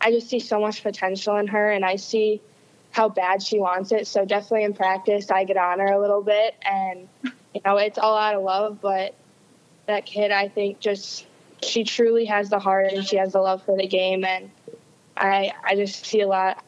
I 0.00 0.12
just 0.12 0.28
see 0.28 0.38
so 0.38 0.60
much 0.60 0.84
potential 0.84 1.36
in 1.38 1.48
her, 1.48 1.72
and 1.72 1.84
I 1.84 1.96
see 1.96 2.40
how 2.94 3.08
bad 3.08 3.42
she 3.42 3.58
wants 3.58 3.90
it. 3.90 4.06
So 4.06 4.24
definitely 4.24 4.62
in 4.62 4.72
practice, 4.72 5.28
I 5.28 5.42
get 5.42 5.56
on 5.56 5.80
her 5.80 5.88
a 5.88 6.00
little 6.00 6.22
bit, 6.22 6.54
and 6.62 7.08
you 7.22 7.60
know 7.64 7.76
it's 7.76 7.98
all 7.98 8.16
out 8.16 8.36
of 8.36 8.42
love. 8.44 8.80
But 8.80 9.16
that 9.86 10.06
kid, 10.06 10.30
I 10.30 10.48
think, 10.48 10.78
just 10.78 11.26
she 11.60 11.82
truly 11.82 12.24
has 12.26 12.50
the 12.50 12.60
heart 12.60 12.92
and 12.92 13.04
she 13.04 13.16
has 13.16 13.32
the 13.32 13.40
love 13.40 13.64
for 13.64 13.76
the 13.76 13.88
game, 13.88 14.24
and 14.24 14.48
I 15.16 15.52
I 15.64 15.74
just 15.74 16.06
see 16.06 16.20
a 16.20 16.28
lot, 16.28 16.64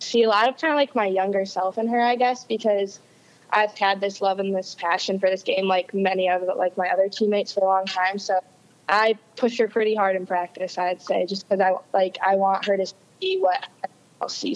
see 0.00 0.24
a 0.24 0.28
lot 0.28 0.48
of 0.48 0.58
kind 0.58 0.72
of 0.72 0.76
like 0.76 0.96
my 0.96 1.06
younger 1.06 1.44
self 1.46 1.78
in 1.78 1.86
her, 1.88 2.00
I 2.00 2.16
guess, 2.16 2.44
because. 2.44 3.00
I've 3.50 3.78
had 3.78 4.00
this 4.00 4.20
love 4.20 4.40
and 4.40 4.52
this 4.52 4.74
passion 4.74 5.20
for 5.20 5.30
this 5.30 5.44
game, 5.44 5.68
like 5.68 5.94
many 5.94 6.28
of 6.28 6.42
like 6.56 6.76
my 6.76 6.88
other 6.88 7.08
teammates 7.08 7.52
for 7.52 7.60
a 7.60 7.66
long 7.66 7.84
time. 7.84 8.18
So 8.18 8.40
I 8.88 9.16
push 9.36 9.58
her 9.58 9.68
pretty 9.68 9.94
hard 9.94 10.16
in 10.16 10.26
practice. 10.26 10.76
I'd 10.76 11.00
say 11.00 11.24
just 11.24 11.48
because 11.48 11.60
I 11.60 11.76
like 11.96 12.18
I 12.26 12.34
want 12.34 12.64
her 12.64 12.76
to 12.76 12.86
see 13.20 13.38
what 13.38 13.68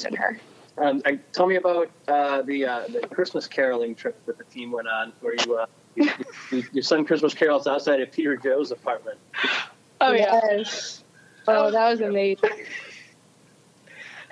in 0.04 0.14
her. 0.16 0.40
Um, 0.80 1.02
I, 1.04 1.18
tell 1.32 1.46
me 1.46 1.56
about 1.56 1.90
uh, 2.06 2.42
the 2.42 2.64
uh, 2.64 2.84
the 2.88 3.06
Christmas 3.08 3.46
caroling 3.46 3.94
trip 3.94 4.24
that 4.26 4.38
the 4.38 4.44
team 4.44 4.70
went 4.70 4.86
on, 4.88 5.12
where 5.20 5.34
you, 5.34 5.56
uh, 5.56 5.66
you, 5.96 6.10
you, 6.52 6.64
you 6.72 6.82
sung 6.82 7.04
Christmas 7.04 7.34
carols 7.34 7.66
outside 7.66 8.00
of 8.00 8.12
Peter 8.12 8.36
Joe's 8.36 8.70
apartment. 8.70 9.18
Oh 10.00 10.12
yeah, 10.12 10.40
Yes. 10.58 11.02
Oh, 11.48 11.70
that 11.70 11.90
was 11.90 12.00
amazing. 12.00 12.50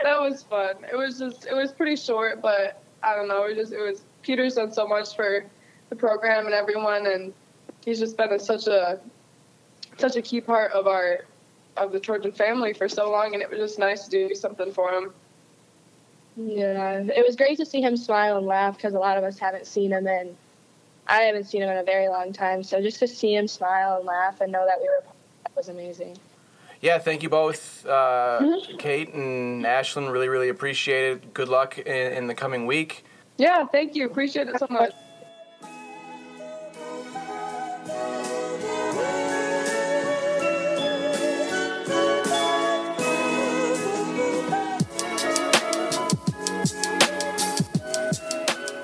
that 0.02 0.20
was 0.20 0.42
fun. 0.42 0.76
It 0.90 0.96
was 0.96 1.18
just 1.18 1.46
it 1.46 1.54
was 1.54 1.72
pretty 1.72 1.96
short, 1.96 2.42
but 2.42 2.82
I 3.02 3.16
don't 3.16 3.28
know. 3.28 3.44
It 3.44 3.56
was 3.56 3.68
just 3.68 3.72
it 3.72 3.80
was 3.80 4.02
Peter's 4.22 4.54
done 4.54 4.72
so 4.72 4.86
much 4.86 5.16
for 5.16 5.44
the 5.88 5.96
program 5.96 6.46
and 6.46 6.54
everyone, 6.54 7.06
and 7.06 7.32
he's 7.84 7.98
just 7.98 8.16
been 8.16 8.32
a, 8.32 8.38
such 8.38 8.66
a 8.66 9.00
such 9.96 10.16
a 10.16 10.22
key 10.22 10.40
part 10.40 10.72
of 10.72 10.86
our 10.86 11.24
of 11.76 11.92
the 11.92 12.00
Trojan 12.00 12.32
family 12.32 12.72
for 12.72 12.88
so 12.88 13.10
long, 13.10 13.34
and 13.34 13.42
it 13.42 13.50
was 13.50 13.58
just 13.58 13.78
nice 13.78 14.06
to 14.06 14.10
do 14.28 14.34
something 14.34 14.72
for 14.72 14.92
him. 14.92 15.12
Yeah, 16.36 16.98
it 16.98 17.24
was 17.24 17.34
great 17.34 17.56
to 17.58 17.66
see 17.66 17.80
him 17.80 17.96
smile 17.96 18.36
and 18.36 18.46
laugh 18.46 18.76
because 18.76 18.94
a 18.94 18.98
lot 18.98 19.16
of 19.16 19.24
us 19.24 19.38
haven't 19.38 19.66
seen 19.66 19.92
him 19.92 20.06
and 20.06 20.36
I 21.06 21.22
haven't 21.22 21.44
seen 21.44 21.62
him 21.62 21.70
in 21.70 21.78
a 21.78 21.82
very 21.82 22.08
long 22.08 22.32
time, 22.32 22.62
so 22.62 22.80
just 22.80 22.98
to 22.98 23.08
see 23.08 23.34
him 23.34 23.48
smile 23.48 23.96
and 23.96 24.06
laugh 24.06 24.40
and 24.40 24.52
know 24.52 24.66
that 24.66 24.78
we 24.78 24.86
were 24.86 25.02
that 25.44 25.56
was 25.56 25.68
amazing. 25.68 26.18
Yeah, 26.82 26.98
thank 26.98 27.22
you 27.22 27.30
both, 27.30 27.86
uh, 27.86 28.60
Cate 28.78 29.14
and 29.14 29.64
Ashlen. 29.64 30.12
Really, 30.12 30.28
really 30.28 30.50
appreciate 30.50 31.12
it. 31.12 31.34
Good 31.34 31.48
luck 31.48 31.78
in, 31.78 32.12
in 32.12 32.26
the 32.26 32.34
coming 32.34 32.66
week. 32.66 33.04
Yeah, 33.38 33.64
thank 33.66 33.94
you. 33.94 34.06
Appreciate 34.06 34.48
it 34.48 34.58
so 34.58 34.66
much. 34.68 34.92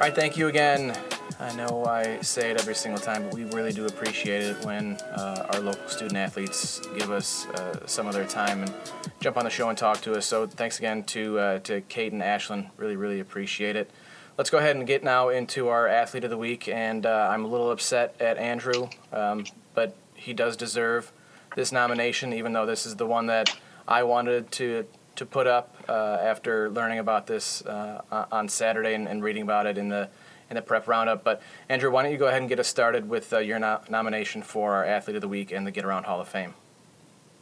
Right, 0.03 0.12
thank 0.12 0.36
you 0.36 0.48
again. 0.48 0.98
I 1.38 1.55
know 1.55 1.84
I 1.84 2.20
say 2.22 2.50
it 2.50 2.61
every 2.61 2.74
single 2.74 3.00
time, 3.00 3.22
but 3.22 3.34
we 3.34 3.44
really 3.44 3.72
do 3.72 3.86
appreciate 3.86 4.42
it 4.42 4.64
when 4.64 4.96
uh, 4.96 5.46
our 5.53 5.61
local 5.61 5.86
student 5.86 6.16
athletes 6.16 6.80
give 6.98 7.12
us 7.12 7.46
uh, 7.46 7.86
some 7.86 8.09
of 8.09 8.12
their 8.12 8.26
time 8.26 8.64
and 8.64 8.74
jump 9.20 9.36
on 9.36 9.44
the 9.44 9.50
show 9.50 9.68
and 9.68 9.78
talk 9.78 10.00
to 10.00 10.14
us. 10.14 10.26
So 10.26 10.48
thanks 10.48 10.80
again 10.80 11.05
to 11.05 11.38
uh, 11.38 11.59
to 11.61 11.82
Cate 11.82 12.12
and 12.12 12.20
Ashlen. 12.20 12.70
Really, 12.78 12.96
really 12.96 13.20
appreciate 13.20 13.76
it. 13.76 13.92
Let's 14.36 14.50
go 14.50 14.59
ahead 14.59 14.74
and 14.74 14.84
get 14.88 15.05
now 15.05 15.28
into 15.28 15.68
our 15.68 15.86
athlete 15.86 16.24
of 16.24 16.30
the 16.30 16.36
week, 16.36 16.66
and 16.66 17.07
uh, 17.07 17.28
I'm 17.30 17.44
a 17.44 17.48
little 17.48 17.70
upset 17.70 18.16
at 18.18 18.38
Andrew, 18.38 18.88
um, 19.12 19.44
but 19.72 19.94
he 20.16 20.32
does 20.32 20.57
deserve 20.57 21.12
this 21.55 21.70
nomination, 21.70 22.32
even 22.32 22.53
though 22.53 22.66
this 22.66 22.86
is 22.86 22.96
the 22.96 23.07
one 23.07 23.26
that 23.26 23.57
I 23.86 24.03
wanted 24.03 24.50
to 24.53 24.84
to 25.16 25.26
put 25.26 25.46
up 25.46 25.76
uh, 25.88 26.18
after 26.20 26.70
learning 26.70 26.98
about 26.98 27.26
this 27.26 27.62
uh, 27.62 28.02
on 28.30 28.48
Saturday 28.48 28.94
and, 28.94 29.06
and, 29.08 29.22
reading 29.22 29.42
about 29.42 29.66
it 29.66 29.76
in 29.76 29.88
the 29.88 30.08
in 30.48 30.56
the 30.56 30.62
prep 30.62 30.88
roundup. 30.88 31.24
But 31.24 31.42
Andrew, 31.68 31.90
why 31.90 32.02
don't 32.02 32.12
you 32.12 32.18
go 32.18 32.26
ahead 32.26 32.40
and 32.40 32.48
get 32.48 32.58
us 32.58 32.68
started 32.68 33.08
with 33.08 33.32
uh, 33.32 33.38
your 33.38 33.58
no- 33.58 33.80
nomination 33.88 34.42
for 34.42 34.74
our 34.74 34.84
athlete 34.84 35.16
of 35.16 35.22
the 35.22 35.28
week 35.28 35.52
and 35.52 35.66
the 35.66 35.70
Get 35.70 35.84
Around 35.84 36.04
Hall 36.04 36.20
of 36.20 36.28
Fame? 36.28 36.54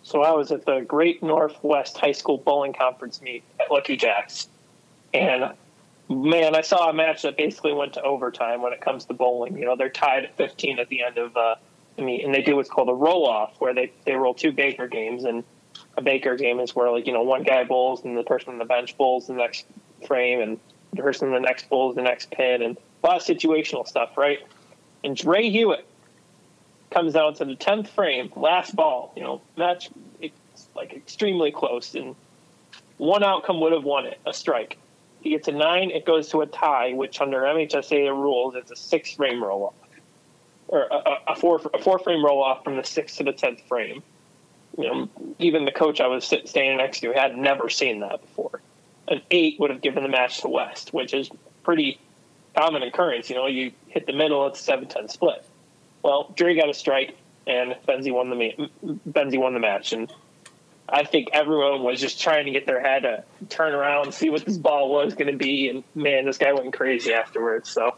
So 0.03 0.23
I 0.23 0.31
was 0.33 0.51
at 0.51 0.65
the 0.65 0.81
Great 0.81 1.23
Northwest 1.23 1.99
High 1.99 2.13
School 2.13 2.39
Bowling 2.39 2.73
Conference 2.73 3.21
meet 3.21 3.43
at 3.61 3.71
Lucky 3.71 3.97
Jack's, 3.97 4.49
and 5.13 5.53
man, 6.09 6.55
I 6.55 6.63
saw 6.63 6.89
a 6.89 6.93
match 6.93 7.23
that 7.23 7.37
basically 7.37 7.73
went 7.73 7.93
to 7.95 8.03
overtime 8.03 8.63
when 8.63 8.73
it 8.73 8.81
comes 8.81 9.05
to 9.07 9.15
bowling. 9.15 9.57
You 9.59 9.67
know, 9.67 9.77
they're 9.77 9.91
tied 9.91 10.25
at 10.25 10.37
15 10.37 10.79
at 10.79 10.89
the 10.89 11.05
end 11.05 11.19
of 11.19 11.37
uh, 11.37 11.57
the 11.97 12.03
meet, 12.03 12.25
and 12.25 12.35
they 12.35 12.43
do 12.43 12.57
what's 12.57 12.71
called 12.71 12.89
a 12.89 12.95
roll 12.95 13.27
off, 13.27 13.55
where 13.61 13.75
they 13.75 13.93
they 14.05 14.15
roll 14.15 14.35
two 14.35 14.53
Baker 14.53 14.89
games 14.89 15.25
and 15.25 15.45
a 15.97 16.03
Baker 16.03 16.37
game 16.37 16.61
is 16.61 16.75
where 16.75 16.91
like 16.91 17.07
you 17.07 17.13
know 17.13 17.23
one 17.23 17.43
guy 17.43 17.65
bowls 17.65 18.05
and 18.05 18.17
the 18.17 18.23
person 18.23 18.51
on 18.51 18.59
the 18.59 18.65
bench 18.65 18.97
bowls 18.97 19.27
the 19.27 19.35
next 19.35 19.67
frame 20.07 20.41
and 20.41 20.59
the 20.93 21.03
person 21.03 21.29
in 21.29 21.35
the 21.35 21.41
next 21.41 21.69
bowls 21.69 21.95
the 21.95 22.03
next 22.03 22.31
pin 22.31 22.63
and 22.63 22.77
a 23.03 23.07
lot 23.07 23.17
of 23.17 23.23
situational 23.23 23.87
stuff, 23.87 24.17
right? 24.17 24.41
And 25.05 25.17
Dre 25.17 25.49
Hewitt 25.49 25.87
comes 26.91 27.15
down 27.15 27.35
to 27.35 27.45
the 27.45 27.55
tenth 27.55 27.89
frame, 27.91 28.31
last 28.37 28.77
ball. 28.77 29.13
You 29.17 29.23
know, 29.23 29.43
match 29.57 29.91
it's 30.21 30.69
like 30.75 30.93
extremely 30.93 31.51
close, 31.51 31.95
and 31.95 32.15
one 32.99 33.25
outcome 33.25 33.61
would 33.61 33.73
have 33.73 33.85
won 33.85 34.07
it, 34.07 34.19
a 34.27 34.33
strike. 34.33 34.77
He 35.21 35.31
gets 35.31 35.49
a 35.49 35.53
nine, 35.53 35.91
it 35.91 36.07
goes 36.07 36.31
to 36.31 36.41
a 36.41 36.47
tie, 36.47 36.93
which 36.93 37.21
under 37.21 37.41
MHSA 37.41 38.11
rules 38.11 38.55
it's 38.55 38.71
a 38.71 38.77
six 38.77 39.15
frame 39.15 39.43
roll 39.43 39.65
off, 39.65 39.75
or 40.69 40.83
a, 40.91 41.33
a 41.33 41.37
four 41.37 41.61
a 41.73 41.79
four 41.79 41.99
frame 41.99 42.25
roll 42.25 42.43
off 42.43 42.65
from 42.65 42.77
the 42.77 42.85
sixth 42.85 43.19
to 43.19 43.25
the 43.25 43.33
tenth 43.33 43.61
frame 43.69 44.03
you 44.79 44.85
know, 44.85 45.09
even 45.39 45.65
the 45.65 45.73
coach 45.73 46.01
I 46.01 46.07
was 46.07 46.25
standing 46.25 46.77
next 46.77 47.01
to 47.01 47.13
had 47.13 47.37
never 47.37 47.69
seen 47.69 48.01
that 48.01 48.21
before. 48.21 48.61
An 49.09 49.21
eight 49.31 49.59
would 49.59 49.71
have 49.71 49.81
given 49.81 50.03
the 50.03 50.09
match 50.09 50.41
to 50.43 50.49
West, 50.49 50.93
which 50.93 51.13
is 51.13 51.31
pretty 51.63 51.99
common 52.57 52.83
occurrence. 52.83 53.29
You 53.29 53.37
know, 53.37 53.47
you 53.47 53.73
hit 53.89 54.07
the 54.07 54.13
middle, 54.13 54.47
it's 54.47 54.67
a 54.69 54.77
7-10 54.77 55.11
split. 55.11 55.45
Well, 56.03 56.33
Dre 56.37 56.55
got 56.55 56.69
a 56.69 56.75
strike, 56.75 57.17
and 57.47 57.77
Benzie 57.87 58.13
won 58.13 58.31
the 58.31 58.69
Benzie 59.09 59.39
won 59.39 59.55
the 59.55 59.61
match, 59.61 59.93
and 59.93 60.13
I 60.89 61.05
think 61.05 61.29
everyone 61.33 61.83
was 61.83 62.01
just 62.01 62.21
trying 62.21 62.47
to 62.47 62.51
get 62.51 62.67
their 62.67 62.81
head 62.81 63.03
to 63.03 63.25
turn 63.49 63.75
around 63.75 64.07
and 64.07 64.15
see 64.15 64.31
what 64.31 64.45
this 64.45 64.57
ball 64.57 64.91
was 64.91 65.15
going 65.15 65.31
to 65.31 65.37
be, 65.37 65.69
and 65.69 65.85
man, 65.95 66.27
this 66.27 66.39
guy 66.39 66.53
went 66.53 66.73
crazy 66.73 67.13
afterwards. 67.13 67.69
So 67.71 67.95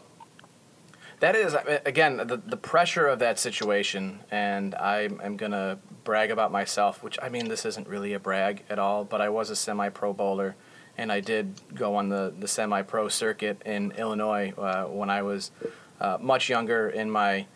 that 1.19 1.35
is 1.35 1.55
again 1.85 2.17
the 2.17 2.37
the 2.37 2.57
pressure 2.57 3.07
of 3.07 3.19
that 3.19 3.39
situation, 3.39 4.19
and 4.31 4.75
I 4.75 5.09
am 5.23 5.37
gonna 5.37 5.79
brag 6.03 6.31
about 6.31 6.51
myself, 6.51 7.03
which 7.03 7.17
I 7.21 7.29
mean 7.29 7.47
this 7.47 7.65
isn't 7.65 7.87
really 7.87 8.13
a 8.13 8.19
brag 8.19 8.63
at 8.69 8.79
all, 8.79 9.03
but 9.03 9.21
I 9.21 9.29
was 9.29 9.49
a 9.49 9.55
semi-pro 9.55 10.13
bowler, 10.13 10.55
and 10.97 11.11
I 11.11 11.19
did 11.19 11.61
go 11.73 11.95
on 11.95 12.09
the 12.09 12.33
the 12.37 12.47
semi-pro 12.47 13.07
circuit 13.07 13.61
in 13.65 13.91
Illinois 13.91 14.53
uh, 14.57 14.85
when 14.85 15.09
I 15.09 15.21
was 15.21 15.51
uh, 15.99 16.17
much 16.19 16.49
younger, 16.49 16.89
in 16.89 17.09
my 17.09 17.47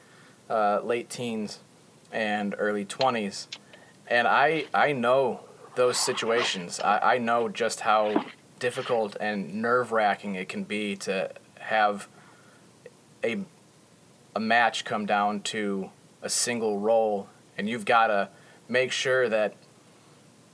uh, 0.50 0.80
late 0.84 1.10
teens 1.10 1.60
and 2.12 2.56
early 2.58 2.86
twenties, 2.86 3.48
and 4.08 4.28
I 4.28 4.66
I 4.74 4.94
know 4.94 5.42
those 5.76 5.98
situations. 5.98 6.80
I, 6.80 7.16
I 7.16 7.18
know 7.18 7.50
just 7.50 7.82
how 7.82 8.26
difficult 8.60 9.16
and 9.20 9.62
nerve 9.62 9.92
wracking 9.92 10.36
it 10.36 10.50
can 10.50 10.64
be 10.64 10.96
to 10.96 11.32
have 11.60 12.08
a 13.28 13.46
a 14.36 14.40
match 14.40 14.86
come 14.86 15.06
down 15.06 15.42
to 15.42 15.90
a 16.22 16.30
single 16.30 16.80
roll 16.80 17.28
and 17.58 17.68
you've 17.68 17.86
got 17.86 18.08
to 18.08 18.30
make 18.70 18.92
sure 18.92 19.28
that 19.28 19.56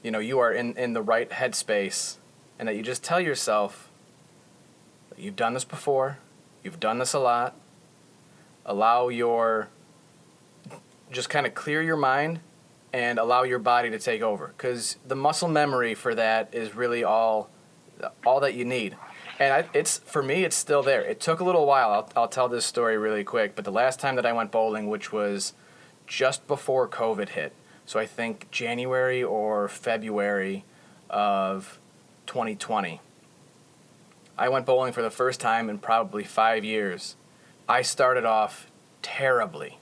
you 0.02 0.10
know 0.10 0.20
you 0.20 0.40
are 0.40 0.52
in, 0.52 0.78
in 0.78 0.94
the 0.94 1.02
right 1.02 1.30
headspace 1.30 2.16
and 2.58 2.68
that 2.68 2.76
you 2.76 2.82
just 2.82 3.04
tell 3.04 3.20
yourself 3.20 3.90
you've 5.18 5.36
done 5.36 5.54
this 5.54 5.66
before. 5.66 6.18
You've 6.64 6.80
done 6.80 7.00
this 7.00 7.14
a 7.14 7.20
lot. 7.20 7.56
Allow 8.66 9.10
your 9.10 9.70
just 11.12 11.30
kind 11.30 11.46
of 11.46 11.54
clear 11.54 11.82
your 11.82 11.98
mind 11.98 12.40
and 12.92 13.20
allow 13.20 13.44
your 13.44 13.60
body 13.60 13.90
to 13.90 14.00
take 14.00 14.22
over 14.22 14.54
because 14.56 14.98
the 15.06 15.16
muscle 15.16 15.48
memory 15.48 15.94
for 15.94 16.16
that 16.16 16.50
is 16.54 16.74
really 16.74 17.04
all 17.04 17.50
all 18.26 18.40
that 18.40 18.54
you 18.54 18.66
need 18.66 18.96
and 19.40 19.54
I, 19.54 19.66
it's 19.74 19.98
for 20.00 20.22
me, 20.22 20.44
it's 20.44 20.56
still 20.56 20.84
there. 20.84 21.02
It 21.02 21.20
took 21.20 21.40
a 21.40 21.44
little 21.44 21.66
while. 21.66 21.92
I'll, 21.92 22.10
I'll 22.16 22.28
tell 22.28 22.48
this 22.48 22.66
story 22.66 22.98
really 22.98 23.24
quick. 23.24 23.56
But 23.56 23.66
the 23.66 23.72
last 23.72 24.00
time 24.00 24.16
that 24.16 24.26
I 24.26 24.34
went 24.34 24.52
bowling, 24.52 24.88
which 24.90 25.12
was 25.12 25.54
just 26.06 26.48
before 26.48 26.88
COVID 26.88 27.30
hit, 27.30 27.54
so 27.86 28.00
I 28.00 28.06
think 28.06 28.50
January 28.52 29.24
or 29.24 29.68
February 29.68 30.66
of 31.10 31.80
2020, 32.28 33.02
I 34.38 34.50
went 34.50 34.66
bowling 34.66 34.94
for 34.94 35.02
the 35.02 35.12
first 35.12 35.40
time 35.40 35.70
in 35.70 35.80
probably 35.80 36.24
five 36.24 36.64
years. 36.64 37.16
I 37.68 37.82
started 37.82 38.26
off 38.26 38.68
terribly, 39.02 39.80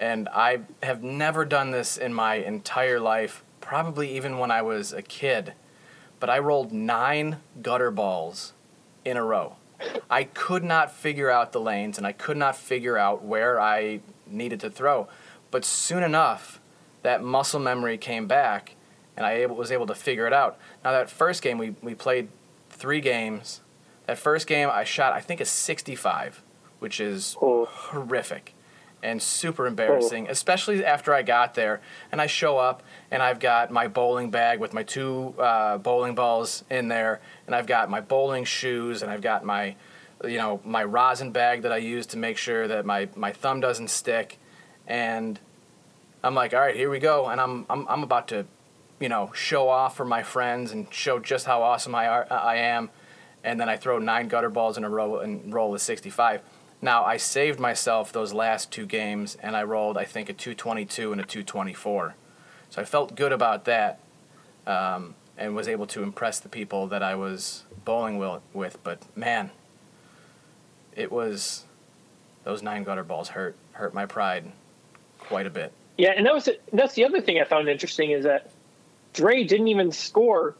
and 0.00 0.28
I 0.28 0.60
have 0.82 1.02
never 1.02 1.44
done 1.44 1.70
this 1.70 1.96
in 1.96 2.12
my 2.12 2.36
entire 2.36 3.00
life. 3.00 3.44
Probably 3.60 4.14
even 4.16 4.38
when 4.38 4.50
I 4.50 4.62
was 4.62 4.92
a 4.92 5.02
kid, 5.02 5.52
but 6.20 6.28
I 6.28 6.38
rolled 6.38 6.72
nine 6.72 7.38
gutter 7.60 7.90
balls 7.90 8.52
in 9.04 9.16
a 9.16 9.24
row. 9.24 9.56
I 10.10 10.24
could 10.24 10.62
not 10.62 10.92
figure 10.92 11.30
out 11.30 11.52
the 11.52 11.60
lanes 11.60 11.98
and 11.98 12.06
I 12.06 12.12
could 12.12 12.36
not 12.36 12.56
figure 12.56 12.96
out 12.96 13.24
where 13.24 13.60
I 13.60 14.00
needed 14.26 14.60
to 14.60 14.70
throw. 14.70 15.08
But 15.50 15.64
soon 15.64 16.02
enough, 16.02 16.60
that 17.02 17.22
muscle 17.22 17.60
memory 17.60 17.98
came 17.98 18.26
back 18.26 18.76
and 19.16 19.26
I 19.26 19.46
was 19.46 19.72
able 19.72 19.86
to 19.86 19.94
figure 19.94 20.26
it 20.26 20.32
out. 20.32 20.58
Now, 20.84 20.92
that 20.92 21.10
first 21.10 21.42
game, 21.42 21.58
we, 21.58 21.74
we 21.82 21.94
played 21.94 22.28
three 22.70 23.00
games. 23.00 23.60
That 24.06 24.18
first 24.18 24.46
game, 24.46 24.68
I 24.72 24.84
shot, 24.84 25.12
I 25.12 25.20
think, 25.20 25.40
a 25.40 25.44
65, 25.44 26.42
which 26.78 27.00
is 27.00 27.36
oh. 27.42 27.66
horrific 27.66 28.54
and 29.02 29.20
super 29.20 29.66
embarrassing, 29.66 30.28
oh. 30.28 30.30
especially 30.30 30.84
after 30.84 31.12
I 31.12 31.22
got 31.22 31.54
there 31.54 31.80
and 32.12 32.20
I 32.20 32.26
show 32.26 32.58
up 32.58 32.82
and 33.10 33.22
I've 33.22 33.40
got 33.40 33.70
my 33.70 33.88
bowling 33.88 34.30
bag 34.30 34.60
with 34.60 34.72
my 34.72 34.82
two 34.82 35.34
uh, 35.38 35.78
bowling 35.78 36.14
balls 36.14 36.64
in 36.70 36.88
there, 36.88 37.20
and 37.46 37.54
I've 37.54 37.66
got 37.66 37.90
my 37.90 38.00
bowling 38.00 38.44
shoes, 38.44 39.02
and 39.02 39.10
I've 39.10 39.20
got 39.20 39.44
my, 39.44 39.76
you 40.24 40.38
know, 40.38 40.60
my 40.64 40.84
rosin 40.84 41.32
bag 41.32 41.62
that 41.62 41.72
I 41.72 41.78
use 41.78 42.06
to 42.06 42.16
make 42.16 42.38
sure 42.38 42.68
that 42.68 42.86
my, 42.86 43.08
my 43.16 43.32
thumb 43.32 43.60
doesn't 43.60 43.90
stick, 43.90 44.38
and 44.86 45.38
I'm 46.24 46.34
like, 46.34 46.54
all 46.54 46.60
right, 46.60 46.76
here 46.76 46.88
we 46.88 47.00
go, 47.00 47.26
and 47.26 47.40
I'm 47.40 47.66
I'm 47.68 47.86
I'm 47.88 48.02
about 48.02 48.28
to, 48.28 48.46
you 49.00 49.08
know, 49.08 49.32
show 49.34 49.68
off 49.68 49.96
for 49.96 50.04
my 50.04 50.22
friends 50.22 50.72
and 50.72 50.86
show 50.92 51.18
just 51.18 51.46
how 51.46 51.62
awesome 51.62 51.94
I 51.94 52.06
are 52.06 52.26
I 52.30 52.56
am, 52.56 52.90
and 53.42 53.60
then 53.60 53.68
I 53.68 53.76
throw 53.76 53.98
nine 53.98 54.28
gutter 54.28 54.50
balls 54.50 54.78
in 54.78 54.84
a 54.84 54.88
row 54.88 55.18
and 55.18 55.52
roll 55.52 55.74
a 55.74 55.78
65. 55.78 56.40
Now 56.82 57.04
I 57.04 57.16
saved 57.16 57.60
myself 57.60 58.12
those 58.12 58.34
last 58.34 58.70
two 58.70 58.84
games, 58.84 59.36
and 59.40 59.56
I 59.56 59.62
rolled 59.62 59.96
I 59.96 60.04
think 60.04 60.28
a 60.28 60.32
222 60.32 61.12
and 61.12 61.20
a 61.20 61.24
224 61.24 62.16
so 62.72 62.80
I 62.80 62.86
felt 62.86 63.14
good 63.14 63.32
about 63.32 63.66
that 63.66 64.00
um, 64.66 65.14
and 65.36 65.54
was 65.54 65.68
able 65.68 65.86
to 65.88 66.02
impress 66.02 66.40
the 66.40 66.48
people 66.48 66.86
that 66.86 67.02
I 67.02 67.14
was 67.14 67.64
bowling 67.84 68.16
with. 68.54 68.82
But 68.82 69.02
man, 69.14 69.50
it 70.96 71.12
was 71.12 71.64
those 72.44 72.62
nine 72.62 72.82
gutter 72.84 73.04
balls 73.04 73.28
hurt 73.28 73.56
hurt 73.72 73.92
my 73.92 74.06
pride 74.06 74.50
quite 75.18 75.46
a 75.46 75.50
bit. 75.50 75.70
Yeah, 75.98 76.12
and 76.16 76.24
that 76.24 76.32
was 76.32 76.48
that's 76.72 76.94
the 76.94 77.04
other 77.04 77.20
thing 77.20 77.38
I 77.38 77.44
found 77.44 77.68
interesting 77.68 78.12
is 78.12 78.24
that 78.24 78.50
Dre 79.12 79.44
didn't 79.44 79.68
even 79.68 79.92
score 79.92 80.56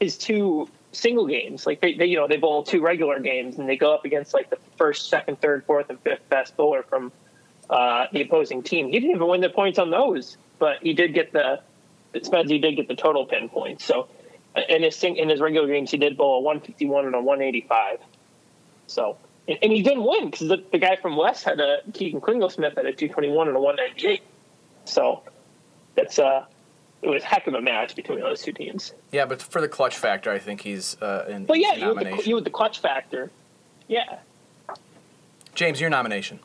his 0.00 0.16
two 0.16 0.66
single 0.92 1.26
games. 1.26 1.66
Like 1.66 1.80
they, 1.80 1.94
they 1.94 2.06
you 2.06 2.16
know 2.16 2.28
they 2.28 2.36
bowl 2.36 2.62
two 2.62 2.80
regular 2.80 3.20
games 3.20 3.58
and 3.58 3.68
they 3.68 3.76
go 3.76 3.94
up 3.94 4.04
against 4.04 4.34
like 4.34 4.50
the 4.50 4.58
first, 4.76 5.08
second, 5.08 5.40
third, 5.40 5.64
fourth, 5.64 5.90
and 5.90 6.00
fifth 6.00 6.28
best 6.28 6.56
bowler 6.56 6.82
from 6.82 7.12
uh, 7.68 8.06
the 8.12 8.22
opposing 8.22 8.62
team. 8.62 8.86
He 8.86 9.00
didn't 9.00 9.16
even 9.16 9.28
win 9.28 9.40
the 9.40 9.50
points 9.50 9.78
on 9.78 9.90
those 9.90 10.36
but 10.60 10.80
he 10.82 10.92
did 10.92 11.12
get 11.12 11.32
the 11.32 11.60
He 12.12 12.58
did 12.58 12.76
get 12.76 12.86
the 12.86 12.94
total 12.94 13.26
pin 13.26 13.48
points. 13.48 13.84
So 13.84 14.06
in 14.68 14.84
his 14.84 15.02
in 15.02 15.28
his 15.28 15.40
regular 15.40 15.66
games, 15.66 15.90
he 15.90 15.96
did 15.96 16.16
bowl 16.16 16.38
a 16.38 16.42
151 16.42 17.06
and 17.06 17.14
a 17.16 17.20
185. 17.20 17.98
So 18.86 19.16
and, 19.48 19.72
he 19.72 19.82
didn't 19.82 20.04
win 20.04 20.30
because 20.30 20.46
the, 20.46 20.62
the 20.70 20.78
guy 20.78 20.94
from 20.96 21.16
West 21.16 21.44
had 21.44 21.58
a 21.58 21.78
Keegan 21.92 22.20
Klinglesmith 22.20 22.78
at 22.78 22.86
a 22.86 22.92
221 22.92 23.48
and 23.48 23.56
a 23.56 23.60
198. 23.60 24.22
So 24.84 25.22
that's 25.96 26.20
uh 26.20 26.44
it 27.02 27.08
was 27.08 27.22
a 27.22 27.26
heck 27.26 27.46
of 27.46 27.54
a 27.54 27.60
match 27.60 27.96
between 27.96 28.20
those 28.20 28.42
two 28.42 28.52
teams. 28.52 28.92
Yeah, 29.10 29.24
but 29.24 29.40
for 29.40 29.60
the 29.60 29.68
clutch 29.68 29.96
factor, 29.96 30.30
I 30.30 30.38
think 30.38 30.60
he's 30.60 31.00
uh, 31.00 31.26
in. 31.28 31.46
But 31.46 31.58
yeah, 31.58 31.74
you 31.74 31.94
with, 31.94 32.16
the, 32.16 32.28
you 32.28 32.34
with 32.34 32.44
the 32.44 32.50
clutch 32.50 32.80
factor, 32.80 33.30
yeah. 33.88 34.18
James, 35.54 35.80
your 35.80 35.90
nomination. 35.90 36.40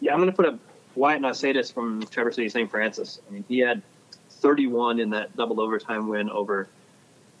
Yeah, 0.00 0.12
I'm 0.12 0.18
going 0.18 0.30
to 0.30 0.36
put 0.36 0.46
up 0.46 0.58
Wyatt 0.94 1.22
Nasatis 1.22 1.72
from 1.72 2.02
Traverse 2.06 2.36
City 2.36 2.48
St. 2.48 2.70
Francis. 2.70 3.20
I 3.28 3.32
mean, 3.32 3.44
he 3.48 3.58
had 3.58 3.82
31 4.30 5.00
in 5.00 5.10
that 5.10 5.36
double 5.36 5.60
overtime 5.60 6.08
win 6.08 6.30
over 6.30 6.68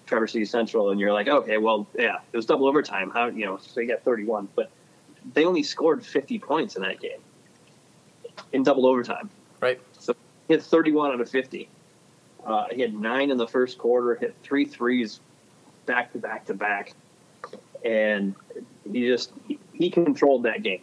Traverse 0.06 0.32
City 0.32 0.44
Central, 0.44 0.90
and 0.90 1.00
you're 1.00 1.12
like, 1.12 1.28
okay, 1.28 1.58
well, 1.58 1.86
yeah, 1.96 2.18
it 2.32 2.36
was 2.36 2.46
double 2.46 2.66
overtime. 2.66 3.10
How 3.10 3.26
you 3.26 3.46
know? 3.46 3.58
So 3.58 3.80
you 3.80 3.88
got 3.88 4.02
31, 4.02 4.48
but 4.54 4.70
they 5.34 5.44
only 5.44 5.62
scored 5.62 6.04
50 6.04 6.38
points 6.38 6.76
in 6.76 6.82
that 6.82 7.00
game 7.00 7.20
in 8.52 8.62
double 8.62 8.86
overtime. 8.86 9.30
Right. 9.60 9.80
Had 10.48 10.62
31 10.62 11.12
out 11.12 11.20
of 11.20 11.28
50. 11.28 11.68
Uh, 12.44 12.66
he 12.70 12.80
had 12.80 12.94
nine 12.94 13.30
in 13.30 13.36
the 13.36 13.46
first 13.46 13.78
quarter, 13.78 14.14
hit 14.14 14.34
three 14.42 14.64
threes 14.64 15.20
back 15.86 16.12
to 16.12 16.18
back 16.18 16.46
to 16.46 16.54
back, 16.54 16.94
and 17.84 18.34
he 18.90 19.06
just 19.06 19.32
he, 19.46 19.58
he 19.72 19.90
controlled 19.90 20.44
that 20.44 20.62
game 20.62 20.82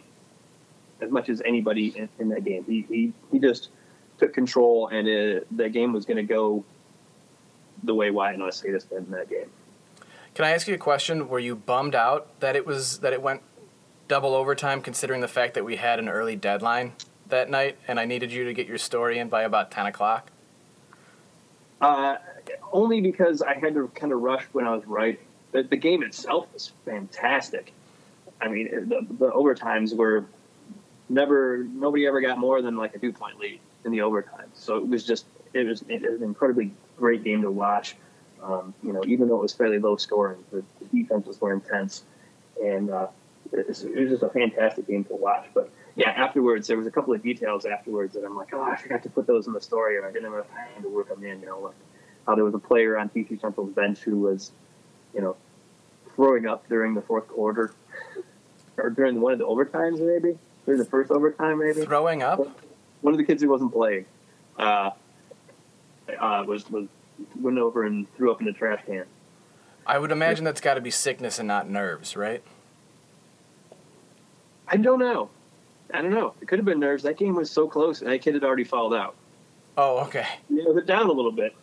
as 1.00 1.10
much 1.10 1.28
as 1.28 1.42
anybody 1.44 1.88
in, 1.96 2.08
in 2.18 2.28
that 2.28 2.44
game. 2.44 2.64
He, 2.64 2.86
he 2.88 3.12
he 3.32 3.38
just 3.38 3.70
took 4.18 4.32
control, 4.32 4.88
and 4.88 5.08
it, 5.08 5.56
the 5.56 5.68
game 5.68 5.92
was 5.92 6.04
going 6.04 6.18
to 6.18 6.22
go 6.22 6.64
the 7.82 7.94
way 7.94 8.10
Wyatt 8.10 8.38
Nasatis 8.38 8.88
did 8.88 8.98
in 8.98 9.10
that 9.10 9.28
game. 9.28 9.50
Can 10.34 10.44
I 10.44 10.50
ask 10.50 10.68
you 10.68 10.74
a 10.74 10.78
question? 10.78 11.28
Were 11.28 11.38
you 11.38 11.56
bummed 11.56 11.94
out 11.94 12.40
that 12.40 12.56
it 12.56 12.66
was 12.66 12.98
that 12.98 13.12
it 13.12 13.22
went 13.22 13.42
double 14.06 14.34
overtime, 14.34 14.80
considering 14.82 15.20
the 15.20 15.28
fact 15.28 15.54
that 15.54 15.64
we 15.64 15.76
had 15.76 15.98
an 15.98 16.08
early 16.08 16.36
deadline 16.36 16.92
that 17.28 17.50
night, 17.50 17.76
and 17.88 17.98
I 17.98 18.04
needed 18.04 18.32
you 18.32 18.44
to 18.44 18.52
get 18.52 18.66
your 18.66 18.78
story 18.78 19.18
in 19.18 19.28
by 19.28 19.42
about 19.42 19.70
ten 19.70 19.86
o'clock? 19.86 20.30
Uh, 21.80 22.16
only 22.72 23.00
because 23.00 23.42
I 23.42 23.54
had 23.54 23.74
to 23.74 23.88
kind 23.88 24.12
of 24.12 24.20
rush 24.20 24.44
when 24.52 24.66
I 24.66 24.74
was 24.74 24.86
writing. 24.86 25.20
The, 25.52 25.62
the 25.62 25.76
game 25.76 26.02
itself 26.02 26.46
was 26.52 26.72
fantastic. 26.84 27.72
I 28.40 28.48
mean, 28.48 28.88
the, 28.88 29.06
the 29.18 29.30
overtimes 29.30 29.94
were 29.94 30.24
never 31.08 31.64
nobody 31.64 32.06
ever 32.06 32.20
got 32.20 32.38
more 32.38 32.62
than 32.62 32.76
like 32.76 32.94
a 32.94 32.98
two 32.98 33.12
point 33.12 33.38
lead 33.38 33.60
in 33.84 33.92
the 33.92 34.02
overtime. 34.02 34.48
So 34.54 34.76
it 34.76 34.88
was 34.88 35.04
just 35.04 35.26
it 35.54 35.66
was, 35.66 35.82
it 35.88 36.02
was 36.02 36.20
an 36.20 36.24
incredibly 36.24 36.72
great 36.98 37.24
game 37.24 37.42
to 37.42 37.50
watch. 37.50 37.96
Um, 38.42 38.74
you 38.82 38.92
know, 38.92 39.02
even 39.06 39.28
though 39.28 39.36
it 39.36 39.42
was 39.42 39.54
fairly 39.54 39.78
low 39.78 39.96
scoring, 39.96 40.38
the, 40.52 40.62
the 40.80 41.02
defenses 41.02 41.40
were 41.40 41.52
intense, 41.52 42.04
and 42.62 42.90
uh, 42.90 43.08
it, 43.52 43.66
was, 43.66 43.82
it 43.82 43.96
was 43.96 44.10
just 44.10 44.22
a 44.22 44.28
fantastic 44.28 44.86
game 44.86 45.04
to 45.04 45.14
watch. 45.14 45.46
But 45.54 45.70
yeah, 45.96 46.10
afterwards 46.10 46.68
there 46.68 46.76
was 46.76 46.86
a 46.86 46.90
couple 46.90 47.14
of 47.14 47.22
details 47.22 47.64
afterwards 47.64 48.14
that 48.14 48.24
I'm 48.24 48.36
like, 48.36 48.52
oh, 48.52 48.62
I 48.62 48.76
forgot 48.76 49.02
to 49.04 49.10
put 49.10 49.26
those 49.26 49.46
in 49.46 49.54
the 49.54 49.60
story, 49.60 49.96
and 49.96 50.04
I 50.04 50.12
didn't 50.12 50.30
have 50.30 50.48
time 50.50 50.82
to 50.82 50.88
work 50.88 51.08
them 51.08 51.24
in. 51.24 51.40
You 51.40 51.46
know, 51.46 51.60
like 51.60 51.74
how 52.26 52.34
there 52.34 52.44
was 52.44 52.54
a 52.54 52.58
player 52.58 52.98
on 52.98 53.08
TC 53.08 53.40
Central's 53.40 53.72
bench 53.72 54.00
who 54.00 54.18
was, 54.18 54.52
you 55.14 55.22
know, 55.22 55.36
throwing 56.14 56.46
up 56.46 56.68
during 56.68 56.94
the 56.94 57.00
fourth 57.00 57.26
quarter, 57.28 57.72
or 58.76 58.90
during 58.90 59.20
one 59.20 59.32
of 59.32 59.38
the 59.38 59.46
overtimes, 59.46 59.98
maybe 60.00 60.38
during 60.66 60.78
the 60.78 60.84
first 60.86 61.10
overtime, 61.10 61.58
maybe 61.58 61.82
Throwing 61.82 62.22
up? 62.22 62.46
one 63.00 63.14
of 63.14 63.18
the 63.18 63.24
kids 63.24 63.42
who 63.42 63.48
wasn't 63.48 63.72
playing 63.72 64.04
uh, 64.58 64.90
uh, 66.20 66.44
was 66.46 66.68
was 66.70 66.88
went 67.40 67.56
over 67.56 67.84
and 67.84 68.12
threw 68.16 68.30
up 68.30 68.40
in 68.40 68.46
the 68.46 68.52
trash 68.52 68.82
can. 68.84 69.04
I 69.86 69.98
would 69.98 70.12
imagine 70.12 70.44
that's 70.44 70.60
got 70.60 70.74
to 70.74 70.80
be 70.80 70.90
sickness 70.90 71.38
and 71.38 71.48
not 71.48 71.70
nerves, 71.70 72.16
right? 72.16 72.42
I 74.68 74.76
don't 74.76 74.98
know. 74.98 75.30
I 75.92 76.02
don't 76.02 76.10
know. 76.10 76.34
It 76.40 76.48
could 76.48 76.58
have 76.58 76.66
been 76.66 76.80
nerves. 76.80 77.02
That 77.04 77.16
game 77.16 77.34
was 77.34 77.50
so 77.50 77.68
close, 77.68 78.00
and 78.00 78.10
that 78.10 78.20
kid 78.20 78.34
had 78.34 78.44
already 78.44 78.64
fouled 78.64 78.94
out. 78.94 79.14
Oh, 79.76 79.98
okay. 80.06 80.26
It 80.50 80.74
was 80.74 80.84
down 80.84 81.06
a 81.06 81.12
little 81.12 81.32
bit, 81.32 81.54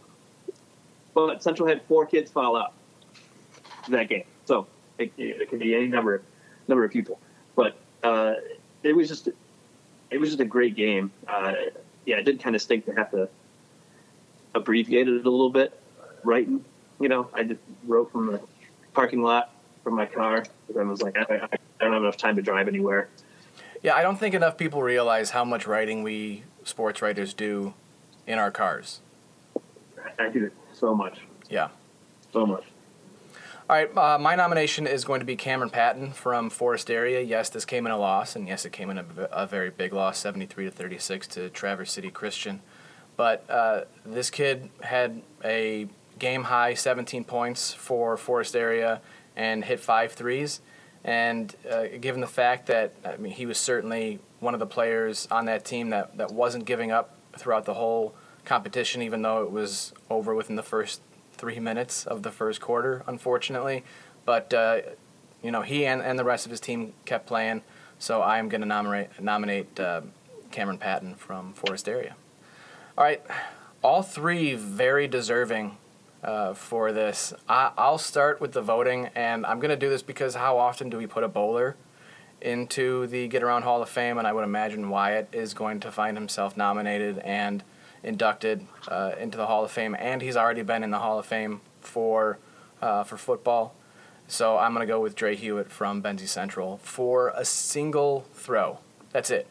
but 1.14 1.42
Central 1.44 1.68
had 1.68 1.82
four 1.84 2.06
kids 2.06 2.32
foul 2.32 2.56
out 2.56 2.74
that 3.90 4.08
game, 4.08 4.24
so 4.46 4.68
it, 4.98 5.12
it 5.18 5.50
could 5.50 5.60
be 5.60 5.76
any 5.76 5.88
number 5.88 6.22
number 6.68 6.84
of 6.84 6.92
people. 6.92 7.20
But 7.56 7.76
uh, 8.04 8.36
it 8.84 8.96
was 8.96 9.08
just 9.08 9.30
it 10.10 10.18
was 10.20 10.30
just 10.30 10.40
a 10.40 10.46
great 10.46 10.76
game. 10.76 11.12
Uh, 11.28 11.54
yeah, 12.06 12.18
it 12.18 12.24
did 12.24 12.42
kind 12.42 12.56
of 12.56 12.62
stink 12.62 12.86
to 12.86 12.94
have 12.94 13.12
to 13.12 13.30
abbreviate 14.54 15.08
it 15.08 15.26
a 15.26 15.30
little 15.30 15.50
bit, 15.50 15.78
writing. 16.24 16.64
You 17.00 17.10
know, 17.10 17.30
I 17.34 17.44
just 17.44 17.60
wrote 17.88 18.12
from 18.12 18.28
the 18.28 18.42
parking 18.94 19.24
lot 19.24 19.52
from 19.84 19.96
my 19.96 20.06
car 20.06 20.46
because 20.68 20.80
I 20.80 20.84
was 20.84 21.02
like, 21.02 21.18
I, 21.18 21.24
I 21.24 21.84
don't 21.84 21.94
have 21.94 22.04
enough 22.04 22.18
time 22.18 22.36
to 22.36 22.42
drive 22.42 22.68
anywhere. 22.68 23.10
Yeah, 23.84 23.96
I 23.96 24.02
don't 24.02 24.18
think 24.18 24.34
enough 24.34 24.58
people 24.58 24.82
realize 24.82 25.32
how 25.32 25.44
much 25.44 25.68
writing 25.68 26.04
we 26.04 26.44
sports 26.64 27.02
writers 27.02 27.34
do 27.34 27.74
in 28.26 28.40
our 28.40 28.50
cars. 28.50 29.02
I 30.18 30.30
it 30.44 30.54
so 30.72 30.96
much, 30.96 31.20
Yeah. 31.50 31.68
so 32.32 32.46
much. 32.46 32.64
All 33.70 33.76
right, 33.78 33.98
uh, 33.98 34.18
my 34.20 34.36
nomination 34.36 34.88
is 34.88 35.04
going 35.04 35.20
to 35.20 35.26
be 35.26 35.36
Cameron 35.36 35.70
Patton 35.70 36.12
from 36.12 36.50
Forest 36.50 36.90
Area. 36.90 37.22
Yes, 37.22 37.50
this 37.50 37.66
came 37.66 37.86
in 37.86 37.92
a 37.92 37.98
loss, 37.98 38.36
and 38.36 38.48
yes, 38.48 38.66
it 38.66 38.72
came 38.72 38.90
in 38.90 38.98
a, 38.98 39.06
a 39.32 39.48
very 39.48 39.70
big 39.70 39.94
loss, 39.94 40.18
73 40.18 40.66
to 40.66 40.72
36 40.72 41.28
to 41.28 41.50
Traverse 41.50 41.92
City 41.92 42.10
Christian. 42.10 42.62
But 43.18 43.46
uh, 43.50 43.82
this 44.06 44.30
kid 44.30 44.70
had 44.82 45.22
a 45.44 45.88
game 46.20 46.44
high 46.44 46.74
17 46.74 47.24
points 47.26 47.74
for 47.74 48.16
Forest 48.18 48.56
Area 48.56 49.02
and 49.36 49.66
hit 49.66 49.80
five 49.80 50.14
threes. 50.14 50.62
And 51.04 51.54
uh, 51.70 51.88
given 52.00 52.22
the 52.22 52.28
fact 52.28 52.68
that 52.68 52.94
I 53.04 53.18
mean, 53.18 53.34
he 53.34 53.46
was 53.46 53.58
certainly 53.58 54.20
one 54.40 54.54
of 54.54 54.60
the 54.60 54.66
players 54.66 55.28
on 55.30 55.46
that 55.46 55.66
team 55.66 55.90
that, 55.90 56.18
that 56.18 56.32
wasn't 56.32 56.66
giving 56.66 56.92
up 56.92 57.18
throughout 57.38 57.66
the 57.66 57.74
whole 57.74 58.14
competition, 58.46 59.02
even 59.02 59.22
though 59.22 59.44
it 59.44 59.52
was 59.52 59.94
over 60.10 60.34
within 60.34 60.56
the 60.56 60.64
first 60.64 61.02
three 61.34 61.60
minutes 61.60 62.06
of 62.06 62.24
the 62.24 62.32
first 62.32 62.62
quarter, 62.62 63.04
unfortunately. 63.08 63.84
But 64.26 64.54
uh, 64.54 64.82
you 65.42 65.52
know, 65.52 65.62
he 65.62 65.86
and, 65.86 66.02
and 66.02 66.18
the 66.18 66.24
rest 66.24 66.46
of 66.46 66.52
his 66.52 66.60
team 66.60 66.94
kept 67.06 67.28
playing. 67.28 67.62
So 68.00 68.22
I 68.22 68.40
am 68.40 68.50
going 68.50 68.62
to 68.62 68.68
nominate 68.68 69.22
nominate 69.22 69.80
uh, 69.80 70.02
Cameron 70.52 70.78
Patton 70.78 71.16
from 71.16 71.54
Forest 71.54 71.90
Area. 71.90 72.16
All 72.98 73.04
right, 73.04 73.22
all 73.82 74.04
three 74.04 74.56
very 74.56 75.08
deserving 75.08 75.78
uh, 76.24 76.54
for 76.54 76.92
this. 76.92 77.34
I, 77.48 77.72
I'll 77.78 77.98
start 77.98 78.40
with 78.40 78.54
the 78.54 78.62
voting, 78.62 79.10
and 79.16 79.46
I'm 79.46 79.60
going 79.60 79.70
to 79.70 79.76
do 79.76 79.90
this 79.90 80.02
because 80.02 80.36
how 80.36 80.58
often 80.58 80.90
do 80.90 80.98
we 80.98 81.06
put 81.06 81.24
a 81.24 81.28
bowler 81.28 81.76
into 82.42 83.08
the 83.08 83.28
Get 83.28 83.44
Around 83.44 83.64
Hall 83.64 83.82
of 83.82 83.90
Fame? 83.90 84.18
And 84.18 84.28
I 84.28 84.34
would 84.34 84.44
imagine 84.44 84.90
Wyatt 84.90 85.30
is 85.32 85.54
going 85.54 85.80
to 85.82 85.92
find 85.92 86.18
himself 86.18 86.56
nominated 86.56 87.20
and 87.20 87.64
inducted 88.04 88.66
uh, 88.88 89.14
into 89.20 89.38
the 89.38 89.48
Hall 89.48 89.64
of 89.64 89.72
Fame, 89.72 89.96
and 90.00 90.22
he's 90.22 90.38
already 90.38 90.62
been 90.62 90.84
in 90.84 90.92
the 90.92 91.00
Hall 91.00 91.20
of 91.20 91.26
Fame 91.26 91.62
for 91.82 92.38
uh, 92.82 93.04
for 93.04 93.18
football. 93.18 93.76
So 94.28 94.58
I'm 94.58 94.74
going 94.74 94.86
to 94.86 94.92
go 94.92 95.00
with 95.02 95.16
Dre 95.16 95.36
Hewitt 95.36 95.72
from 95.72 96.02
Benzie 96.02 96.28
Central 96.28 96.78
for 96.78 97.32
a 97.36 97.46
single 97.46 98.26
throw. 98.34 98.80
That's 99.12 99.30
it. 99.30 99.48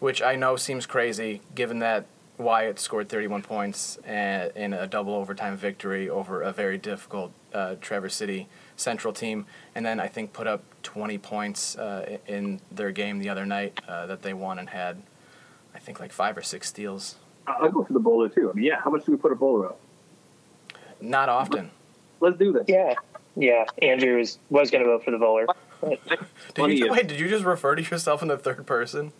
Which 0.00 0.20
I 0.20 0.36
know 0.36 0.56
seems 0.56 0.86
crazy 0.86 1.40
given 1.54 1.78
that 1.78 2.06
Wyatt 2.38 2.78
scored 2.78 3.08
31 3.08 3.42
points 3.42 3.98
and, 4.04 4.52
in 4.54 4.72
a 4.72 4.86
double 4.86 5.14
overtime 5.14 5.56
victory 5.56 6.08
over 6.08 6.42
a 6.42 6.52
very 6.52 6.78
difficult 6.78 7.32
uh, 7.52 7.76
Traverse 7.80 8.14
City 8.14 8.48
Central 8.76 9.12
team, 9.12 9.46
and 9.74 9.86
then 9.86 9.98
I 10.00 10.08
think 10.08 10.32
put 10.32 10.46
up 10.46 10.62
20 10.82 11.18
points 11.18 11.76
uh, 11.76 12.18
in 12.26 12.60
their 12.70 12.92
game 12.92 13.18
the 13.18 13.28
other 13.28 13.46
night 13.46 13.80
uh, 13.88 14.06
that 14.06 14.22
they 14.22 14.34
won 14.34 14.58
and 14.58 14.68
had, 14.68 15.02
I 15.74 15.78
think, 15.78 15.98
like 15.98 16.12
five 16.12 16.36
or 16.36 16.42
six 16.42 16.68
steals. 16.68 17.16
I'll 17.46 17.70
go 17.70 17.84
for 17.84 17.92
the 17.92 18.00
bowler 18.00 18.28
too. 18.28 18.50
I 18.50 18.52
mean, 18.54 18.64
yeah, 18.64 18.80
how 18.80 18.90
much 18.90 19.04
do 19.04 19.12
we 19.12 19.18
put 19.18 19.32
a 19.32 19.36
bowler 19.36 19.66
up? 19.66 19.80
Not 21.00 21.28
often. 21.28 21.70
Let's 22.20 22.38
do 22.38 22.52
this. 22.52 22.64
Yeah, 22.66 22.94
yeah. 23.36 23.64
Andrew 23.80 24.18
was, 24.18 24.38
was 24.50 24.70
going 24.70 24.82
to 24.82 24.90
vote 24.90 25.04
for 25.04 25.10
the 25.10 25.18
bowler. 25.18 25.46
But, 25.80 26.00
Did 26.54 26.78
you, 26.78 26.90
wait, 26.90 27.06
did 27.06 27.20
you 27.20 27.28
just 27.28 27.44
refer 27.44 27.74
to 27.74 27.82
yourself 27.82 28.22
in 28.22 28.28
the 28.28 28.38
third 28.38 28.66
person? 28.66 29.12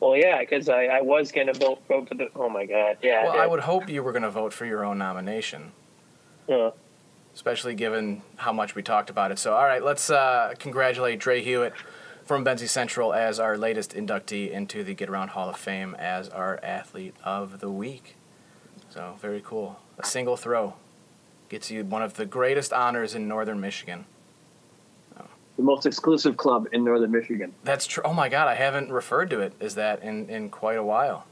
Well, 0.00 0.16
yeah, 0.16 0.40
because 0.40 0.68
I, 0.68 0.84
I 0.84 1.00
was 1.00 1.32
going 1.32 1.46
to 1.48 1.52
vote, 1.54 1.82
vote 1.88 2.08
for 2.08 2.14
the. 2.14 2.28
Oh 2.36 2.48
my 2.48 2.66
God, 2.66 2.98
yeah. 3.02 3.24
Well. 3.24 3.38
I 3.38 3.46
would 3.46 3.60
hope 3.60 3.88
you 3.88 4.02
were 4.02 4.12
going 4.12 4.22
to 4.22 4.30
vote 4.30 4.52
for 4.52 4.64
your 4.66 4.84
own 4.84 4.98
nomination, 4.98 5.72
Yeah. 6.48 6.70
especially 7.34 7.74
given 7.74 8.22
how 8.36 8.52
much 8.52 8.74
we 8.74 8.82
talked 8.82 9.10
about 9.10 9.30
it. 9.32 9.38
So, 9.38 9.54
all 9.54 9.64
right, 9.64 9.82
let's 9.82 10.10
uh, 10.10 10.54
congratulate 10.58 11.18
Dre 11.20 11.42
Hewitt 11.42 11.72
from 12.24 12.44
Benzie 12.44 12.68
Central 12.68 13.12
as 13.14 13.40
our 13.40 13.56
latest 13.56 13.94
inductee 13.94 14.50
into 14.50 14.84
the 14.84 14.94
Get 14.94 15.08
Around 15.08 15.28
Hall 15.30 15.48
of 15.48 15.56
Fame 15.56 15.94
as 15.98 16.28
our 16.28 16.60
athlete 16.62 17.14
of 17.24 17.60
the 17.60 17.70
week. 17.70 18.16
So, 18.90 19.16
very 19.20 19.40
cool. 19.44 19.80
A 19.98 20.04
single 20.06 20.36
throw 20.36 20.74
gets 21.48 21.70
you 21.70 21.82
one 21.84 22.02
of 22.02 22.14
the 22.14 22.26
greatest 22.26 22.72
honors 22.72 23.14
in 23.14 23.26
northern 23.26 23.60
Michigan. 23.60 24.04
The 25.58 25.64
most 25.64 25.84
exclusive 25.84 26.38
club 26.38 26.68
in 26.72 26.84
northern 26.84 27.10
Michigan. 27.10 27.52
That's 27.64 27.86
true. 27.86 28.02
Oh 28.06 28.14
my 28.14 28.30
God, 28.30 28.48
I 28.48 28.54
haven't 28.54 28.90
referred 28.90 29.28
to 29.30 29.40
it 29.40 29.52
as 29.60 29.74
that 29.74 30.02
in, 30.02 30.30
in 30.30 30.48
quite 30.48 30.78
a 30.78 30.84
while. 30.84 31.26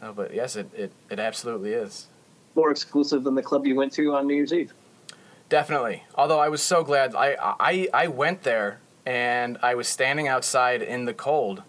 Oh, 0.00 0.12
but 0.12 0.32
yes, 0.32 0.56
it, 0.56 0.72
it, 0.74 0.92
it 1.10 1.18
absolutely 1.18 1.72
is. 1.72 2.06
More 2.54 2.70
exclusive 2.70 3.24
than 3.24 3.34
the 3.34 3.42
club 3.42 3.66
you 3.66 3.74
went 3.74 3.92
to 3.94 4.14
on 4.14 4.26
New 4.26 4.34
Year's 4.34 4.52
Eve. 4.52 4.72
Definitely. 5.48 6.04
Although 6.14 6.38
I 6.38 6.48
was 6.48 6.62
so 6.62 6.82
glad 6.82 7.14
I, 7.14 7.36
I 7.60 7.88
I 7.92 8.06
went 8.06 8.42
there 8.42 8.80
and 9.04 9.58
I 9.60 9.74
was 9.74 9.86
standing 9.86 10.26
outside 10.28 10.80
in 10.80 11.04
the 11.04 11.12
cold, 11.12 11.62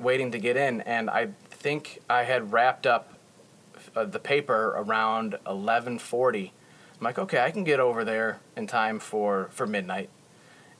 waiting 0.00 0.32
to 0.32 0.38
get 0.38 0.56
in, 0.56 0.80
and 0.80 1.10
I 1.10 1.28
think 1.50 2.00
I 2.08 2.24
had 2.24 2.50
wrapped 2.50 2.86
up 2.86 3.14
uh, 3.94 4.04
the 4.04 4.18
paper 4.18 4.72
around 4.76 5.38
eleven 5.46 5.98
forty. 5.98 6.52
I'm 6.98 7.04
like, 7.04 7.18
okay, 7.18 7.40
I 7.40 7.50
can 7.50 7.62
get 7.62 7.78
over 7.78 8.04
there 8.04 8.40
in 8.56 8.66
time 8.66 8.98
for 8.98 9.48
for 9.52 9.66
midnight, 9.66 10.08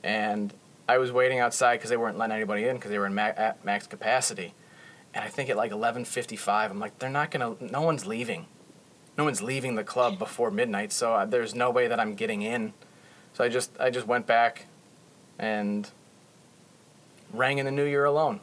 and 0.05 0.53
I 0.87 0.99
was 0.99 1.11
waiting 1.11 1.39
outside 1.39 1.77
because 1.77 1.89
they 1.89 1.97
weren't 1.97 2.17
letting 2.17 2.35
anybody 2.35 2.65
in 2.65 2.75
because 2.75 2.91
they 2.91 2.99
were 2.99 3.07
in 3.07 3.15
ma- 3.15 3.33
at 3.35 3.65
max 3.65 3.87
capacity, 3.87 4.53
and 5.13 5.25
I 5.25 5.27
think 5.27 5.49
at 5.49 5.57
like 5.57 5.71
11:55, 5.71 6.69
I'm 6.69 6.79
like, 6.79 6.99
they're 6.99 7.09
not 7.09 7.31
gonna. 7.31 7.55
No 7.59 7.81
one's 7.81 8.05
leaving. 8.05 8.45
No 9.17 9.23
one's 9.23 9.41
leaving 9.41 9.75
the 9.75 9.83
club 9.83 10.19
before 10.19 10.51
midnight, 10.51 10.91
so 10.93 11.25
there's 11.27 11.55
no 11.55 11.71
way 11.71 11.87
that 11.87 11.99
I'm 11.99 12.13
getting 12.13 12.43
in. 12.43 12.73
So 13.33 13.43
I 13.43 13.49
just 13.49 13.71
I 13.79 13.89
just 13.89 14.05
went 14.05 14.27
back, 14.27 14.67
and 15.39 15.89
rang 17.33 17.57
in 17.57 17.65
the 17.65 17.71
new 17.71 17.85
year 17.85 18.05
alone, 18.05 18.41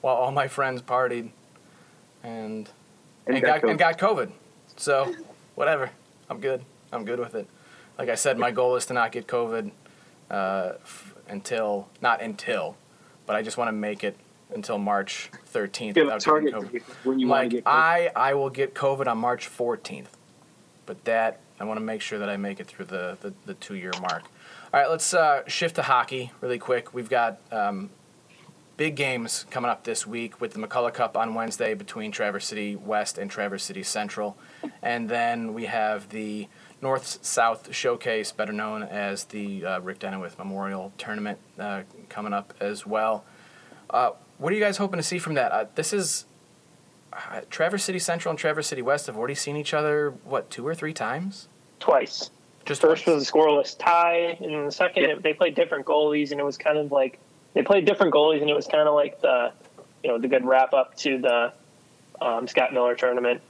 while 0.00 0.16
all 0.16 0.32
my 0.32 0.48
friends 0.48 0.80
partied, 0.80 1.30
and 2.22 2.70
and, 3.26 3.42
got, 3.42 3.60
COVID. 3.60 3.70
and 3.70 3.78
got 3.78 3.98
COVID. 3.98 4.30
So 4.76 5.14
whatever, 5.54 5.90
I'm 6.30 6.40
good. 6.40 6.64
I'm 6.90 7.04
good 7.04 7.18
with 7.18 7.34
it. 7.34 7.46
Like 7.98 8.08
I 8.08 8.14
said, 8.14 8.38
my 8.38 8.50
goal 8.58 8.74
is 8.76 8.86
to 8.86 8.94
not 8.94 9.12
get 9.12 9.26
COVID 9.26 9.70
uh, 10.30 10.72
f- 10.82 11.14
until 11.28 11.88
not 12.00 12.20
until, 12.22 12.76
but 13.26 13.36
I 13.36 13.42
just 13.42 13.56
want 13.56 13.68
to 13.68 13.72
make 13.72 14.04
it 14.04 14.16
until 14.54 14.78
March 14.78 15.30
13th 15.52 15.96
You 15.96 16.08
have 16.08 16.18
a 16.18 16.20
target 16.20 16.54
COVID. 16.54 16.82
when 17.04 17.18
you 17.18 17.26
like. 17.26 17.62
I, 17.66 18.10
I 18.14 18.34
will 18.34 18.50
get 18.50 18.74
COVID 18.74 19.06
on 19.06 19.18
March 19.18 19.48
14th, 19.50 20.06
but 20.86 21.04
that 21.04 21.40
I 21.58 21.64
want 21.64 21.78
to 21.78 21.84
make 21.84 22.00
sure 22.00 22.18
that 22.18 22.28
I 22.28 22.36
make 22.36 22.60
it 22.60 22.66
through 22.66 22.86
the, 22.86 23.18
the, 23.20 23.32
the 23.44 23.54
two 23.54 23.74
year 23.74 23.92
mark. 24.00 24.22
All 24.72 24.80
right, 24.80 24.90
let's 24.90 25.14
uh, 25.14 25.42
shift 25.48 25.76
to 25.76 25.82
hockey 25.82 26.32
really 26.40 26.58
quick. 26.58 26.92
We've 26.92 27.08
got 27.08 27.38
um, 27.50 27.90
big 28.76 28.94
games 28.94 29.46
coming 29.50 29.70
up 29.70 29.84
this 29.84 30.06
week 30.06 30.40
with 30.40 30.52
the 30.52 30.58
McCullough 30.60 30.92
Cup 30.92 31.16
on 31.16 31.34
Wednesday 31.34 31.72
between 31.74 32.12
Traverse 32.12 32.46
City 32.46 32.76
West 32.76 33.16
and 33.16 33.30
Traverse 33.30 33.64
City 33.64 33.82
Central, 33.82 34.36
and 34.82 35.08
then 35.08 35.54
we 35.54 35.64
have 35.66 36.10
the 36.10 36.48
North 36.82 37.24
South 37.24 37.74
Showcase, 37.74 38.32
better 38.32 38.52
known 38.52 38.82
as 38.82 39.24
the 39.24 39.64
uh, 39.64 39.80
Rick 39.80 40.00
Deneweth 40.00 40.38
Memorial 40.38 40.92
Tournament, 40.98 41.38
uh, 41.58 41.82
coming 42.08 42.32
up 42.32 42.52
as 42.60 42.86
well. 42.86 43.24
Uh, 43.88 44.10
what 44.38 44.52
are 44.52 44.56
you 44.56 44.62
guys 44.62 44.76
hoping 44.76 44.98
to 44.98 45.02
see 45.02 45.18
from 45.18 45.34
that? 45.34 45.52
Uh, 45.52 45.64
this 45.74 45.92
is 45.92 46.26
uh, 47.12 47.40
Traverse 47.50 47.84
City 47.84 47.98
Central 47.98 48.30
and 48.30 48.38
Traverse 48.38 48.66
City 48.66 48.82
West 48.82 49.06
have 49.06 49.16
already 49.16 49.34
seen 49.34 49.56
each 49.56 49.72
other 49.72 50.10
what 50.24 50.50
two 50.50 50.66
or 50.66 50.74
three 50.74 50.92
times. 50.92 51.48
twice. 51.80 52.30
Just 52.66 52.80
First 52.82 53.04
twice. 53.04 53.14
was 53.14 53.28
a 53.28 53.32
scoreless 53.32 53.78
tie, 53.78 54.36
and 54.40 54.52
then 54.52 54.64
the 54.66 54.72
second 54.72 55.02
Yeah. 55.04 55.14
they 55.22 55.32
played 55.32 55.54
different 55.54 55.86
goalies, 55.86 56.32
and 56.32 56.40
it 56.40 56.44
was 56.44 56.58
kind 56.58 56.76
of 56.78 56.90
like 56.90 57.18
they 57.54 57.62
played 57.62 57.84
different 57.86 58.12
goalies, 58.12 58.40
and 58.42 58.50
it 58.50 58.56
was 58.56 58.66
kind 58.66 58.88
of 58.88 58.94
like 58.94 59.20
the 59.20 59.52
you 60.02 60.10
know 60.10 60.18
the 60.18 60.26
good 60.28 60.44
wrap 60.44 60.74
up 60.74 60.96
to 60.96 61.16
the 61.18 61.52
um, 62.20 62.48
Scott 62.48 62.72
Miller 62.72 62.96
tournament. 62.96 63.40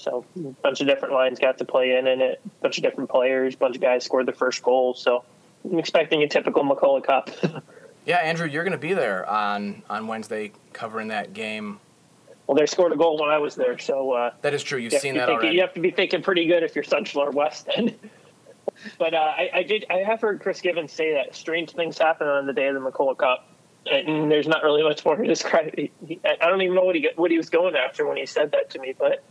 So 0.00 0.24
a 0.36 0.40
bunch 0.62 0.80
of 0.80 0.86
different 0.86 1.14
lines 1.14 1.38
got 1.38 1.58
to 1.58 1.64
play 1.64 1.96
in 1.96 2.06
in 2.06 2.20
it, 2.20 2.40
a 2.44 2.62
bunch 2.62 2.78
of 2.78 2.84
different 2.84 3.10
players, 3.10 3.54
a 3.54 3.58
bunch 3.58 3.76
of 3.76 3.82
guys 3.82 4.04
scored 4.04 4.26
the 4.26 4.32
first 4.32 4.62
goal. 4.62 4.94
So 4.94 5.24
I'm 5.64 5.78
expecting 5.78 6.22
a 6.22 6.28
typical 6.28 6.64
McCullough 6.64 7.04
Cup. 7.04 7.30
yeah, 8.06 8.18
Andrew, 8.18 8.46
you're 8.48 8.64
going 8.64 8.72
to 8.72 8.78
be 8.78 8.94
there 8.94 9.28
on 9.28 9.82
on 9.90 10.06
Wednesday 10.06 10.52
covering 10.72 11.08
that 11.08 11.32
game. 11.34 11.80
well, 12.46 12.56
they 12.56 12.66
scored 12.66 12.92
a 12.92 12.96
goal 12.96 13.18
when 13.20 13.28
I 13.30 13.38
was 13.38 13.54
there, 13.54 13.78
so 13.78 14.12
uh, 14.12 14.32
That 14.42 14.54
is 14.54 14.62
true. 14.62 14.78
You've 14.78 14.92
you 14.92 14.98
seen 14.98 15.14
that 15.14 15.26
thinking- 15.26 15.36
already. 15.36 15.54
You 15.56 15.60
have 15.62 15.74
to 15.74 15.80
be 15.80 15.90
thinking 15.90 16.22
pretty 16.22 16.46
good 16.46 16.62
if 16.62 16.74
you're 16.74 16.84
Central 16.84 17.22
or 17.24 17.30
West 17.30 17.68
End. 17.76 17.94
but 18.98 19.12
uh, 19.12 19.18
I, 19.18 19.50
I 19.54 19.62
did. 19.62 19.84
I 19.90 19.98
have 19.98 20.20
heard 20.22 20.40
Chris 20.40 20.60
Gibbons 20.60 20.92
say 20.92 21.12
that 21.14 21.34
strange 21.34 21.70
things 21.72 21.98
happen 21.98 22.26
on 22.26 22.46
the 22.46 22.52
day 22.52 22.68
of 22.68 22.74
the 22.74 22.80
McCullough 22.80 23.18
Cup, 23.18 23.46
and 23.90 24.30
there's 24.30 24.48
not 24.48 24.62
really 24.62 24.82
much 24.82 25.04
more 25.04 25.16
to 25.16 25.26
describe. 25.26 25.74
He, 25.76 25.90
he, 26.06 26.20
I 26.24 26.48
don't 26.48 26.62
even 26.62 26.74
know 26.74 26.84
what 26.84 26.96
he 26.96 27.06
what 27.16 27.30
he 27.30 27.36
was 27.36 27.50
going 27.50 27.76
after 27.76 28.06
when 28.06 28.16
he 28.16 28.24
said 28.24 28.52
that 28.52 28.70
to 28.70 28.78
me. 28.78 28.94
But 28.98 29.22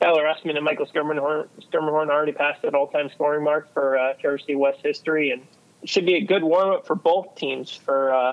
Tyler 0.00 0.24
Essman 0.24 0.56
and 0.56 0.64
Michael 0.64 0.86
Skirmenhorn 0.86 2.10
already 2.10 2.32
passed 2.32 2.62
that 2.62 2.74
all-time 2.74 3.10
scoring 3.10 3.42
mark 3.42 3.72
for 3.72 3.98
uh, 3.98 4.14
West 4.50 4.78
history, 4.82 5.30
and 5.32 5.42
it 5.82 5.88
should 5.88 6.06
be 6.06 6.14
a 6.14 6.24
good 6.24 6.44
warm-up 6.44 6.86
for 6.86 6.94
both 6.94 7.34
teams 7.34 7.74
for. 7.74 8.14
Uh, 8.14 8.32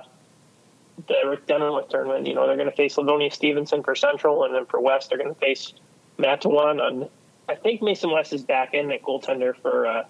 the 1.07 1.16
Rick 1.28 1.45
tournament. 1.47 2.28
You 2.28 2.34
know, 2.34 2.47
they're 2.47 2.55
going 2.55 2.70
to 2.70 2.76
face 2.76 2.97
Livonia 2.97 3.32
Stevenson 3.32 3.84
for 3.84 3.95
Central, 3.95 4.43
and 4.43 4.55
then 4.55 4.66
for 4.66 4.80
West, 4.80 5.09
they're 5.09 5.18
going 5.18 5.34
to 5.34 5.39
face 5.39 5.74
Mattawan. 6.18 6.82
On, 6.82 7.09
I 7.49 7.55
think 7.55 7.82
Mason 7.82 8.11
West 8.11 8.34
is 8.34 8.43
back 8.43 8.74
in 8.74 8.91
at 8.91 9.01
goaltender 9.01 9.55
for 9.55 9.88
uh, 9.88 10.05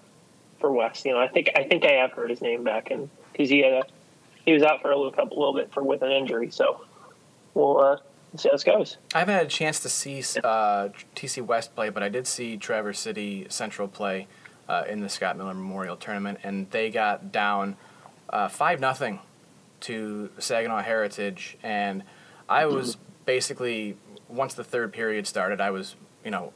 for 0.60 0.70
West. 0.72 1.04
You 1.04 1.12
know, 1.12 1.18
I 1.18 1.28
think 1.28 1.50
I 1.56 1.64
think 1.64 1.84
I 1.84 1.92
have 1.92 2.12
heard 2.12 2.30
his 2.30 2.40
name 2.40 2.64
back 2.64 2.90
in 2.90 3.10
because 3.32 3.50
he 3.50 3.60
had 3.60 3.84
he 4.44 4.52
was 4.52 4.62
out 4.62 4.82
for 4.82 4.90
a 4.90 4.96
little 4.96 5.12
couple 5.12 5.38
little 5.38 5.54
bit 5.54 5.72
for 5.72 5.82
with 5.82 6.02
an 6.02 6.12
injury. 6.12 6.50
So 6.50 6.84
we'll 7.54 7.80
uh, 7.80 7.96
see 8.36 8.48
how 8.48 8.54
this 8.54 8.64
goes. 8.64 8.98
I 9.14 9.20
haven't 9.20 9.34
had 9.34 9.46
a 9.46 9.50
chance 9.50 9.80
to 9.80 9.88
see 9.88 10.18
uh, 10.42 10.88
TC 11.14 11.44
West 11.44 11.74
play, 11.74 11.88
but 11.88 12.02
I 12.02 12.08
did 12.08 12.26
see 12.26 12.56
Traverse 12.56 12.98
City 12.98 13.46
Central 13.48 13.88
play 13.88 14.26
uh, 14.68 14.84
in 14.88 15.00
the 15.00 15.08
Scott 15.08 15.36
Miller 15.36 15.54
Memorial 15.54 15.96
Tournament, 15.96 16.38
and 16.42 16.70
they 16.70 16.90
got 16.90 17.32
down 17.32 17.76
uh, 18.30 18.48
five 18.48 18.80
nothing 18.80 19.20
to 19.80 20.30
Saginaw 20.38 20.82
Heritage, 20.82 21.56
and 21.62 22.02
I 22.48 22.66
was 22.66 22.96
basically 23.24 23.96
once 24.28 24.54
the 24.54 24.64
third 24.64 24.92
period 24.92 25.26
started, 25.26 25.60
I 25.60 25.70
was 25.70 25.96
you 26.24 26.30
know 26.30 26.52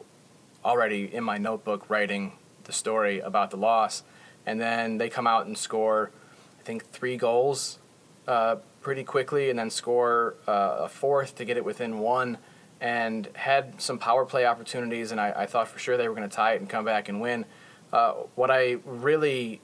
already 0.64 1.12
in 1.12 1.24
my 1.24 1.38
notebook 1.38 1.88
writing 1.88 2.32
the 2.64 2.72
story 2.72 3.20
about 3.20 3.50
the 3.50 3.56
loss, 3.56 4.02
and 4.44 4.60
then 4.60 4.98
they 4.98 5.08
come 5.08 5.26
out 5.26 5.46
and 5.46 5.56
score, 5.56 6.10
I 6.58 6.62
think 6.62 6.84
three 6.86 7.16
goals 7.16 7.78
uh, 8.26 8.56
pretty 8.80 9.04
quickly, 9.04 9.50
and 9.50 9.58
then 9.58 9.70
score 9.70 10.36
uh, 10.46 10.78
a 10.80 10.88
fourth 10.88 11.34
to 11.36 11.44
get 11.44 11.56
it 11.56 11.64
within 11.64 11.98
one, 11.98 12.38
and 12.80 13.28
had 13.34 13.80
some 13.80 13.98
power 13.98 14.24
play 14.24 14.46
opportunities, 14.46 15.10
and 15.12 15.20
I, 15.20 15.32
I 15.36 15.46
thought 15.46 15.68
for 15.68 15.78
sure 15.78 15.96
they 15.96 16.08
were 16.08 16.14
going 16.14 16.28
to 16.28 16.34
tie 16.34 16.54
it 16.54 16.60
and 16.60 16.68
come 16.68 16.84
back 16.84 17.08
and 17.08 17.20
win. 17.20 17.44
Uh, 17.92 18.12
what 18.34 18.50
I 18.50 18.78
really 18.84 19.60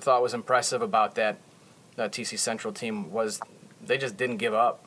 thought 0.00 0.22
was 0.22 0.34
impressive 0.34 0.82
about 0.82 1.14
that 1.14 1.38
uh, 1.96 2.02
TC 2.02 2.38
Central 2.38 2.72
team 2.72 3.10
was 3.10 3.40
they 3.84 3.98
just 3.98 4.16
didn't 4.16 4.36
give 4.36 4.54
up. 4.54 4.84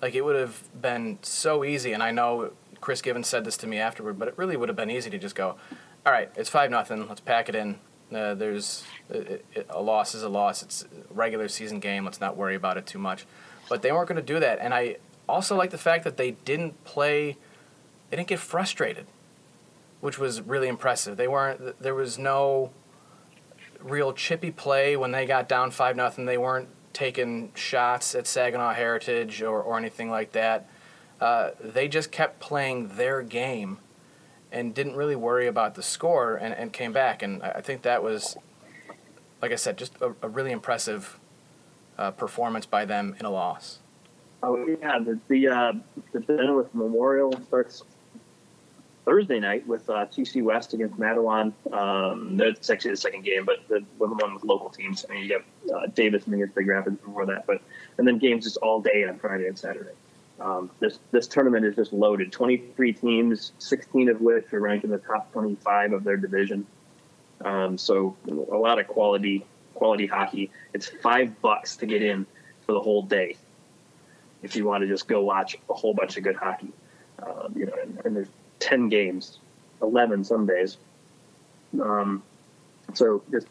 Like 0.00 0.14
it 0.14 0.24
would 0.24 0.36
have 0.36 0.62
been 0.80 1.18
so 1.22 1.64
easy, 1.64 1.92
and 1.92 2.02
I 2.02 2.10
know 2.10 2.52
Chris 2.80 3.02
Gibbons 3.02 3.26
said 3.26 3.44
this 3.44 3.56
to 3.58 3.66
me 3.66 3.78
afterward, 3.78 4.18
but 4.18 4.28
it 4.28 4.34
really 4.36 4.56
would 4.56 4.68
have 4.68 4.76
been 4.76 4.90
easy 4.90 5.10
to 5.10 5.18
just 5.18 5.34
go, 5.34 5.56
all 6.04 6.12
right, 6.12 6.30
it's 6.36 6.50
five 6.50 6.70
nothing, 6.70 7.08
let's 7.08 7.20
pack 7.20 7.48
it 7.48 7.54
in. 7.54 7.78
Uh, 8.14 8.34
there's 8.34 8.84
it, 9.10 9.44
it, 9.54 9.66
a 9.68 9.82
loss 9.82 10.14
is 10.14 10.22
a 10.22 10.28
loss. 10.28 10.62
It's 10.62 10.84
a 10.84 11.12
regular 11.12 11.48
season 11.48 11.80
game. 11.80 12.04
Let's 12.04 12.20
not 12.20 12.36
worry 12.36 12.54
about 12.54 12.76
it 12.76 12.86
too 12.86 12.98
much. 12.98 13.26
But 13.68 13.82
they 13.82 13.90
weren't 13.90 14.08
going 14.08 14.16
to 14.16 14.22
do 14.22 14.38
that, 14.38 14.58
and 14.60 14.72
I 14.72 14.96
also 15.28 15.56
like 15.56 15.70
the 15.70 15.78
fact 15.78 16.04
that 16.04 16.16
they 16.16 16.32
didn't 16.32 16.84
play. 16.84 17.36
They 18.10 18.16
didn't 18.16 18.28
get 18.28 18.38
frustrated, 18.38 19.06
which 20.00 20.18
was 20.18 20.40
really 20.40 20.68
impressive. 20.68 21.16
They 21.16 21.26
weren't. 21.26 21.80
There 21.80 21.94
was 21.94 22.18
no 22.18 22.70
real 23.80 24.12
chippy 24.12 24.50
play 24.50 24.96
when 24.96 25.10
they 25.10 25.26
got 25.26 25.48
down 25.48 25.72
five 25.72 25.96
nothing. 25.96 26.26
They 26.26 26.38
weren't 26.38 26.68
taking 26.92 27.52
shots 27.54 28.14
at 28.14 28.26
Saginaw 28.26 28.72
Heritage 28.72 29.42
or, 29.42 29.60
or 29.60 29.76
anything 29.76 30.10
like 30.10 30.32
that. 30.32 30.68
Uh, 31.20 31.50
they 31.60 31.88
just 31.88 32.10
kept 32.10 32.40
playing 32.40 32.88
their 32.96 33.22
game 33.22 33.78
and 34.52 34.74
didn't 34.74 34.96
really 34.96 35.16
worry 35.16 35.46
about 35.46 35.74
the 35.74 35.82
score 35.82 36.36
and, 36.36 36.54
and 36.54 36.72
came 36.72 36.92
back. 36.92 37.22
And 37.22 37.42
I 37.42 37.60
think 37.60 37.82
that 37.82 38.02
was, 38.02 38.36
like 39.42 39.52
I 39.52 39.56
said, 39.56 39.76
just 39.76 39.94
a, 40.00 40.14
a 40.22 40.28
really 40.28 40.52
impressive 40.52 41.18
uh, 41.98 42.10
performance 42.12 42.66
by 42.66 42.84
them 42.84 43.16
in 43.18 43.26
a 43.26 43.30
loss. 43.30 43.80
Oh 44.42 44.64
yeah, 44.66 44.98
the 44.98 45.18
the 45.28 45.48
uh, 45.48 45.72
the 46.12 46.20
Deneweth 46.20 46.72
Memorial 46.74 47.32
starts 47.48 47.82
Thursday 49.06 49.40
night 49.40 49.66
with 49.66 49.88
uh, 49.88 50.06
TC 50.06 50.42
West 50.42 50.74
against 50.74 50.96
Mattawan. 50.98 51.52
Um, 51.72 52.36
that's 52.36 52.68
actually 52.68 52.90
the 52.90 52.96
second 52.96 53.24
game, 53.24 53.44
but 53.44 53.66
the, 53.68 53.84
the 53.98 54.06
one 54.06 54.34
with 54.34 54.44
local 54.44 54.68
teams. 54.68 55.06
I 55.08 55.14
mean, 55.14 55.24
you 55.24 55.32
have 55.34 55.74
uh, 55.74 55.86
Davis 55.94 56.26
and 56.26 56.34
against 56.34 56.54
Big 56.54 56.66
Rapids 56.66 56.96
before 56.96 57.24
that, 57.26 57.46
but 57.46 57.62
and 57.98 58.06
then 58.06 58.18
games 58.18 58.44
just 58.44 58.56
all 58.58 58.80
day 58.80 59.04
on 59.08 59.18
Friday 59.18 59.46
and 59.46 59.58
Saturday. 59.58 59.92
Um, 60.40 60.70
this 60.80 60.98
this 61.12 61.26
tournament 61.26 61.64
is 61.64 61.76
just 61.76 61.92
loaded. 61.92 62.30
Twenty 62.32 62.58
three 62.76 62.92
teams, 62.92 63.52
sixteen 63.58 64.08
of 64.08 64.20
which 64.20 64.52
are 64.52 64.60
ranked 64.60 64.84
in 64.84 64.90
the 64.90 64.98
top 64.98 65.32
twenty 65.32 65.54
five 65.56 65.92
of 65.92 66.04
their 66.04 66.16
division. 66.16 66.66
Um, 67.44 67.78
so 67.78 68.16
a 68.28 68.32
lot 68.32 68.78
of 68.78 68.86
quality 68.86 69.44
quality 69.74 70.06
hockey. 70.06 70.50
It's 70.74 70.88
five 70.88 71.40
bucks 71.40 71.76
to 71.78 71.86
get 71.86 72.02
in 72.02 72.26
for 72.66 72.72
the 72.72 72.80
whole 72.80 73.02
day 73.02 73.36
if 74.42 74.56
you 74.56 74.64
want 74.64 74.82
to 74.82 74.88
just 74.88 75.08
go 75.08 75.22
watch 75.22 75.56
a 75.68 75.74
whole 75.74 75.94
bunch 75.94 76.16
of 76.16 76.22
good 76.22 76.36
hockey. 76.36 76.72
Um, 77.22 77.52
you 77.56 77.66
know, 77.66 77.72
and, 77.82 78.00
and 78.04 78.16
there's 78.16 78.28
10 78.60 78.88
games, 78.88 79.38
11 79.82 80.24
some 80.24 80.46
days. 80.46 80.76
Um, 81.80 82.22
so 82.94 83.22
there's 83.28 83.46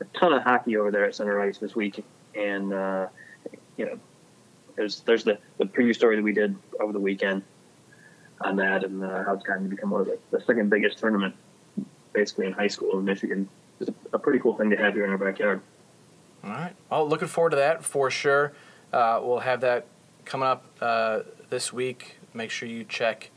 a 0.00 0.04
ton 0.18 0.32
of 0.32 0.42
hockey 0.42 0.76
over 0.76 0.90
there 0.90 1.04
at 1.04 1.14
Center 1.14 1.40
Ice 1.40 1.58
this 1.58 1.74
week. 1.74 2.04
And, 2.34 2.72
uh, 2.72 3.06
you 3.76 3.86
know, 3.86 3.98
there's 4.78 5.00
there's 5.00 5.24
the, 5.24 5.38
the 5.58 5.64
preview 5.64 5.94
story 5.94 6.16
that 6.16 6.22
we 6.22 6.32
did 6.32 6.56
over 6.80 6.92
the 6.92 7.00
weekend 7.00 7.42
on 8.40 8.56
that 8.56 8.84
and 8.84 9.04
uh, 9.04 9.24
how 9.24 9.34
it's 9.34 9.42
gotten 9.42 9.64
to 9.64 9.68
become 9.68 9.90
one 9.90 10.02
of 10.02 10.06
the, 10.06 10.18
the 10.30 10.40
second 10.44 10.70
biggest 10.70 10.98
tournament 10.98 11.34
basically 12.12 12.46
in 12.46 12.52
high 12.52 12.68
school 12.68 12.98
in 12.98 13.04
Michigan. 13.04 13.48
It's 13.80 13.90
a, 14.12 14.18
pretty 14.18 14.38
cool 14.38 14.56
thing 14.56 14.70
to 14.70 14.76
have 14.76 14.94
here 14.94 15.04
in 15.04 15.10
our 15.10 15.18
backyard. 15.18 15.60
All 16.42 16.50
right. 16.50 16.74
Well, 16.90 17.08
looking 17.08 17.28
forward 17.28 17.50
to 17.50 17.56
that 17.56 17.84
for 17.84 18.10
sure. 18.10 18.52
Uh, 18.92 19.20
we'll 19.22 19.40
have 19.40 19.60
that 19.60 19.86
coming 20.24 20.48
up 20.48 20.64
uh, 20.80 21.20
this 21.50 21.72
week. 21.72 22.16
Make 22.34 22.50
sure 22.50 22.68
you 22.68 22.84
check 22.84 23.30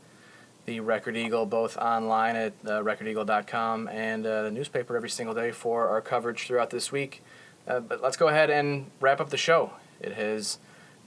the 0.66 0.80
Record 0.80 1.16
Eagle 1.16 1.46
both 1.46 1.76
online 1.76 2.36
at 2.36 2.52
uh, 2.64 2.82
recordeagle.com 2.82 3.88
and 3.88 4.26
uh, 4.26 4.42
the 4.42 4.50
newspaper 4.50 4.96
every 4.96 5.10
single 5.10 5.34
day 5.34 5.50
for 5.50 5.88
our 5.88 6.00
coverage 6.00 6.46
throughout 6.46 6.70
this 6.70 6.90
week. 6.90 7.22
Uh, 7.66 7.80
but 7.80 8.02
let's 8.02 8.16
go 8.16 8.28
ahead 8.28 8.50
and 8.50 8.90
wrap 9.00 9.20
up 9.20 9.30
the 9.30 9.36
show. 9.36 9.72
It 10.00 10.12
has 10.12 10.58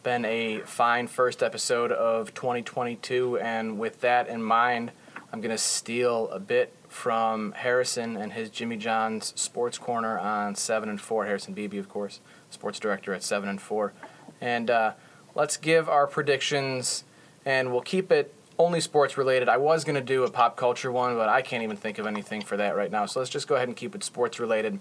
been 0.06 0.24
a 0.24 0.60
fine 0.60 1.08
first 1.08 1.42
episode 1.42 1.92
of 1.92 2.32
2022, 2.36 3.40
and 3.40 3.80
with 3.80 4.02
that 4.02 4.28
in 4.28 4.42
mind, 4.42 4.92
I'm 5.34 5.42
going 5.42 5.50
to 5.50 5.58
steal 5.58 6.30
a 6.30 6.40
bit 6.40 6.72
from 6.88 7.54
Harrison 7.54 8.16
and 8.16 8.32
his 8.32 8.52
Jimmy 8.52 8.78
John's 8.78 9.34
Sports 9.36 9.80
Corner 9.80 10.20
on 10.20 10.54
7 10.54 10.90
and 10.90 11.02
4. 11.02 11.26
Harrison 11.26 11.56
Beebe, 11.56 11.80
of 11.80 11.90
course, 11.90 12.20
sports 12.52 12.80
director 12.80 13.16
at 13.16 13.24
7 13.24 13.50
and 13.50 13.60
4. 13.60 13.94
And 14.42 14.70
uh, 14.70 14.94
let's 15.34 15.58
give 15.58 15.90
our 15.90 16.06
predictions, 16.06 17.04
and 17.44 17.72
we'll 17.72 17.82
keep 17.82 18.12
it 18.12 18.32
only 18.60 18.82
sports 18.82 19.18
related. 19.18 19.50
I 19.50 19.58
was 19.58 19.84
going 19.84 19.96
to 19.96 20.02
do 20.02 20.24
a 20.24 20.30
pop 20.30 20.56
culture 20.56 20.92
one, 20.92 21.16
but 21.16 21.30
I 21.30 21.42
can't 21.42 21.64
even 21.64 21.78
think 21.78 21.98
of 21.98 22.06
anything 22.06 22.44
for 22.44 22.58
that 22.58 22.76
right 22.76 22.92
now. 22.92 23.08
So 23.08 23.22
let's 23.22 23.32
just 23.32 23.48
go 23.48 23.56
ahead 23.56 23.70
and 23.70 23.76
keep 23.76 23.96
it 23.96 24.04
sports 24.04 24.40
related. 24.40 24.80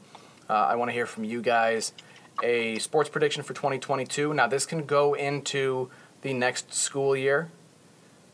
Uh, 0.51 0.53
I 0.53 0.75
want 0.75 0.91
to 0.91 0.93
hear 0.93 1.07
from 1.07 1.25
you 1.25 1.41
guys 1.41 1.95
a 2.43 2.79
sports 2.79 3.09
prediction 3.09 3.43
for 3.43 3.55
2022. 3.55 4.35
Now, 4.35 4.47
this 4.47 4.67
can 4.67 4.85
go 4.85 5.15
into 5.15 5.91
the 6.23 6.33
next 6.35 6.73
school 6.75 7.17
year. 7.17 7.51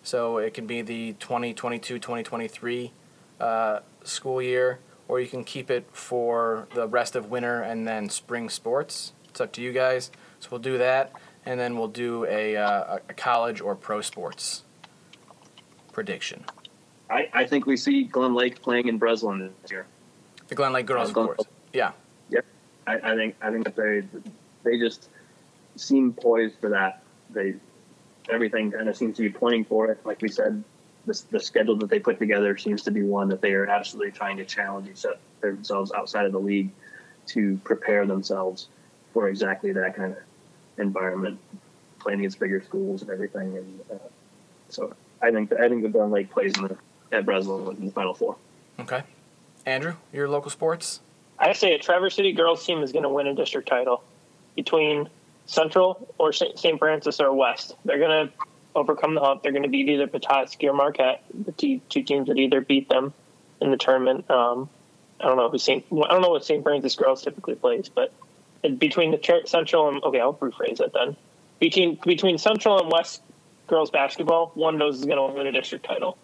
So 0.02 0.38
it 0.38 0.54
can 0.54 0.66
be 0.66 0.80
the 0.82 1.12
2022 1.14 1.98
2023 1.98 2.92
uh, 3.38 3.80
school 4.02 4.40
year, 4.40 4.78
or 5.08 5.20
you 5.20 5.26
can 5.28 5.44
keep 5.44 5.70
it 5.70 5.86
for 5.92 6.66
the 6.74 6.86
rest 6.88 7.14
of 7.16 7.30
winter 7.30 7.60
and 7.60 7.86
then 7.86 8.08
spring 8.08 8.48
sports. 8.48 9.12
It's 9.28 9.40
up 9.42 9.52
to 9.52 9.60
you 9.62 9.72
guys. 9.72 10.10
So 10.40 10.48
we'll 10.52 10.60
do 10.60 10.78
that, 10.78 11.12
and 11.44 11.60
then 11.60 11.76
we'll 11.76 11.88
do 11.88 12.24
a, 12.24 12.56
uh, 12.56 12.98
a 13.10 13.12
college 13.12 13.60
or 13.60 13.74
pro 13.74 14.00
sports 14.00 14.62
prediction. 15.92 16.44
I, 17.10 17.28
I 17.34 17.44
think 17.44 17.66
we 17.66 17.76
see 17.76 18.04
Glen 18.04 18.34
Lake 18.34 18.62
playing 18.62 18.88
in 18.88 18.96
Breslin 18.98 19.50
this 19.62 19.70
year. 19.70 19.86
The 20.48 20.54
Glen 20.54 20.72
Lake 20.72 20.86
girls, 20.86 21.08
Uh, 21.08 21.10
of 21.10 21.14
Glen- 21.14 21.26
course. 21.26 21.40
Yeah. 21.74 21.92
I, 22.86 23.12
I 23.12 23.14
think 23.14 23.36
I 23.40 23.50
think 23.50 23.64
that 23.64 23.76
they 23.76 24.02
they 24.64 24.78
just 24.78 25.08
seem 25.76 26.12
poised 26.12 26.56
for 26.60 26.70
that. 26.70 27.02
They 27.30 27.54
everything 28.28 28.70
kind 28.70 28.88
of 28.88 28.96
seems 28.96 29.16
to 29.16 29.22
be 29.22 29.30
pointing 29.30 29.64
for 29.64 29.90
it. 29.90 30.04
Like 30.04 30.22
we 30.22 30.28
said, 30.28 30.62
the, 31.06 31.22
the 31.30 31.40
schedule 31.40 31.76
that 31.76 31.90
they 31.90 31.98
put 31.98 32.18
together 32.18 32.56
seems 32.56 32.82
to 32.82 32.90
be 32.90 33.02
one 33.02 33.28
that 33.28 33.40
they 33.40 33.52
are 33.52 33.66
absolutely 33.66 34.12
trying 34.12 34.36
to 34.36 34.44
challenge 34.44 35.04
themselves 35.40 35.92
outside 35.92 36.26
of 36.26 36.32
the 36.32 36.38
league 36.38 36.70
to 37.26 37.58
prepare 37.64 38.06
themselves 38.06 38.68
for 39.12 39.28
exactly 39.28 39.72
that 39.72 39.96
kind 39.96 40.12
of 40.12 40.18
environment, 40.78 41.38
playing 41.98 42.20
against 42.20 42.38
bigger 42.38 42.62
schools 42.62 43.02
and 43.02 43.10
everything. 43.10 43.56
And 43.56 43.80
uh, 43.92 43.98
so 44.68 44.94
I 45.20 45.30
think 45.30 45.52
I 45.52 45.68
think 45.68 45.82
the 45.82 45.88
Glen 45.88 46.10
Lake 46.10 46.30
plays 46.30 46.56
in 46.58 46.64
the, 46.64 46.76
at 47.12 47.24
Breslin 47.24 47.76
in 47.76 47.86
the 47.86 47.92
Final 47.92 48.14
Four. 48.14 48.36
Okay. 48.78 49.02
Andrew, 49.66 49.96
your 50.12 50.28
local 50.28 50.50
sports? 50.50 51.00
I 51.40 51.54
say 51.54 51.72
a 51.72 51.78
Traverse 51.78 52.14
City 52.14 52.32
girls 52.32 52.64
team 52.64 52.82
is 52.82 52.92
going 52.92 53.04
to 53.04 53.08
win 53.08 53.26
a 53.26 53.34
district 53.34 53.68
title 53.68 54.04
between 54.54 55.08
Central 55.46 56.14
or 56.18 56.32
St. 56.32 56.78
Francis 56.78 57.18
or 57.18 57.32
West. 57.32 57.74
They're 57.84 57.98
going 57.98 58.28
to 58.28 58.32
overcome 58.74 59.14
the 59.14 59.20
hump. 59.20 59.42
They're 59.42 59.52
going 59.52 59.62
to 59.62 59.68
beat 59.68 59.88
either 59.88 60.06
Petoskey 60.06 60.68
or 60.68 60.74
Marquette, 60.74 61.24
the 61.34 61.52
two, 61.52 61.80
teams 62.02 62.28
that 62.28 62.36
either 62.36 62.60
beat 62.60 62.88
them 62.88 63.14
in 63.60 63.70
the 63.70 63.78
tournament. 63.78 64.30
Um, 64.30 64.68
I 65.18 65.24
don't 65.24 65.36
know 65.38 65.48
who 65.48 65.58
St. 65.58 65.84
I 65.90 66.08
don't 66.08 66.22
know 66.22 66.30
what 66.30 66.44
St. 66.44 66.62
Francis 66.62 66.94
girls 66.94 67.22
typically 67.22 67.54
plays, 67.54 67.88
but 67.88 68.12
between 68.78 69.10
the 69.10 69.18
Tr- 69.18 69.46
Central 69.46 69.88
and 69.88 70.02
okay, 70.04 70.20
I'll 70.20 70.34
rephrase 70.34 70.80
it 70.80 70.92
then. 70.92 71.16
Between 71.58 71.98
between 72.04 72.38
Central 72.38 72.80
and 72.80 72.90
West 72.90 73.22
girls 73.66 73.90
basketball, 73.90 74.52
one 74.54 74.74
of 74.74 74.80
those 74.80 75.00
is 75.00 75.04
going 75.04 75.16
to 75.16 75.36
win 75.36 75.46
a 75.46 75.52
district 75.52 75.84
title. 75.84 76.16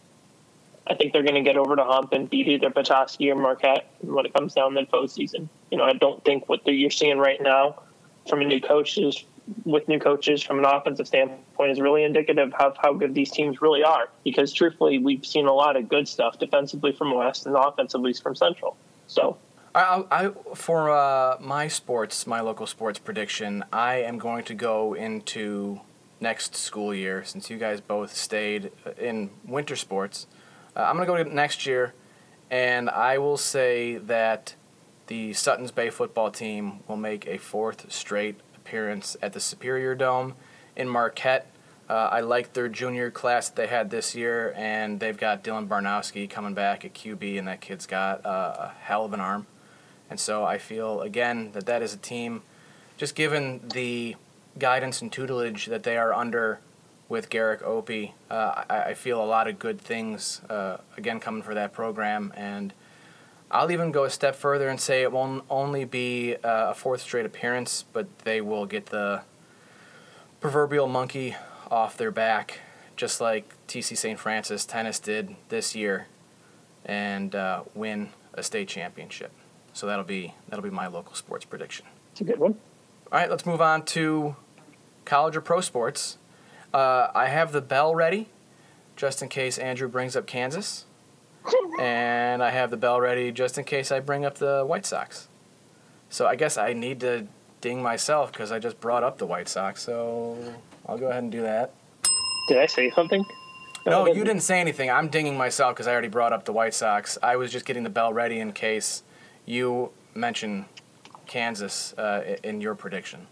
I 0.86 0.94
think 0.94 1.12
they're 1.12 1.22
going 1.22 1.34
to 1.34 1.42
get 1.42 1.56
over 1.56 1.74
the 1.74 1.84
hump 1.84 2.12
and 2.12 2.30
beat 2.30 2.46
either 2.48 2.70
Petoskey 2.70 3.30
or 3.30 3.34
Marquette 3.34 3.90
when 4.02 4.24
it 4.26 4.32
comes 4.32 4.54
down 4.54 4.74
to 4.74 4.80
the 4.80 4.86
postseason. 4.86 5.48
You 5.70 5.78
know, 5.78 5.84
I 5.84 5.94
don't 5.94 6.24
think 6.24 6.48
what 6.48 6.66
you're 6.66 6.90
seeing 6.90 7.18
right 7.18 7.40
now 7.42 7.82
from 8.28 8.40
a 8.40 8.44
new 8.44 8.60
coaches 8.60 9.24
with 9.64 9.86
new 9.88 9.98
coaches 9.98 10.42
from 10.42 10.58
an 10.58 10.64
offensive 10.64 11.06
standpoint 11.06 11.70
is 11.70 11.80
really 11.80 12.02
indicative 12.02 12.52
of 12.54 12.76
how 12.78 12.92
good 12.92 13.14
these 13.14 13.30
teams 13.30 13.62
really 13.62 13.82
are. 13.82 14.08
Because 14.24 14.52
truthfully, 14.52 14.98
we've 14.98 15.24
seen 15.24 15.46
a 15.46 15.52
lot 15.52 15.76
of 15.76 15.88
good 15.88 16.08
stuff 16.08 16.38
defensively 16.38 16.92
from 16.92 17.14
West 17.14 17.46
and 17.46 17.56
offensively 17.56 18.12
from 18.12 18.34
Central. 18.34 18.76
So 19.06 19.36
I, 19.74 20.04
I 20.10 20.30
for 20.54 20.90
uh, 20.90 21.36
my 21.40 21.68
sports, 21.68 22.26
my 22.26 22.40
local 22.40 22.66
sports 22.66 22.98
prediction, 22.98 23.64
I 23.72 23.96
am 23.96 24.18
going 24.18 24.44
to 24.44 24.54
go 24.54 24.94
into 24.94 25.80
next 26.20 26.56
school 26.56 26.94
year 26.94 27.22
since 27.24 27.50
you 27.50 27.58
guys 27.58 27.80
both 27.80 28.16
stayed 28.16 28.72
in 28.98 29.30
winter 29.44 29.76
sports. 29.76 30.26
Uh, 30.76 30.82
I'm 30.82 30.96
going 30.96 31.08
to 31.08 31.24
go 31.24 31.30
next 31.30 31.64
year, 31.64 31.94
and 32.50 32.90
I 32.90 33.16
will 33.16 33.38
say 33.38 33.96
that 33.96 34.54
the 35.06 35.32
Suttons 35.32 35.70
Bay 35.70 35.88
football 35.88 36.30
team 36.30 36.80
will 36.86 36.98
make 36.98 37.26
a 37.26 37.38
fourth 37.38 37.90
straight 37.90 38.38
appearance 38.56 39.16
at 39.22 39.32
the 39.32 39.40
Superior 39.40 39.94
Dome 39.94 40.34
in 40.76 40.88
Marquette. 40.88 41.50
Uh, 41.88 42.08
I 42.12 42.20
like 42.20 42.52
their 42.52 42.68
junior 42.68 43.10
class 43.10 43.48
that 43.48 43.56
they 43.56 43.68
had 43.68 43.88
this 43.88 44.14
year, 44.14 44.52
and 44.54 45.00
they've 45.00 45.16
got 45.16 45.42
Dylan 45.42 45.66
Barnowski 45.66 46.28
coming 46.28 46.52
back 46.52 46.84
at 46.84 46.92
QB, 46.92 47.38
and 47.38 47.48
that 47.48 47.62
kid's 47.62 47.86
got 47.86 48.26
uh, 48.26 48.56
a 48.58 48.72
hell 48.80 49.06
of 49.06 49.14
an 49.14 49.20
arm. 49.20 49.46
And 50.10 50.20
so 50.20 50.44
I 50.44 50.58
feel, 50.58 51.00
again, 51.00 51.52
that 51.52 51.66
that 51.66 51.80
is 51.80 51.94
a 51.94 51.98
team, 51.98 52.42
just 52.98 53.14
given 53.14 53.62
the 53.72 54.16
guidance 54.58 55.00
and 55.00 55.10
tutelage 55.10 55.66
that 55.66 55.84
they 55.84 55.96
are 55.96 56.12
under 56.12 56.60
with 57.08 57.28
Garrick 57.30 57.62
Opie, 57.62 58.14
uh, 58.30 58.64
I, 58.68 58.82
I 58.82 58.94
feel 58.94 59.22
a 59.22 59.24
lot 59.24 59.46
of 59.46 59.58
good 59.58 59.80
things, 59.80 60.40
uh, 60.50 60.78
again, 60.96 61.20
coming 61.20 61.42
for 61.42 61.54
that 61.54 61.72
program. 61.72 62.32
And 62.36 62.72
I'll 63.50 63.70
even 63.70 63.92
go 63.92 64.04
a 64.04 64.10
step 64.10 64.34
further 64.34 64.68
and 64.68 64.80
say 64.80 65.02
it 65.02 65.12
won't 65.12 65.44
only 65.48 65.84
be 65.84 66.34
uh, 66.36 66.70
a 66.70 66.74
fourth 66.74 67.02
straight 67.02 67.26
appearance, 67.26 67.84
but 67.92 68.18
they 68.20 68.40
will 68.40 68.66
get 68.66 68.86
the 68.86 69.22
proverbial 70.40 70.88
monkey 70.88 71.36
off 71.70 71.96
their 71.96 72.10
back, 72.10 72.60
just 72.96 73.20
like 73.20 73.54
TC 73.68 73.96
St. 73.96 74.18
Francis 74.18 74.64
Tennis 74.64 74.98
did 74.98 75.36
this 75.48 75.76
year, 75.76 76.08
and 76.84 77.34
uh, 77.34 77.62
win 77.74 78.10
a 78.34 78.42
state 78.42 78.68
championship. 78.68 79.32
So 79.72 79.86
that'll 79.86 80.04
be 80.04 80.34
that'll 80.48 80.62
be 80.62 80.70
my 80.70 80.86
local 80.86 81.14
sports 81.14 81.44
prediction. 81.44 81.86
it's 82.12 82.20
a 82.20 82.24
good 82.24 82.38
one. 82.38 82.56
All 83.12 83.18
right, 83.18 83.30
let's 83.30 83.46
move 83.46 83.60
on 83.60 83.84
to 83.86 84.36
college 85.04 85.36
or 85.36 85.40
pro 85.40 85.60
sports. 85.60 86.18
Uh, 86.76 87.10
I 87.14 87.28
have 87.28 87.52
the 87.52 87.62
bell 87.62 87.94
ready, 87.94 88.28
just 88.96 89.22
in 89.22 89.30
case 89.30 89.56
Andrew 89.56 89.88
brings 89.88 90.14
up 90.14 90.26
Kansas, 90.26 90.84
and 91.80 92.42
I 92.42 92.50
have 92.50 92.70
the 92.70 92.76
bell 92.76 93.00
ready 93.00 93.32
just 93.32 93.56
in 93.56 93.64
case 93.64 93.90
I 93.90 94.00
bring 94.00 94.26
up 94.26 94.34
the 94.34 94.62
White 94.62 94.84
Sox. 94.84 95.28
So 96.10 96.26
I 96.26 96.36
guess 96.36 96.58
I 96.58 96.74
need 96.74 97.00
to 97.00 97.28
ding 97.62 97.82
myself 97.82 98.30
because 98.30 98.52
I 98.52 98.58
just 98.58 98.78
brought 98.78 99.02
up 99.02 99.16
the 99.16 99.24
White 99.24 99.48
Sox. 99.48 99.82
So 99.84 100.36
I'll 100.86 100.98
go 100.98 101.08
ahead 101.08 101.22
and 101.22 101.32
do 101.32 101.40
that. 101.40 101.72
Did 102.48 102.58
I 102.58 102.66
say 102.66 102.90
something? 102.90 103.24
No, 103.86 104.06
you 104.06 104.22
didn't 104.22 104.42
say 104.42 104.60
anything. 104.60 104.90
I'm 104.90 105.08
dinging 105.08 105.38
myself 105.38 105.74
because 105.76 105.86
I 105.86 105.92
already 105.92 106.08
brought 106.08 106.34
up 106.34 106.44
the 106.44 106.52
White 106.52 106.74
Sox. 106.74 107.16
I 107.22 107.36
was 107.36 107.50
just 107.50 107.64
getting 107.64 107.84
the 107.84 107.90
bell 107.90 108.12
ready 108.12 108.38
in 108.38 108.52
case 108.52 109.02
you 109.46 109.92
mention 110.14 110.66
Kansas 111.26 111.94
uh, 111.96 112.36
in 112.44 112.60
your 112.60 112.74
prediction. 112.74 113.28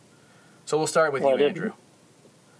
So 0.64 0.78
we'll 0.78 0.86
start 0.86 1.12
with 1.12 1.22
Well, 1.22 1.38
you. 1.38 1.46
Andrew. 1.46 1.72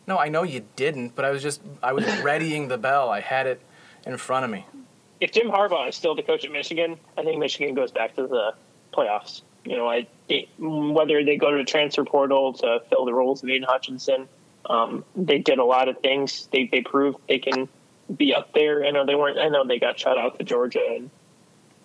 No, 0.06 0.18
I 0.18 0.28
know 0.28 0.42
you 0.42 0.64
didn't, 0.76 1.14
but 1.14 1.24
I 1.24 1.30
was 1.30 1.42
just 1.42 1.60
I 1.82 1.92
was 1.92 2.04
readying 2.22 2.68
the 2.68 2.78
bell. 2.78 3.08
I 3.10 3.20
had 3.20 3.46
it 3.46 3.60
in 4.06 4.16
front 4.16 4.44
of 4.44 4.50
me. 4.50 4.66
if 5.20 5.32
Jim 5.32 5.48
Harbaugh 5.48 5.88
is 5.88 5.96
still 5.96 6.14
the 6.14 6.22
coach 6.22 6.44
at 6.44 6.52
Michigan, 6.52 6.98
I 7.16 7.22
think 7.22 7.38
Michigan 7.38 7.74
goes 7.74 7.90
back 7.90 8.14
to 8.16 8.26
the 8.26 8.54
playoffs. 8.92 9.42
You 9.64 9.76
know, 9.76 9.88
I 9.88 10.06
whether 10.58 11.24
they 11.24 11.36
go 11.36 11.50
to 11.50 11.56
the 11.58 11.64
transfer 11.64 12.04
portal 12.04 12.52
to 12.54 12.80
fill 12.90 13.04
the 13.06 13.14
roles 13.14 13.42
of 13.42 13.48
Aidan 13.48 13.66
Hutchinson, 13.68 14.28
um, 14.66 15.04
they 15.16 15.38
did 15.38 15.58
a 15.58 15.64
lot 15.64 15.88
of 15.88 15.98
things. 16.00 16.48
They 16.52 16.66
they 16.66 16.82
proved 16.82 17.18
they 17.28 17.38
can 17.38 17.68
be 18.14 18.34
up 18.34 18.52
there. 18.52 18.84
I 18.84 18.90
know 18.90 19.06
they 19.06 19.14
weren't. 19.14 19.38
I 19.38 19.48
know 19.48 19.64
they 19.66 19.78
got 19.78 19.98
shut 19.98 20.18
out 20.18 20.38
to 20.38 20.44
Georgia 20.44 20.84
and 20.86 21.08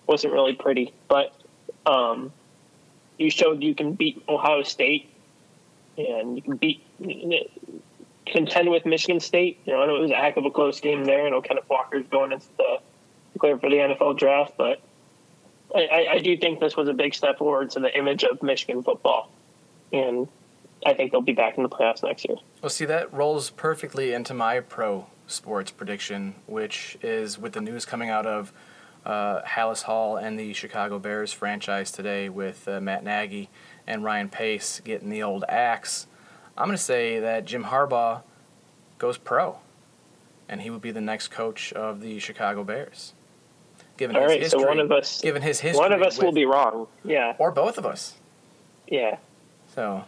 wasn't 0.06 0.34
really 0.34 0.54
pretty, 0.54 0.92
but 1.08 1.32
um, 1.86 2.32
you 3.16 3.30
showed 3.30 3.62
you 3.62 3.74
can 3.74 3.92
beat 3.94 4.22
Ohio 4.28 4.62
State 4.62 5.08
and 5.96 6.36
you 6.36 6.42
can 6.42 6.56
beat 6.56 6.82
contend 8.30 8.70
with 8.70 8.86
Michigan 8.86 9.20
State. 9.20 9.60
You 9.64 9.72
know, 9.72 9.82
I 9.82 9.86
know 9.86 9.96
it 9.96 10.00
was 10.00 10.10
a 10.10 10.16
heck 10.16 10.36
of 10.36 10.44
a 10.44 10.50
close 10.50 10.80
game 10.80 11.04
there. 11.04 11.26
I 11.26 11.30
know 11.30 11.40
Kenneth 11.40 11.68
Walker's 11.68 12.06
going 12.10 12.32
into 12.32 12.46
the 12.56 12.78
declare 13.32 13.58
for 13.58 13.70
the 13.70 13.76
NFL 13.76 14.18
draft, 14.18 14.54
but 14.56 14.80
I, 15.74 15.86
I, 15.86 16.12
I 16.12 16.18
do 16.18 16.36
think 16.36 16.60
this 16.60 16.76
was 16.76 16.88
a 16.88 16.92
big 16.92 17.14
step 17.14 17.38
forward 17.38 17.70
to 17.70 17.80
the 17.80 17.96
image 17.96 18.24
of 18.24 18.42
Michigan 18.42 18.82
football, 18.82 19.30
and 19.92 20.28
I 20.84 20.94
think 20.94 21.12
they'll 21.12 21.20
be 21.20 21.32
back 21.32 21.56
in 21.56 21.62
the 21.62 21.68
playoffs 21.68 22.02
next 22.02 22.26
year. 22.28 22.38
Well, 22.62 22.70
see, 22.70 22.84
that 22.86 23.12
rolls 23.12 23.50
perfectly 23.50 24.12
into 24.12 24.34
my 24.34 24.60
pro 24.60 25.06
sports 25.26 25.70
prediction, 25.70 26.34
which 26.46 26.98
is 27.02 27.38
with 27.38 27.52
the 27.52 27.60
news 27.60 27.84
coming 27.84 28.10
out 28.10 28.26
of 28.26 28.52
uh, 29.04 29.42
Halas 29.42 29.82
Hall 29.82 30.16
and 30.16 30.38
the 30.38 30.52
Chicago 30.52 30.98
Bears 30.98 31.32
franchise 31.32 31.90
today 31.90 32.28
with 32.28 32.66
uh, 32.68 32.80
Matt 32.80 33.04
Nagy 33.04 33.48
and 33.86 34.04
Ryan 34.04 34.28
Pace 34.28 34.80
getting 34.84 35.08
the 35.08 35.22
old 35.22 35.44
axe. 35.48 36.06
I'm 36.60 36.66
going 36.66 36.76
to 36.76 36.82
say 36.82 37.20
that 37.20 37.46
Jim 37.46 37.64
Harbaugh 37.64 38.20
goes 38.98 39.16
pro, 39.16 39.56
and 40.46 40.60
he 40.60 40.68
would 40.68 40.82
be 40.82 40.90
the 40.90 41.00
next 41.00 41.28
coach 41.28 41.72
of 41.72 42.02
the 42.02 42.18
Chicago 42.18 42.64
Bears. 42.64 43.14
Given 43.96 44.14
All 44.14 44.22
his 44.22 44.28
right, 44.30 44.40
history, 44.42 44.60
so 44.60 44.66
one 44.66 44.78
of 44.78 44.92
us, 44.92 45.20
given 45.22 45.40
his 45.40 45.60
history, 45.60 45.78
one 45.80 45.92
of 45.94 46.02
us 46.02 46.18
will 46.18 46.32
be 46.32 46.44
wrong. 46.44 46.86
Yeah, 47.02 47.34
or 47.38 47.50
both 47.50 47.78
of 47.78 47.86
us. 47.86 48.14
yeah. 48.88 49.16
So 49.74 50.04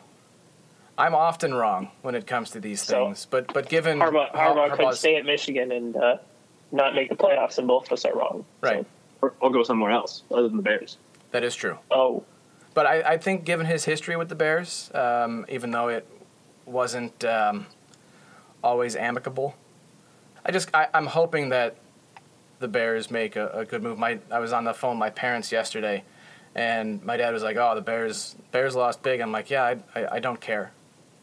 I'm 0.99 1.15
often 1.15 1.55
wrong 1.55 1.91
when 2.03 2.15
it 2.15 2.27
comes 2.27 2.51
to 2.51 2.61
these 2.61 2.83
So, 2.83 3.07
things. 3.07 3.27
But 3.31 3.53
but 3.55 3.69
given 3.71 3.99
Harbaugh, 3.99 4.31
Har- 4.31 4.55
Harbaugh 4.55 4.77
could 4.77 4.95
stay 4.95 5.17
at 5.17 5.25
Michigan 5.25 5.73
and 5.73 5.97
uh, 5.97 6.17
not 6.71 6.95
make 6.95 7.09
the 7.09 7.15
playoffs, 7.17 7.57
and 7.59 7.67
both 7.67 7.87
of 7.87 7.93
us 7.93 8.05
are 8.05 8.15
wrong. 8.15 8.45
So- 8.63 8.69
Right. 8.71 8.87
Or, 9.23 9.33
or 9.41 9.51
go 9.53 9.63
somewhere 9.63 9.93
else 9.93 10.23
other 10.33 10.49
than 10.49 10.57
the 10.57 10.63
Bears. 10.65 10.99
that 11.31 11.45
is 11.45 11.55
true. 11.55 11.79
oh, 11.93 12.25
But 12.75 12.87
I, 12.87 13.03
I 13.13 13.19
think, 13.19 13.45
given 13.45 13.67
his 13.67 13.85
history 13.85 14.17
with 14.17 14.29
the 14.29 14.35
Bears, 14.35 14.91
um, 14.95 15.47
even 15.49 15.71
though 15.71 15.87
it 15.89 16.05
wasn't 16.67 17.25
um, 17.25 17.67
always 18.63 18.97
amicable, 18.97 19.55
I 20.45 20.51
just 20.53 20.71
I, 20.75 20.89
I'm 20.95 21.07
hoping 21.07 21.51
that 21.51 21.77
the 22.59 22.69
Bears 22.69 23.11
make 23.11 23.37
a, 23.37 23.49
a 23.49 23.65
good 23.65 23.83
move. 23.83 23.99
My 23.99 24.19
I 24.31 24.39
was 24.39 24.53
on 24.53 24.65
the 24.65 24.75
phone 24.75 24.93
with 24.93 25.01
my 25.01 25.11
parents 25.11 25.53
yesterday, 25.53 26.05
and 26.55 27.03
my 27.05 27.17
dad 27.17 27.33
was 27.33 27.43
like, 27.43 27.57
"Oh, 27.57 27.75
the 27.75 27.83
Bears 27.83 28.37
Bears 28.51 28.75
lost 28.75 29.03
big." 29.03 29.21
I'm 29.21 29.33
like, 29.33 29.51
"Yeah, 29.51 29.65
I, 29.65 29.77
I, 29.95 30.15
I 30.17 30.19
don't 30.21 30.41
care. 30.41 30.73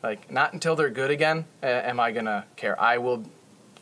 Like, 0.02 0.32
not 0.32 0.54
until 0.54 0.76
they're 0.76 0.90
good 0.90 1.12
again 1.12 1.46
uh, 1.62 1.66
am 1.66 2.00
I 2.00 2.12
gonna 2.12 2.46
care. 2.56 2.80
I 2.80 2.98
will 2.98 3.24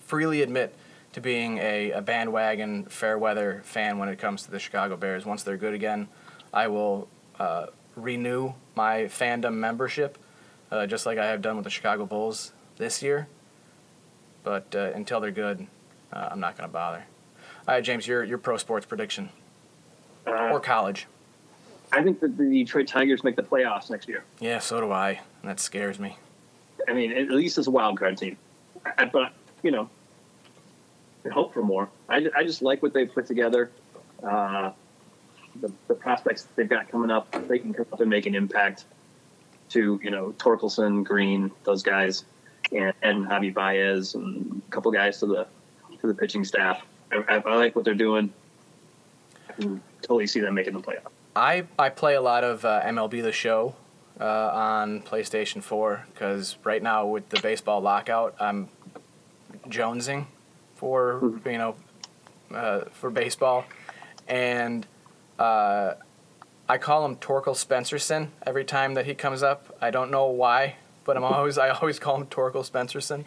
freely 0.05 0.41
admit." 0.41 0.75
To 1.13 1.21
being 1.21 1.57
a, 1.57 1.91
a 1.91 2.01
bandwagon 2.01 2.85
fair 2.85 3.17
weather 3.17 3.61
fan 3.65 3.97
when 3.97 4.07
it 4.07 4.19
comes 4.19 4.43
to 4.43 4.51
the 4.51 4.59
Chicago 4.59 4.95
Bears. 4.95 5.25
Once 5.25 5.41
they're 5.41 5.57
good 5.57 5.73
again, 5.73 6.09
I 6.53 6.67
will 6.67 7.07
uh, 7.39 7.67
renew 7.95 8.53
my 8.75 9.03
fandom 9.05 9.55
membership, 9.55 10.17
uh, 10.71 10.85
just 10.87 11.05
like 11.05 11.17
I 11.17 11.25
have 11.27 11.41
done 11.41 11.55
with 11.55 11.63
the 11.63 11.69
Chicago 11.69 12.05
Bulls 12.05 12.53
this 12.77 13.01
year. 13.01 13.27
But 14.43 14.73
uh, 14.75 14.91
until 14.95 15.19
they're 15.19 15.31
good, 15.31 15.67
uh, 16.13 16.29
I'm 16.31 16.39
not 16.39 16.57
going 16.57 16.69
to 16.69 16.73
bother. 16.73 17.05
All 17.67 17.75
right, 17.75 17.83
James, 17.83 18.07
your 18.07 18.23
your 18.23 18.37
pro 18.37 18.57
sports 18.57 18.85
prediction 18.85 19.29
Uh, 20.25 20.49
or 20.51 20.59
college? 20.59 21.07
I 21.91 22.01
think 22.03 22.19
that 22.19 22.37
the 22.37 22.43
Detroit 22.49 22.87
Tigers 22.87 23.23
make 23.23 23.35
the 23.35 23.43
playoffs 23.43 23.89
next 23.89 24.07
year. 24.07 24.23
Yeah, 24.39 24.59
so 24.59 24.79
do 24.81 24.91
I. 24.91 25.21
And 25.41 25.49
that 25.49 25.59
scares 25.59 25.99
me. 25.99 26.17
I 26.87 26.93
mean, 26.93 27.11
at 27.11 27.29
least 27.29 27.57
as 27.57 27.67
a 27.67 27.71
wild 27.71 27.97
card 27.97 28.17
team. 28.17 28.37
I, 28.97 29.05
but 29.05 29.33
you 29.63 29.71
know, 29.71 29.89
I 31.25 31.29
hope 31.29 31.53
for 31.53 31.63
more. 31.63 31.89
I, 32.07 32.27
I 32.35 32.43
just 32.43 32.61
like 32.61 32.81
what 32.81 32.93
they've 32.93 33.11
put 33.13 33.25
together. 33.25 33.69
Uh, 34.23 34.71
the, 35.59 35.71
the 35.87 35.93
prospects 35.95 36.43
that 36.43 36.55
they've 36.55 36.69
got 36.69 36.89
coming 36.89 37.09
up, 37.11 37.31
they 37.47 37.59
can 37.59 37.73
come 37.73 37.85
up 37.91 37.99
and 37.99 38.09
make 38.09 38.25
an 38.25 38.35
impact 38.35 38.85
to 39.69 39.99
you 40.03 40.11
know 40.11 40.33
Torkelson, 40.37 41.03
Greene, 41.03 41.51
those 41.63 41.83
guys, 41.83 42.25
and, 42.71 42.93
and 43.01 43.25
Javi 43.25 43.53
Baez, 43.53 44.15
and 44.15 44.61
a 44.67 44.71
couple 44.71 44.91
guys 44.91 45.19
to 45.19 45.25
the 45.25 45.47
to 45.99 46.07
the 46.07 46.13
pitching 46.13 46.43
staff. 46.43 46.81
I, 47.11 47.41
I, 47.45 47.55
like 47.55 47.75
what 47.75 47.85
they're 47.85 47.93
doing. 47.93 48.33
I 49.49 49.53
can 49.53 49.81
totally 50.01 50.27
see 50.27 50.39
them 50.39 50.55
making 50.55 50.73
the 50.73 50.79
playoffs. 50.79 51.11
I, 51.35 51.65
I 51.79 51.89
play 51.89 52.15
a 52.15 52.21
lot 52.21 52.43
of 52.43 52.65
uh, 52.65 52.81
MLB 52.83 53.21
The 53.21 53.31
Show 53.31 53.75
uh, 54.19 54.23
on 54.25 55.01
PlayStation 55.01 55.63
4 55.63 56.05
because 56.11 56.57
right 56.63 56.81
now 56.81 57.05
with 57.05 57.29
the 57.29 57.39
baseball 57.39 57.79
lockout, 57.79 58.35
I'm 58.39 58.69
jonesing 59.67 60.25
for 60.75 61.39
you 61.45 61.57
know 61.57 61.75
uh, 62.53 62.81
for 62.91 63.09
baseball, 63.09 63.65
and 64.27 64.85
uh, 65.39 65.93
I 66.69 66.77
call 66.77 67.05
him 67.05 67.15
Torkel 67.15 67.55
Spencerson 67.55 68.29
every 68.45 68.65
time 68.65 68.93
that 68.95 69.05
he 69.05 69.15
comes 69.15 69.41
up. 69.41 69.77
I 69.81 69.89
don't 69.89 70.11
know 70.11 70.27
why, 70.27 70.75
but 71.05 71.15
I'm 71.15 71.23
always 71.23 71.57
I 71.57 71.69
always 71.69 71.99
call 71.99 72.17
him 72.17 72.27
Torkel 72.27 72.69
Spencerson, 72.69 73.23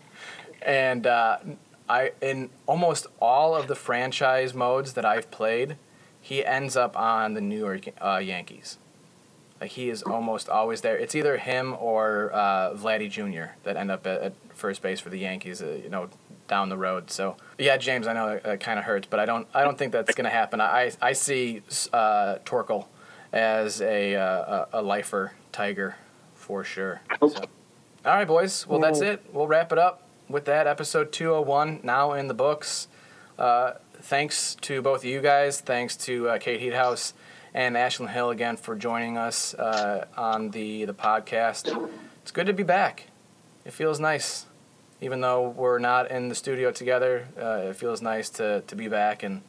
and 0.62 1.06
uh, 1.06 1.38
I 1.88 2.12
in 2.20 2.50
almost 2.66 3.06
all 3.20 3.56
of 3.56 3.66
the 3.66 3.74
franchise 3.74 4.52
modes 4.52 4.92
that 4.92 5.06
I've 5.06 5.30
played, 5.30 5.76
he 6.20 6.44
ends 6.44 6.76
up 6.76 6.98
on 6.98 7.34
the 7.34 7.40
New 7.40 7.58
York 7.58 7.88
uh, 8.00 8.20
Yankees. 8.22 8.78
Like 9.58 9.72
he 9.72 9.90
is 9.90 10.02
almost 10.02 10.48
always 10.48 10.82
there. 10.82 10.96
It's 10.96 11.14
either 11.14 11.36
him 11.36 11.76
or 11.78 12.30
uh, 12.32 12.74
Vladdy 12.74 13.10
Jr. 13.10 13.52
that 13.64 13.76
end 13.76 13.90
up 13.90 14.06
at, 14.06 14.20
at 14.22 14.32
first 14.54 14.80
base 14.82 15.00
for 15.00 15.10
the 15.10 15.18
Yankees. 15.18 15.62
Uh, 15.62 15.78
you 15.82 15.90
know, 15.90 16.08
down 16.46 16.68
the 16.68 16.76
road. 16.76 17.10
So 17.10 17.36
yeah, 17.58 17.78
James, 17.78 18.06
I 18.06 18.12
know 18.12 18.40
it, 18.44 18.60
kind 18.60 18.78
of 18.78 18.84
hurts, 18.84 19.06
but 19.08 19.18
I 19.18 19.24
don't. 19.24 19.48
I 19.54 19.62
don't 19.62 19.78
think 19.78 19.92
that's 19.92 20.14
going 20.14 20.24
to 20.24 20.30
happen. 20.30 20.60
I 20.60 20.92
I 21.00 21.14
see 21.14 21.62
uh, 21.94 22.36
Torkel 22.44 22.86
as 23.32 23.80
a, 23.80 24.14
uh, 24.16 24.66
a 24.72 24.80
a 24.80 24.82
lifer 24.82 25.32
Tiger 25.52 25.96
for 26.34 26.64
sure. 26.64 27.00
So- 27.20 27.44
all 28.04 28.14
right, 28.14 28.26
boys. 28.26 28.66
Well, 28.66 28.80
that's 28.80 29.00
it. 29.02 29.22
We'll 29.32 29.46
wrap 29.46 29.72
it 29.72 29.78
up 29.78 30.02
with 30.28 30.46
that. 30.46 30.66
Episode 30.66 31.12
201 31.12 31.80
now 31.82 32.14
in 32.14 32.28
the 32.28 32.34
books. 32.34 32.88
Uh, 33.38 33.72
thanks 34.00 34.54
to 34.62 34.80
both 34.80 35.00
of 35.00 35.04
you 35.04 35.20
guys. 35.20 35.60
Thanks 35.60 35.96
to 35.98 36.30
uh, 36.30 36.38
Cate 36.38 36.60
Heethuis 36.62 37.12
and 37.52 37.76
Ashlen 37.76 38.08
Hill 38.08 38.30
again 38.30 38.56
for 38.56 38.74
joining 38.74 39.18
us 39.18 39.52
uh, 39.52 40.06
on 40.16 40.50
the, 40.50 40.86
the 40.86 40.94
podcast. 40.94 41.90
It's 42.22 42.30
good 42.30 42.46
to 42.46 42.54
be 42.54 42.62
back. 42.62 43.04
It 43.66 43.74
feels 43.74 44.00
nice. 44.00 44.46
Even 45.02 45.20
though 45.20 45.48
we're 45.50 45.78
not 45.78 46.10
in 46.10 46.28
the 46.28 46.34
studio 46.34 46.70
together, 46.72 47.28
uh, 47.38 47.68
it 47.68 47.76
feels 47.76 48.00
nice 48.00 48.30
to, 48.30 48.62
to 48.66 48.76
be 48.76 48.88
back 48.88 49.22
and, 49.22 49.42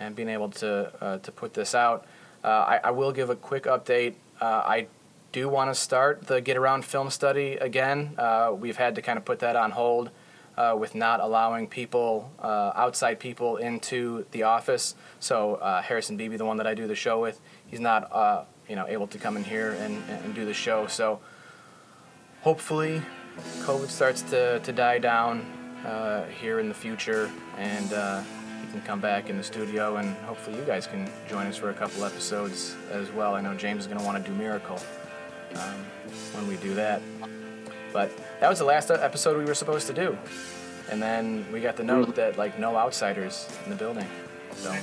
and 0.00 0.16
being 0.16 0.28
able 0.28 0.50
to, 0.50 0.92
uh, 1.00 1.18
to 1.18 1.30
put 1.30 1.54
this 1.54 1.72
out. 1.74 2.04
Uh, 2.46 2.78
I, 2.80 2.80
I 2.84 2.90
will 2.92 3.10
give 3.10 3.28
a 3.28 3.34
quick 3.34 3.64
update. 3.64 4.14
Uh, 4.40 4.62
I 4.64 4.86
do 5.32 5.48
want 5.48 5.68
to 5.68 5.74
start 5.74 6.28
the 6.28 6.40
Get 6.40 6.56
Around 6.56 6.84
film 6.84 7.10
study 7.10 7.54
again. 7.54 8.14
Uh, 8.16 8.54
we've 8.56 8.76
had 8.76 8.94
to 8.94 9.02
kind 9.02 9.18
of 9.18 9.24
put 9.24 9.40
that 9.40 9.56
on 9.56 9.72
hold 9.72 10.10
uh, 10.56 10.76
with 10.78 10.94
not 10.94 11.18
allowing 11.18 11.66
people, 11.66 12.30
uh, 12.40 12.70
outside 12.76 13.18
people, 13.18 13.56
into 13.56 14.26
the 14.30 14.44
office. 14.44 14.94
So 15.18 15.58
Harrison 15.84 16.16
Beebe, 16.16 16.36
the 16.36 16.44
one 16.44 16.56
that 16.58 16.68
I 16.68 16.74
do 16.74 16.86
the 16.86 16.94
show 16.94 17.20
with, 17.20 17.40
he's 17.66 17.80
not, 17.80 18.46
you 18.68 18.76
know, 18.76 18.86
able 18.86 19.08
to 19.08 19.18
come 19.18 19.36
in 19.36 19.42
here 19.42 19.72
and, 19.72 20.08
and 20.08 20.32
do 20.32 20.44
the 20.44 20.54
show. 20.54 20.86
So 20.86 21.18
hopefully, 22.42 23.02
COVID 23.64 23.88
starts 23.88 24.22
to, 24.22 24.60
to 24.60 24.72
die 24.72 25.00
down 25.00 25.44
here 26.38 26.60
in 26.60 26.68
the 26.68 26.74
future, 26.74 27.28
and 27.58 27.90
can 28.76 28.86
come 28.86 29.00
back 29.00 29.30
in 29.30 29.36
the 29.38 29.42
studio, 29.42 29.96
and 29.96 30.14
hopefully 30.18 30.56
you 30.58 30.64
guys 30.64 30.86
can 30.86 31.10
join 31.28 31.46
us 31.46 31.56
for 31.56 31.70
a 31.70 31.74
couple 31.74 32.04
episodes 32.04 32.76
as 32.90 33.10
well. 33.10 33.34
I 33.34 33.40
know 33.40 33.54
James 33.54 33.82
is 33.82 33.86
going 33.86 33.98
to 33.98 34.04
want 34.04 34.22
to 34.22 34.30
do 34.30 34.36
Miracle 34.36 34.78
um, 35.54 35.86
when 36.32 36.46
we 36.46 36.56
do 36.56 36.74
that. 36.74 37.00
But 37.92 38.10
that 38.40 38.50
was 38.50 38.58
the 38.58 38.64
last 38.64 38.90
episode 38.90 39.38
we 39.38 39.44
were 39.44 39.54
supposed 39.54 39.86
to 39.86 39.94
do. 39.94 40.18
And 40.90 41.02
then 41.02 41.46
we 41.52 41.60
got 41.60 41.76
the 41.76 41.84
note 41.84 42.14
that 42.16 42.36
like 42.36 42.58
no 42.58 42.76
outsiders 42.76 43.48
in 43.64 43.70
the 43.70 43.76
building. 43.76 44.06
So 44.54 44.74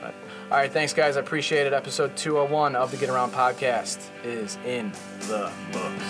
but 0.00 0.14
all 0.50 0.56
right, 0.58 0.72
thanks 0.72 0.92
guys. 0.92 1.16
I 1.16 1.20
appreciate 1.20 1.66
it. 1.66 1.72
Episode 1.72 2.16
201 2.16 2.76
of 2.76 2.92
the 2.92 2.96
Get 2.96 3.10
Around 3.10 3.32
podcast 3.32 3.98
is 4.24 4.56
in 4.64 4.92
the 5.20 5.50
books. 5.72 6.04